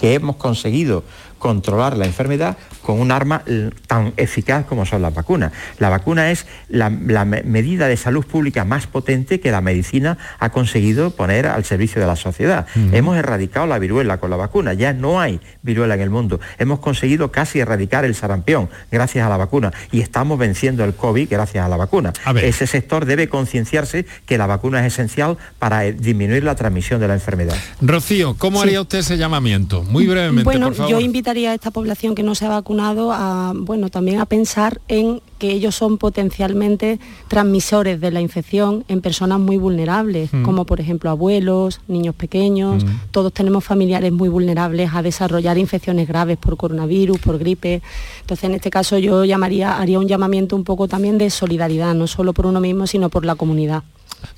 que 0.00 0.14
hemos 0.14 0.36
conseguido 0.36 1.04
controlar 1.42 1.96
la 1.96 2.06
enfermedad 2.06 2.56
con 2.82 3.00
un 3.00 3.10
arma 3.10 3.42
tan 3.88 4.12
eficaz 4.16 4.64
como 4.64 4.86
son 4.86 5.02
las 5.02 5.12
vacunas. 5.12 5.50
La 5.80 5.88
vacuna 5.88 6.30
es 6.30 6.46
la, 6.68 6.88
medida 6.88 7.88
de 7.88 7.96
salud 7.96 8.24
pública 8.24 8.64
más 8.64 8.86
potente 8.86 9.40
que 9.40 9.50
la 9.50 9.60
medicina 9.60 10.18
ha 10.38 10.50
conseguido 10.50 11.10
poner 11.10 11.48
al 11.48 11.64
servicio 11.64 12.00
de 12.00 12.06
la 12.06 12.14
sociedad. 12.14 12.68
Hemos 12.92 13.16
erradicado 13.16 13.66
la 13.66 13.80
viruela 13.80 14.18
con 14.18 14.30
la 14.30 14.36
vacuna, 14.36 14.72
ya 14.74 14.92
no 14.92 15.20
hay 15.20 15.40
viruela 15.62 15.96
en 15.96 16.02
el 16.02 16.10
mundo. 16.10 16.38
Hemos 16.60 16.78
conseguido 16.78 17.32
casi 17.32 17.58
erradicar 17.58 18.04
el 18.04 18.14
sarampión 18.14 18.68
gracias 18.92 19.26
a 19.26 19.28
la 19.28 19.36
vacuna 19.36 19.72
y 19.90 20.00
estamos 20.00 20.38
venciendo 20.38 20.84
el 20.84 20.94
COVID 20.94 21.28
gracias 21.28 21.66
a 21.66 21.68
la 21.68 21.76
vacuna. 21.76 22.12
Ese 22.40 22.68
sector 22.68 23.04
debe 23.04 23.28
concienciarse 23.28 24.06
que 24.26 24.38
la 24.38 24.46
vacuna 24.46 24.86
es 24.86 24.92
esencial 24.92 25.38
para 25.58 25.86
eh, 25.86 25.92
disminuir 25.92 26.44
la 26.44 26.54
transmisión 26.54 27.00
de 27.00 27.08
la 27.08 27.14
enfermedad. 27.14 27.56
Rocío, 27.80 28.36
¿cómo 28.38 28.62
haría 28.62 28.80
usted 28.80 28.98
ese 28.98 29.18
llamamiento? 29.18 29.82
Muy 29.82 30.06
brevemente, 30.06 30.44
bueno, 30.44 30.68
por 30.68 30.76
favor. 30.76 30.92
Yo 30.92 31.00
invitaría 31.00 31.31
a 31.32 31.54
esta 31.54 31.70
población 31.70 32.14
que 32.14 32.22
no 32.22 32.34
se 32.34 32.44
ha 32.46 32.50
vacunado 32.50 33.12
a, 33.12 33.52
bueno, 33.54 33.88
también 33.88 34.20
a 34.20 34.26
pensar 34.26 34.80
en 34.88 35.20
que 35.42 35.50
ellos 35.50 35.74
son 35.74 35.98
potencialmente 35.98 37.00
transmisores 37.26 38.00
de 38.00 38.12
la 38.12 38.20
infección 38.20 38.84
en 38.86 39.00
personas 39.00 39.40
muy 39.40 39.56
vulnerables, 39.56 40.32
Mm. 40.32 40.44
como 40.44 40.64
por 40.64 40.78
ejemplo 40.80 41.10
abuelos, 41.10 41.80
niños 41.88 42.14
pequeños, 42.14 42.84
Mm. 42.84 42.88
todos 43.10 43.32
tenemos 43.32 43.64
familiares 43.64 44.12
muy 44.12 44.28
vulnerables 44.28 44.90
a 44.94 45.02
desarrollar 45.02 45.58
infecciones 45.58 46.06
graves 46.06 46.36
por 46.38 46.56
coronavirus, 46.56 47.18
por 47.18 47.38
gripe. 47.40 47.82
Entonces, 48.20 48.44
en 48.44 48.54
este 48.54 48.70
caso 48.70 48.98
yo 48.98 49.24
llamaría, 49.24 49.78
haría 49.80 49.98
un 49.98 50.06
llamamiento 50.06 50.54
un 50.54 50.62
poco 50.62 50.86
también 50.86 51.18
de 51.18 51.28
solidaridad, 51.28 51.92
no 51.92 52.06
solo 52.06 52.32
por 52.32 52.46
uno 52.46 52.60
mismo, 52.60 52.86
sino 52.86 53.08
por 53.10 53.24
la 53.24 53.34
comunidad. 53.34 53.82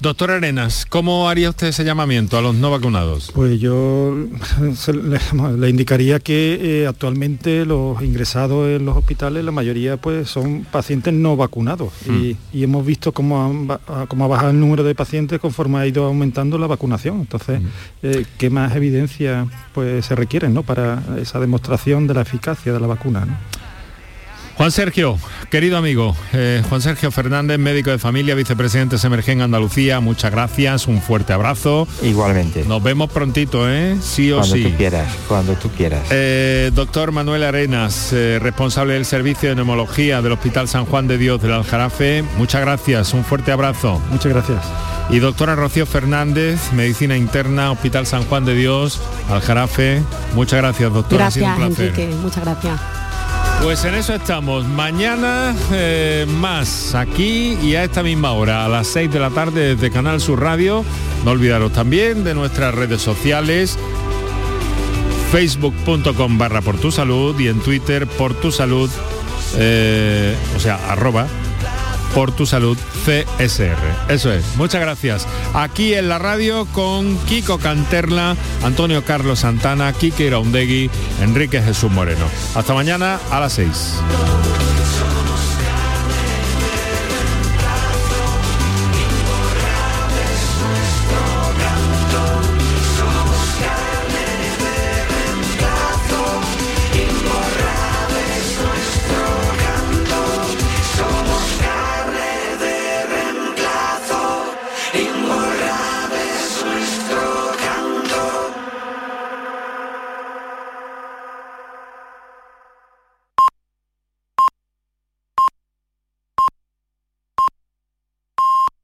Doctor 0.01 0.31
Arenas, 0.31 0.87
¿cómo 0.89 1.29
haría 1.29 1.51
usted 1.51 1.67
ese 1.67 1.85
llamamiento 1.85 2.39
a 2.39 2.41
los 2.41 2.55
no 2.55 2.71
vacunados? 2.71 3.31
Pues 3.35 3.61
yo 3.61 4.15
le 5.59 5.69
indicaría 5.69 6.21
que 6.21 6.83
eh, 6.83 6.87
actualmente 6.87 7.67
los 7.67 8.01
ingresados 8.03 8.69
en 8.69 8.87
los 8.87 8.97
hospitales, 8.97 9.45
la 9.45 9.53
mayoría 9.53 9.99
pues 9.99 10.29
son 10.31 10.65
pacientes 10.71 10.94
no 10.97 11.37
vacunados 11.37 11.93
y, 12.09 12.37
y 12.53 12.63
hemos 12.63 12.85
visto 12.85 13.13
cómo, 13.13 13.79
cómo 14.09 14.25
ha 14.25 14.29
bajado 14.29 14.51
el 14.51 14.61
número 14.61 14.85
de 14.85 14.95
pacientes 14.95 15.41
conforme 15.41 15.79
ha 15.79 15.87
ido 15.87 16.05
aumentando 16.05 16.59
la 16.59 16.67
vacunación. 16.67 17.21
Entonces, 17.21 17.61
eh, 18.03 18.25
¿qué 18.39 18.51
más 18.51 18.75
evidencia 18.77 19.47
pues 19.73 20.07
se 20.07 20.15
requieren 20.15 20.55
¿no? 20.55 20.63
para 20.63 21.03
esa 21.21 21.41
demostración 21.41 22.07
de 22.07 22.15
la 22.15 22.23
eficacia 22.23 22.73
de 22.73 22.81
la 22.81 22.87
vacuna? 22.87 23.25
¿no? 23.27 23.37
Juan 24.57 24.71
Sergio, 24.71 25.19
querido 25.51 25.77
amigo, 25.77 26.17
eh, 26.33 26.63
Juan 26.69 26.81
Sergio 26.81 27.11
Fernández, 27.11 27.59
médico 27.59 27.91
de 27.91 27.99
familia, 27.99 28.37
vicepresidente 28.37 28.99
Semergen 28.99 29.41
Andalucía, 29.43 29.99
muchas 29.99 30.31
gracias, 30.31 30.87
un 30.87 31.03
fuerte 31.03 31.33
abrazo. 31.33 31.89
Igualmente. 32.03 32.65
Nos 32.65 32.81
vemos 32.81 33.11
prontito, 33.11 33.69
¿eh? 33.69 33.97
Sí 34.01 34.31
o 34.31 34.39
Cuando 34.39 34.55
sí. 34.55 34.63
tú 34.63 34.71
quieras, 34.77 35.13
cuando 35.27 35.55
tú 35.55 35.71
quieras. 35.71 36.03
Eh, 36.11 36.71
doctor 36.73 37.11
Manuel 37.11 37.43
Arenas, 37.43 38.13
eh, 38.13 38.39
responsable 38.41 38.95
del 38.95 39.05
servicio 39.05 39.49
de 39.49 39.57
neumología 39.57 40.23
del 40.23 40.33
Hospital 40.33 40.69
San 40.69 40.87
Juan 40.87 41.09
de 41.09 41.19
Dios 41.19 41.43
del 41.43 41.53
Aljarafe, 41.53 42.23
muchas 42.37 42.61
gracias, 42.61 43.13
un 43.13 43.25
fuerte 43.25 43.51
abrazo. 43.51 44.01
Muchas 44.11 44.33
gracias. 44.33 44.65
Y 45.11 45.19
doctora 45.19 45.57
Rocío 45.57 45.85
Fernández, 45.85 46.73
medicina 46.73 47.17
interna, 47.17 47.73
Hospital 47.73 48.07
San 48.07 48.25
Juan 48.27 48.45
de 48.45 48.55
Dios, 48.55 49.01
Aljarafe, 49.29 50.01
muchas 50.35 50.61
gracias, 50.61 50.93
doctora. 50.93 51.27
ha 51.27 51.31
sido 51.33 51.47
Gracias, 51.47 51.69
un 51.69 51.75
placer. 51.75 51.89
Enrique, 52.01 52.17
muchas 52.23 52.45
gracias. 52.45 53.04
Pues 53.65 53.83
en 53.87 53.95
eso 53.95 54.15
estamos. 54.15 54.67
Mañana 54.67 55.57
eh, 55.73 56.27
más 56.29 56.95
aquí 56.95 57.57
y 57.63 57.77
a 57.77 57.85
esta 57.85 58.03
misma 58.03 58.33
hora, 58.33 58.67
a 58.67 58.69
las 58.69 58.89
6 58.89 59.11
de 59.11 59.19
la 59.19 59.31
tarde 59.31 59.75
desde 59.75 59.91
Canal 59.91 60.21
Sur 60.21 60.43
Radio. 60.43 60.85
No 61.25 61.31
olvidaros 61.31 61.73
también 61.73 62.25
de 62.25 62.35
nuestras 62.35 62.75
redes 62.75 63.01
sociales 63.01 63.79
facebook.com 65.33 66.37
barra 66.37 66.61
por 66.61 66.79
tu 66.79 66.93
salud 66.93 67.41
y 67.41 67.49
en 67.49 67.59
Twitter 67.61 68.07
por 68.07 68.35
tu 68.35 68.53
salud, 68.53 68.91
eh, 69.57 70.37
o 70.55 70.61
sea, 70.61 70.77
arroba 70.91 71.27
por 72.15 72.33
tu 72.33 72.47
salud 72.47 72.79
CSR. 73.05 73.77
Eso 74.09 74.33
es. 74.33 74.57
Muchas 74.57 74.81
gracias. 74.81 75.27
Aquí 75.53 75.95
en 75.95 76.09
la 76.09 76.19
radio 76.19 76.67
con 76.67 77.19
Kiko 77.27 77.59
Canterla, 77.59 78.37
Antonio 78.63 79.05
Carlos 79.05 79.41
Santana, 79.41 79.93
Kike 79.93 80.27
Iraundegui, 80.27 80.91
Enrique 81.21 81.61
Jesús 81.61 81.91
Moreno. 81.91 82.27
Hasta 82.55 82.73
mañana 82.75 83.19
a 83.31 83.41
las 83.41 83.55
6. 83.55 84.54